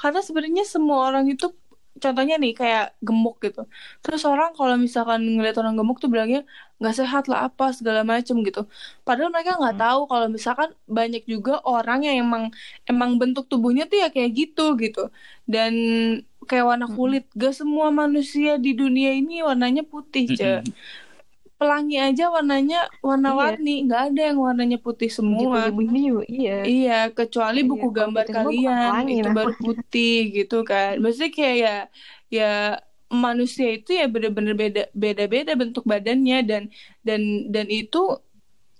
Karena 0.00 0.20
sebenarnya 0.24 0.64
semua 0.68 0.98
orang 1.08 1.24
itu 1.32 1.46
contohnya 2.02 2.34
nih 2.42 2.52
kayak 2.60 2.84
gemuk 3.06 3.36
gitu. 3.44 3.60
Terus 4.02 4.22
orang 4.24 4.50
kalau 4.58 4.74
misalkan 4.78 5.20
ngeliat 5.36 5.56
orang 5.60 5.74
gemuk 5.78 5.98
tuh 6.02 6.10
bilangnya 6.12 6.40
nggak 6.78 6.94
sehat 6.94 7.24
lah 7.30 7.50
apa 7.50 7.74
segala 7.74 8.00
macem 8.06 8.38
gitu. 8.46 8.66
Padahal 9.06 9.30
mereka 9.34 9.58
nggak 9.58 9.74
Hmm. 9.76 9.84
tahu 9.84 10.00
kalau 10.10 10.26
misalkan 10.30 10.70
banyak 10.86 11.22
juga 11.26 11.58
orang 11.66 12.06
yang 12.06 12.16
emang 12.24 12.44
emang 12.86 13.10
bentuk 13.20 13.44
tubuhnya 13.50 13.84
tuh 13.90 13.98
ya 14.02 14.08
kayak 14.14 14.30
gitu 14.38 14.62
gitu. 14.78 15.10
Dan 15.44 15.72
kayak 16.48 16.64
warna 16.64 16.86
Hmm. 16.88 16.96
kulit. 16.96 17.24
Gak 17.34 17.52
semua 17.60 17.90
manusia 17.92 18.56
di 18.56 18.72
dunia 18.72 19.10
ini 19.12 19.42
warnanya 19.44 19.82
putih. 19.84 20.24
Mm-mm. 20.30 20.62
Pelangi 21.58 21.98
aja 21.98 22.30
warnanya 22.30 22.86
warna-warni, 23.02 23.82
nggak 23.90 24.02
ada 24.14 24.20
yang 24.30 24.38
warnanya 24.38 24.78
putih 24.78 25.10
semua. 25.10 25.74
Gitu, 25.74 25.82
gitu, 25.90 26.16
iya. 26.30 26.54
Iya, 26.62 26.98
kecuali 27.10 27.66
Iya, 27.66 27.68
buku 27.70 27.86
gambar 27.90 28.24
kalian 28.30 28.78
pelangi 28.78 29.12
itu 29.18 29.28
baru 29.34 29.52
namanya. 29.52 29.64
putih 29.66 30.16
gitu 30.38 30.56
kan. 30.62 30.92
Maksudnya 31.02 31.30
kayak 31.34 31.56
ya 31.58 31.74
ya 32.30 32.50
manusia 33.10 33.74
itu 33.74 33.90
ya 33.90 34.06
bener-bener 34.06 34.54
beda 34.54 34.82
beda-beda 34.94 35.52
bentuk 35.58 35.82
badannya 35.82 36.38
dan 36.46 36.62
dan 37.02 37.20
dan 37.50 37.66
itu 37.66 37.98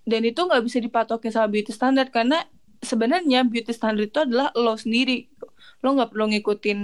dan 0.07 0.23
itu 0.23 0.39
nggak 0.39 0.63
bisa 0.63 0.79
dipatokin 0.79 1.35
sama 1.35 1.49
beauty 1.51 1.75
standard 1.75 2.09
karena 2.15 2.47
sebenarnya 2.79 3.43
beauty 3.43 3.75
standard 3.75 4.07
itu 4.15 4.23
adalah 4.23 4.55
lo 4.55 4.79
sendiri. 4.79 5.27
Lo 5.83 5.99
nggak 5.99 6.15
perlu 6.15 6.31
ngikutin 6.31 6.79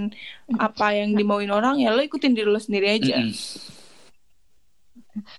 apa 0.59 0.91
yang 0.91 1.15
dimauin 1.15 1.51
orang 1.55 1.79
ya 1.79 1.95
lo 1.95 2.03
ikutin 2.03 2.35
diri 2.35 2.51
lo 2.51 2.59
sendiri 2.59 2.99
aja. 2.99 3.23
Mm-mm. 3.23 3.31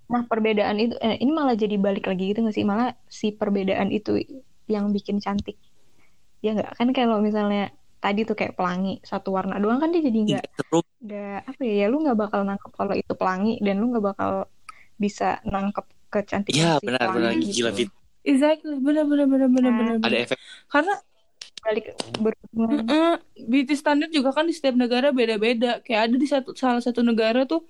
Nah, 0.08 0.22
perbedaan 0.24 0.76
itu 0.80 0.94
eh, 1.00 1.20
ini 1.20 1.32
malah 1.32 1.54
jadi 1.58 1.76
balik 1.76 2.08
lagi 2.08 2.32
gitu 2.32 2.40
nggak 2.44 2.56
sih? 2.56 2.64
Malah 2.64 2.96
si 3.06 3.32
perbedaan 3.32 3.92
itu 3.92 4.18
yang 4.66 4.90
bikin 4.90 5.20
cantik. 5.20 5.56
Ya 6.40 6.56
nggak 6.56 6.76
kan 6.78 6.88
kalau 6.96 7.20
misalnya 7.20 7.72
tadi 8.00 8.28
tuh 8.28 8.36
kayak 8.38 8.54
pelangi 8.54 9.00
satu 9.02 9.32
warna 9.34 9.56
doang 9.58 9.80
kan 9.82 9.90
dia 9.90 10.02
jadi 10.04 10.18
nggak 10.18 10.44
Iya, 10.44 10.56
seru. 10.56 10.80
nggak 11.02 11.38
apa 11.50 11.62
ya? 11.64 11.74
Ya 11.82 11.86
lu 11.92 11.96
nggak 12.04 12.18
bakal 12.18 12.40
nangkep 12.44 12.72
kalau 12.72 12.94
itu 12.96 13.12
pelangi 13.16 13.52
dan 13.60 13.74
lu 13.80 13.86
nggak 13.92 14.06
bakal 14.14 14.30
bisa 14.96 15.40
nangkep 15.44 15.86
kecantikan 16.08 16.56
Iya, 16.56 16.72
si 16.80 16.86
pelangi 16.88 17.46
gila 17.52 17.70
gitu. 17.72 17.78
Fit. 17.84 17.90
Exactly, 18.26 18.74
bener-bener 18.82 19.26
bener-bener 19.30 19.70
Nah, 19.70 19.78
bener. 19.78 19.96
Ada 20.02 20.16
efek 20.26 20.38
Karena 20.66 20.94
Balik 21.66 21.98
berhubungan. 22.22 22.86
Mm-mm. 22.86 23.12
beauty 23.50 23.74
standard 23.74 24.10
juga 24.14 24.30
kan 24.30 24.46
di 24.46 24.54
setiap 24.54 24.78
negara 24.78 25.10
beda-beda. 25.10 25.82
Kayak 25.82 26.00
ada 26.10 26.16
di 26.16 26.28
satu 26.30 26.50
salah 26.54 26.78
satu 26.78 27.02
negara 27.02 27.42
tuh 27.42 27.66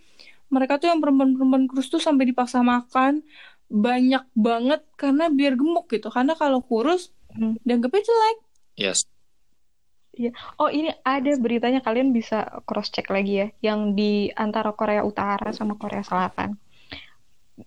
mereka 0.53 0.79
tuh 0.81 0.89
yang 0.93 1.01
perempuan-perempuan 1.03 1.67
kurus 1.71 1.89
tuh 1.91 1.99
sampai 1.99 2.25
dipaksa 2.31 2.63
makan 2.63 3.23
banyak 3.67 4.23
banget 4.33 4.81
karena 4.95 5.27
biar 5.29 5.59
gemuk 5.59 5.91
gitu. 5.91 6.09
Karena 6.09 6.33
kalau 6.39 6.63
kurus 6.63 7.11
Hmm. 7.37 7.59
dianggapnya 7.67 8.01
jelek. 8.01 8.39
yes. 8.79 9.05
Oh 10.57 10.73
ini 10.73 10.89
ada 11.05 11.29
beritanya 11.37 11.85
kalian 11.85 12.09
bisa 12.09 12.65
cross 12.65 12.89
check 12.89 13.13
lagi 13.13 13.45
ya, 13.45 13.47
yang 13.61 13.93
di 13.93 14.33
antara 14.33 14.73
Korea 14.73 15.05
Utara 15.05 15.53
sama 15.53 15.77
Korea 15.77 16.01
Selatan. 16.01 16.57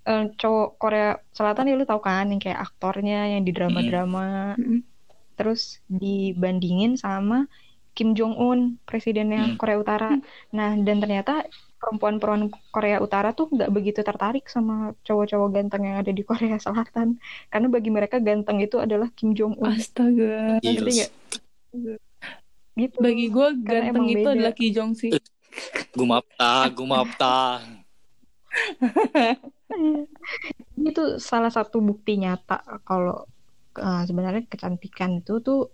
Eh, 0.01 0.25
cowok 0.33 0.81
Korea 0.81 1.13
Selatan 1.29 1.69
ya 1.69 1.77
lu 1.77 1.85
tahu 1.85 2.01
kan 2.01 2.25
yang 2.25 2.41
kayak 2.41 2.57
aktornya 2.57 3.29
yang 3.37 3.45
di 3.45 3.53
drama-drama, 3.53 4.57
Mm-mm. 4.57 4.81
terus 5.37 5.77
dibandingin 5.85 6.97
sama 6.97 7.45
Kim 7.93 8.17
Jong 8.17 8.33
Un 8.33 8.59
presidennya 8.81 9.53
Hmm. 9.53 9.57
Korea 9.61 9.77
Utara. 9.77 10.17
Nah 10.49 10.73
dan 10.81 10.97
ternyata 10.97 11.45
perempuan-perempuan 11.79 12.51
Korea 12.69 12.99
Utara 12.99 13.31
tuh 13.31 13.47
nggak 13.49 13.71
begitu 13.71 14.03
tertarik 14.03 14.45
sama 14.51 14.93
cowok-cowok 15.07 15.49
ganteng 15.49 15.87
yang 15.87 15.97
ada 16.03 16.11
di 16.11 16.23
Korea 16.27 16.59
Selatan 16.59 17.17
karena 17.47 17.67
bagi 17.71 17.89
mereka 17.89 18.19
ganteng 18.19 18.59
itu 18.59 18.77
adalah 18.77 19.07
Kim 19.15 19.31
Jong 19.31 19.55
Un 19.57 19.73
Astaga. 19.73 20.59
Nggak? 20.59 21.09
gitu 22.79 22.97
Bagi 22.99 23.25
gue 23.27 23.47
ganteng 23.63 24.05
itu 24.07 24.27
beda. 24.27 24.35
adalah 24.35 24.53
Ki 24.53 24.67
Jong 24.71 24.91
sih. 24.95 25.11
Gumapta, 25.95 26.69
gumapta. 26.71 27.63
itu 30.89 31.03
salah 31.21 31.53
satu 31.53 31.77
bukti 31.79 32.17
nyata 32.17 32.81
kalau 32.81 33.23
uh, 33.77 34.03
sebenarnya 34.05 34.45
kecantikan 34.49 35.21
itu 35.21 35.37
tuh 35.43 35.69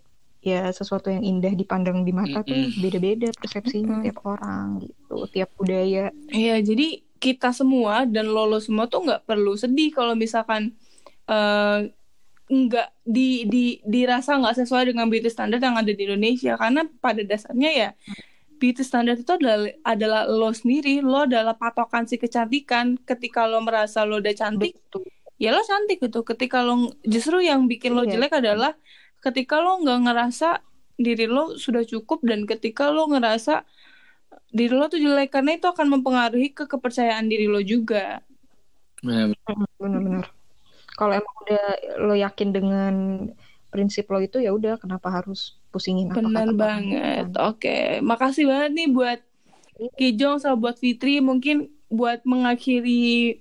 ya 0.46 0.70
sesuatu 0.70 1.10
yang 1.10 1.26
indah 1.26 1.58
dipandang 1.58 2.06
di 2.06 2.14
mata 2.14 2.46
tuh 2.46 2.54
Mm-mm. 2.54 2.78
beda-beda 2.78 3.34
persepsinya 3.34 3.98
Mm-mm. 3.98 4.06
tiap 4.06 4.18
orang 4.24 4.66
gitu 4.86 5.16
tiap 5.34 5.50
budaya 5.58 6.14
Iya, 6.30 6.62
jadi 6.62 6.88
kita 7.18 7.50
semua 7.50 8.06
dan 8.06 8.30
lolo 8.30 8.62
semua 8.62 8.86
tuh 8.86 9.02
nggak 9.02 9.26
perlu 9.26 9.58
sedih 9.58 9.90
kalau 9.90 10.14
misalkan 10.14 10.78
nggak 12.46 12.90
di 13.02 13.50
di 13.50 13.64
dirasa 13.82 14.38
nggak 14.38 14.62
sesuai 14.62 14.94
dengan 14.94 15.10
beauty 15.10 15.34
standard 15.34 15.58
yang 15.58 15.74
ada 15.74 15.90
di 15.90 16.06
Indonesia 16.06 16.54
karena 16.54 16.86
pada 17.02 17.26
dasarnya 17.26 17.70
ya 17.74 17.90
beauty 18.62 18.86
standard 18.86 19.18
itu 19.18 19.32
adalah 19.34 19.66
adalah 19.82 20.22
lo 20.30 20.54
sendiri 20.54 21.02
lo 21.02 21.26
adalah 21.26 21.58
patokan 21.58 22.06
si 22.06 22.22
kecantikan 22.22 23.02
ketika 23.02 23.50
lo 23.50 23.66
merasa 23.66 24.06
lo 24.06 24.22
udah 24.22 24.36
cantik 24.38 24.78
betul 24.78 25.10
ya 25.42 25.50
lo 25.50 25.66
cantik 25.66 25.98
gitu 26.06 26.22
ketika 26.22 26.62
lo 26.62 26.94
justru 27.02 27.42
yang 27.42 27.66
bikin 27.66 27.98
lo 27.98 28.06
Iya. 28.06 28.14
jelek 28.14 28.38
adalah 28.38 28.78
ketika 29.26 29.58
lo 29.58 29.82
nggak 29.82 30.00
ngerasa 30.06 30.62
diri 30.96 31.26
lo 31.26 31.58
sudah 31.58 31.84
cukup 31.84 32.22
dan 32.24 32.46
ketika 32.46 32.94
lo 32.94 33.10
ngerasa 33.10 33.66
diri 34.54 34.72
lo 34.72 34.88
tuh 34.88 35.02
jelek 35.02 35.34
karena 35.34 35.58
itu 35.58 35.68
akan 35.68 36.00
mempengaruhi 36.00 36.54
ke 36.54 36.70
kepercayaan 36.70 37.26
diri 37.28 37.50
lo 37.50 37.60
juga. 37.66 38.22
Benar-benar. 39.02 40.30
Kalau 40.96 41.12
emang 41.12 41.36
udah 41.44 41.66
lo 42.06 42.16
yakin 42.16 42.50
dengan 42.56 42.94
prinsip 43.74 44.08
lo 44.08 44.24
itu 44.24 44.40
ya 44.40 44.56
udah 44.56 44.80
kenapa 44.80 45.12
harus 45.12 45.60
pusingin 45.76 46.08
apa 46.08 46.24
benar 46.24 46.50
banget. 46.56 47.28
gitu. 47.28 47.40
oke 47.44 47.78
makasih 48.00 48.48
banget 48.48 48.72
nih 48.72 48.88
buat 48.88 49.20
Kijong 50.00 50.40
sama 50.40 50.56
buat 50.56 50.78
Fitri. 50.80 51.20
Mungkin 51.20 51.68
buat 51.92 52.24
mengakhiri 52.24 53.40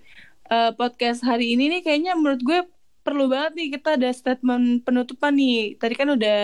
eh, 0.50 0.72
podcast 0.74 1.22
hari 1.22 1.54
ini 1.54 1.78
nih 1.78 1.80
kayaknya 1.86 2.12
menurut 2.18 2.42
gue 2.42 2.60
perlu 3.06 3.22
banget 3.32 3.52
nih 3.58 3.66
kita 3.74 3.88
ada 3.96 4.08
statement 4.20 4.64
penutupan 4.86 5.32
nih 5.40 5.54
tadi 5.80 5.94
kan 6.00 6.08
udah 6.16 6.34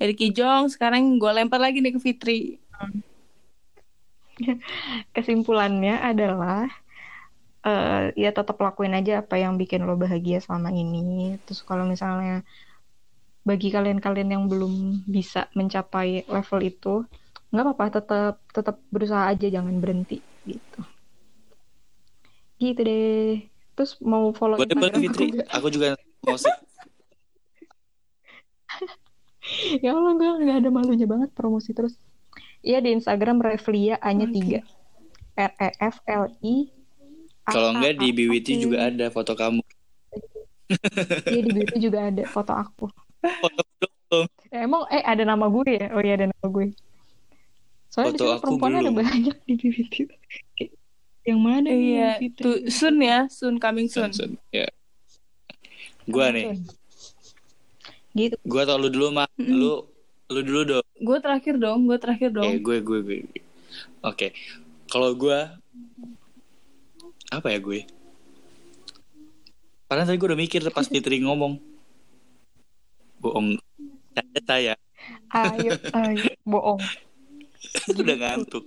dari 0.00 0.12
Kijong 0.18 0.64
sekarang 0.74 1.02
gue 1.20 1.30
lempar 1.36 1.60
lagi 1.64 1.78
nih 1.84 1.92
ke 1.96 2.00
Fitri 2.06 2.32
kesimpulannya 5.14 5.94
adalah 6.10 6.68
eh, 7.66 8.14
ya 8.22 8.30
tetap 8.38 8.56
lakuin 8.64 8.94
aja 8.98 9.12
apa 9.22 9.34
yang 9.42 9.54
bikin 9.60 9.80
lo 9.88 9.94
bahagia 9.98 10.38
selama 10.44 10.70
ini. 10.82 11.36
Terus 11.44 11.60
kalau 11.68 11.84
misalnya 11.92 12.46
bagi 13.48 13.68
kalian-kalian 13.70 14.30
yang 14.34 14.44
belum 14.50 14.74
bisa 15.06 15.46
mencapai 15.58 16.26
level 16.26 16.60
itu, 16.70 16.94
nggak 17.50 17.64
apa-apa, 17.64 17.84
tetap 18.02 18.34
tetap 18.56 18.76
berusaha 18.90 19.24
aja, 19.32 19.46
jangan 19.56 19.76
berhenti 19.82 20.18
gitu. 20.50 20.80
Gitu 22.60 22.80
deh. 22.88 23.55
Terus 23.76 24.00
mau 24.00 24.32
follow 24.32 24.56
Boleh 24.56 24.72
banget 24.72 24.98
Instagram 24.98 25.04
Fitri. 25.04 25.26
aku 25.26 25.34
nggak? 25.36 25.48
Aku 25.52 25.66
juga 25.68 25.86
mau 26.24 26.36
sih. 26.36 26.50
Ya 29.78 29.94
Allah, 29.94 30.18
gue 30.18 30.26
nggak 30.42 30.58
ada 30.58 30.70
malunya 30.74 31.06
banget 31.06 31.30
promosi 31.30 31.70
terus. 31.70 31.94
Iya 32.66 32.82
di 32.82 32.98
Instagram 32.98 33.38
Reflia 33.38 33.94
hanya 34.02 34.26
tiga. 34.26 34.58
R 35.38 35.52
E 35.54 35.70
F 35.78 36.02
L 36.02 36.26
I. 36.42 36.66
A 37.46 37.54
Kalau 37.54 37.70
enggak 37.70 37.94
di 38.02 38.10
BWT 38.10 38.58
juga 38.58 38.90
ada 38.90 39.06
foto 39.06 39.38
kamu. 39.38 39.62
Iya 41.30 41.40
di 41.46 41.50
beauty 41.54 41.78
juga 41.78 42.10
ada 42.10 42.26
foto 42.26 42.50
aku. 42.50 42.90
Foto 43.22 43.62
dong. 44.10 44.26
Eh, 44.50 44.66
emang 44.66 44.82
eh 44.90 44.98
ada 45.06 45.22
nama 45.22 45.46
gue 45.46 45.78
ya? 45.78 45.94
Oh 45.94 46.02
iya 46.02 46.18
ada 46.18 46.26
nama 46.26 46.46
gue. 46.50 46.74
Soalnya 47.86 48.10
di 48.10 48.18
Foto 48.18 48.24
sini 48.26 48.34
aku 48.34 48.42
perempuannya 48.42 48.78
ada 48.82 48.90
belum. 48.90 48.98
banyak 48.98 49.36
di 49.46 49.54
beauty. 49.62 50.02
Yang 51.26 51.40
mana 51.42 51.68
nih 51.68 51.74
Iya, 51.74 51.98
yang 51.98 52.20
Fitri? 52.22 52.42
tuh 52.42 52.56
soon 52.70 52.96
ya, 53.02 53.18
soon 53.26 53.54
coming 53.58 53.90
soon. 53.90 54.14
Sun, 54.14 54.38
sun. 54.38 54.44
Ya. 54.54 54.70
Gua 56.06 56.30
nih. 56.30 56.54
Gitu. 58.14 58.36
Gua 58.46 58.62
tau 58.62 58.78
lu 58.78 58.88
dulu 58.88 59.10
mah. 59.10 59.26
Lu 59.36 59.84
lu 60.26 60.40
dulu 60.42 60.60
dong. 60.64 60.86
Gue 60.96 61.18
terakhir 61.22 61.54
dong, 61.60 61.86
gue 61.86 61.98
terakhir 62.00 62.30
dong. 62.34 62.46
Eh, 62.46 62.58
gue 62.58 62.78
gue 62.82 62.98
gue. 63.02 63.18
gue. 63.26 63.42
Oke. 64.02 64.32
Kalau 64.86 65.12
gua 65.14 65.54
apa 67.28 67.46
ya 67.50 67.58
gue? 67.58 67.82
Padahal 69.86 70.06
tadi 70.06 70.18
gue 70.18 70.28
udah 70.30 70.40
mikir 70.40 70.62
pas 70.70 70.86
Fitri 70.86 71.22
ngomong. 71.22 71.58
Bohong. 73.18 73.58
Saya 74.46 74.74
Ayo, 75.30 75.74
ayo, 75.94 76.22
bohong. 76.50 76.80
udah 77.92 78.16
ngantuk. 78.16 78.64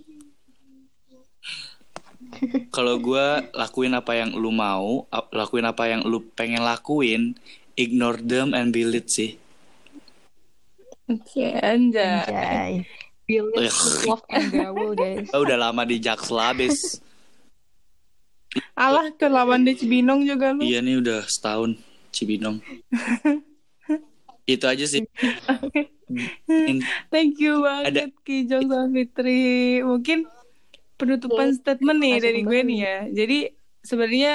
Kalau 2.75 2.95
gua 3.01 3.43
lakuin 3.53 3.93
apa 3.97 4.13
yang 4.17 4.35
lu 4.37 4.53
mau, 4.53 5.05
lakuin 5.33 5.65
apa 5.65 5.89
yang 5.89 6.01
lu 6.05 6.21
pengen 6.33 6.61
lakuin, 6.61 7.33
ignore 7.73 8.19
them 8.21 8.53
and 8.53 8.69
be 8.75 8.85
lit 8.85 9.09
sih. 9.09 9.35
Oke, 11.09 11.57
anjay. 11.57 12.25
Anjay. 12.29 12.73
Ugh. 13.29 14.09
love 14.09 14.25
and 14.33 14.49
gaul 14.49 14.97
guys. 14.97 15.29
Udah 15.45 15.57
lama 15.57 15.85
di 15.85 16.01
Jaksel 16.01 16.41
habis. 16.41 16.97
Alah, 18.73 19.13
ke 19.13 19.29
lawan 19.29 19.61
di 19.61 19.77
Cibinong 19.77 20.25
juga 20.25 20.49
lu. 20.57 20.65
iya 20.65 20.81
nih 20.81 20.97
udah 20.97 21.21
setahun 21.29 21.77
Cibinong. 22.09 22.57
Itu 24.49 24.65
aja 24.65 24.81
sih. 24.89 25.05
In- 26.49 26.81
Thank 27.13 27.37
you 27.37 27.61
banget 27.61 28.09
Kijong 28.25 28.65
sama 28.65 28.89
Fitri. 28.89 29.77
Mungkin 29.85 30.25
penutupan 30.99 31.55
statement 31.55 31.97
nih 32.03 32.13
Masuk 32.19 32.25
dari 32.27 32.39
gue 32.43 32.59
nih 32.67 32.79
ya. 32.83 32.97
Jadi 33.23 33.39
sebenarnya 33.87 34.33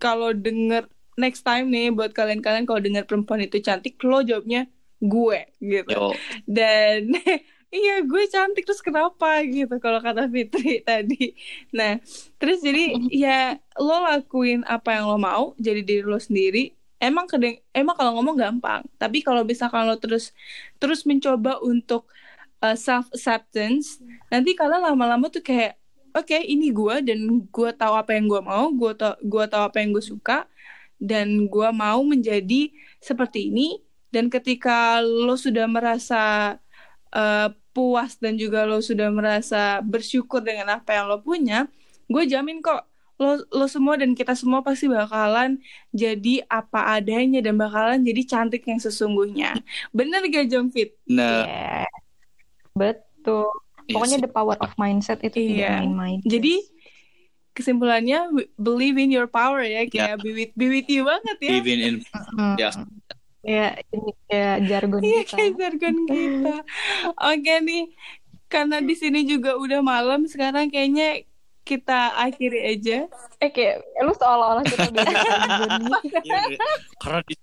kalau 0.00 0.32
denger 0.32 0.88
next 1.20 1.44
time 1.44 1.68
nih 1.68 1.92
buat 1.92 2.16
kalian-kalian 2.16 2.64
kalau 2.64 2.80
denger 2.80 3.04
perempuan 3.04 3.44
itu 3.44 3.60
cantik, 3.60 4.00
lo 4.00 4.24
jawabnya 4.24 4.66
gue 5.04 5.40
gitu. 5.60 5.92
Yo, 5.92 6.16
Dan 6.48 7.12
iya 7.74 8.00
gue 8.00 8.22
cantik 8.32 8.64
terus 8.64 8.80
kenapa 8.80 9.44
gitu 9.44 9.76
kalau 9.76 10.00
kata 10.00 10.28
Fitri 10.32 10.80
tadi. 10.88 11.36
Nah, 11.76 12.00
terus 12.40 12.64
jadi 12.64 12.96
ya 13.24 13.60
lo 13.76 13.96
lakuin 14.08 14.64
apa 14.64 14.96
yang 14.96 15.12
lo 15.12 15.20
mau, 15.20 15.52
jadi 15.60 15.84
diri 15.84 16.04
lo 16.04 16.16
sendiri. 16.16 16.72
Emang 16.96 17.28
kadang 17.28 17.60
emang 17.76 17.92
kalau 17.92 18.16
ngomong 18.16 18.40
gampang, 18.40 18.80
tapi 18.96 19.20
kalau 19.20 19.44
misalkan 19.44 19.84
lo 19.84 20.00
terus 20.00 20.32
terus 20.80 21.04
mencoba 21.04 21.60
untuk 21.60 22.08
self 22.76 23.06
acceptance, 23.12 24.00
nanti 24.32 24.56
kalian 24.56 24.82
lama-lama 24.92 25.28
tuh 25.28 25.44
kayak 25.44 25.76
oke 26.16 26.32
ini 26.32 26.72
gue 26.72 26.96
dan 27.04 27.18
gue 27.52 27.70
tahu 27.76 27.94
apa 27.94 28.16
yang 28.16 28.26
gue 28.26 28.40
mau, 28.40 28.72
gue 28.72 28.92
tau 28.96 29.14
gue 29.20 29.44
tahu 29.46 29.62
apa 29.68 29.76
yang 29.84 29.92
gue 29.92 30.04
suka 30.04 30.48
dan 30.96 31.44
gue 31.46 31.68
mau 31.76 32.00
menjadi 32.00 32.72
seperti 33.04 33.52
ini 33.52 33.84
dan 34.08 34.32
ketika 34.32 35.04
lo 35.04 35.36
sudah 35.36 35.68
merasa 35.68 36.56
eh, 37.12 37.48
puas 37.76 38.16
dan 38.16 38.40
juga 38.40 38.64
lo 38.64 38.80
sudah 38.80 39.12
merasa 39.12 39.84
bersyukur 39.84 40.40
dengan 40.40 40.80
apa 40.80 40.96
yang 40.96 41.06
lo 41.12 41.20
punya, 41.20 41.68
gue 42.08 42.24
jamin 42.24 42.64
kok 42.64 42.88
lo 43.16 43.40
lo 43.48 43.64
semua 43.68 43.96
dan 43.96 44.12
kita 44.12 44.36
semua 44.36 44.60
pasti 44.60 44.92
bakalan 44.92 45.56
jadi 45.88 46.44
apa 46.52 47.00
adanya 47.00 47.40
dan 47.40 47.56
bakalan 47.56 48.00
jadi 48.04 48.22
cantik 48.28 48.64
yang 48.68 48.80
sesungguhnya. 48.80 49.60
Bener 49.96 50.24
gak 50.28 50.48
Jongfit? 50.52 50.96
nah, 51.08 51.44
Yeah. 51.48 51.85
Betul. 52.76 53.48
iya 53.82 53.94
Pokoknya 53.96 54.18
the 54.20 54.28
power 54.28 54.56
of 54.56 54.70
mindset 54.76 55.18
itu 55.20 55.34
Iya. 55.34 55.46
tidak 55.48 55.70
main-main. 55.80 56.18
Jadi 56.22 56.54
kesimpulannya 57.50 58.18
believe 58.54 58.96
in 58.96 59.08
your 59.08 59.24
power 59.26 59.60
ya 59.60 59.86
kayak 59.86 60.20
be 60.20 60.30
with 60.30 60.52
be 60.52 60.68
with 60.70 60.86
you 60.86 61.02
banget 61.02 61.36
ya. 61.40 61.52
even 61.56 61.78
in 61.80 61.94
Hmm. 62.30 62.54
ya 62.54 62.70
Ya, 63.40 63.66
ini 63.88 64.10
kayak 64.26 64.56
jargon 64.64 65.00
Iya 65.00 65.22
kita. 65.22 65.32
kayak 65.32 65.52
jargon 65.56 65.96
kita. 66.04 66.56
Oke 67.24 67.54
nih, 67.60 67.84
karena 68.46 68.76
di 68.80 68.90
sini 68.92 69.22
juga 69.22 69.54
udah 69.54 69.78
malam 69.80 70.26
sekarang 70.26 70.66
kayaknya 70.66 71.22
kita 71.62 72.10
akhiri 72.16 72.58
aja. 72.68 73.06
Eh 73.38 73.46
kayak 73.48 73.86
lu 73.96 74.10
seolah-olah 74.12 74.62
kita 74.62 74.90
udah. 74.90 75.06
Iya, 76.26 76.42
karena 76.98 77.20
di 77.22 77.34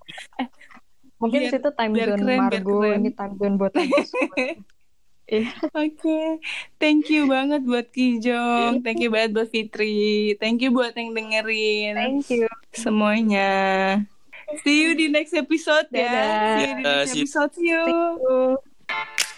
Mungkin 1.15 1.39
Biar- 1.41 1.53
situ 1.55 1.69
time 1.71 1.91
biar 1.93 2.07
zone 2.09 2.19
keren, 2.19 2.39
Margo, 2.41 2.75
keren. 2.77 2.99
ini 2.99 3.09
time 3.09 3.33
zone 3.33 3.55
buat 3.55 3.71
Margo 3.71 3.95
Iya. 5.23 5.55
Oke, 5.71 6.43
thank 6.83 7.07
you 7.07 7.31
banget 7.31 7.63
buat 7.63 7.87
Kijong, 7.95 8.83
thank 8.83 8.99
you 8.99 9.07
banget 9.07 9.31
buat 9.31 9.49
Fitri, 9.49 10.35
thank 10.35 10.59
you 10.59 10.69
buat 10.75 10.91
yang 10.99 11.15
dengerin 11.15 11.95
Thank 11.95 12.27
you. 12.27 12.47
semuanya. 12.75 14.03
See 14.67 14.83
you 14.83 14.91
di 14.93 15.07
next 15.07 15.31
episode 15.33 15.87
ya. 15.89 16.11
Dadah. 16.11 16.27
See 16.27 16.63
you 16.67 16.73
di 16.75 16.83
next 16.83 17.15
episode. 17.15 17.51
See 17.55 17.71
you. 17.71 17.83
Thank 17.87 18.19
you. 18.19 19.31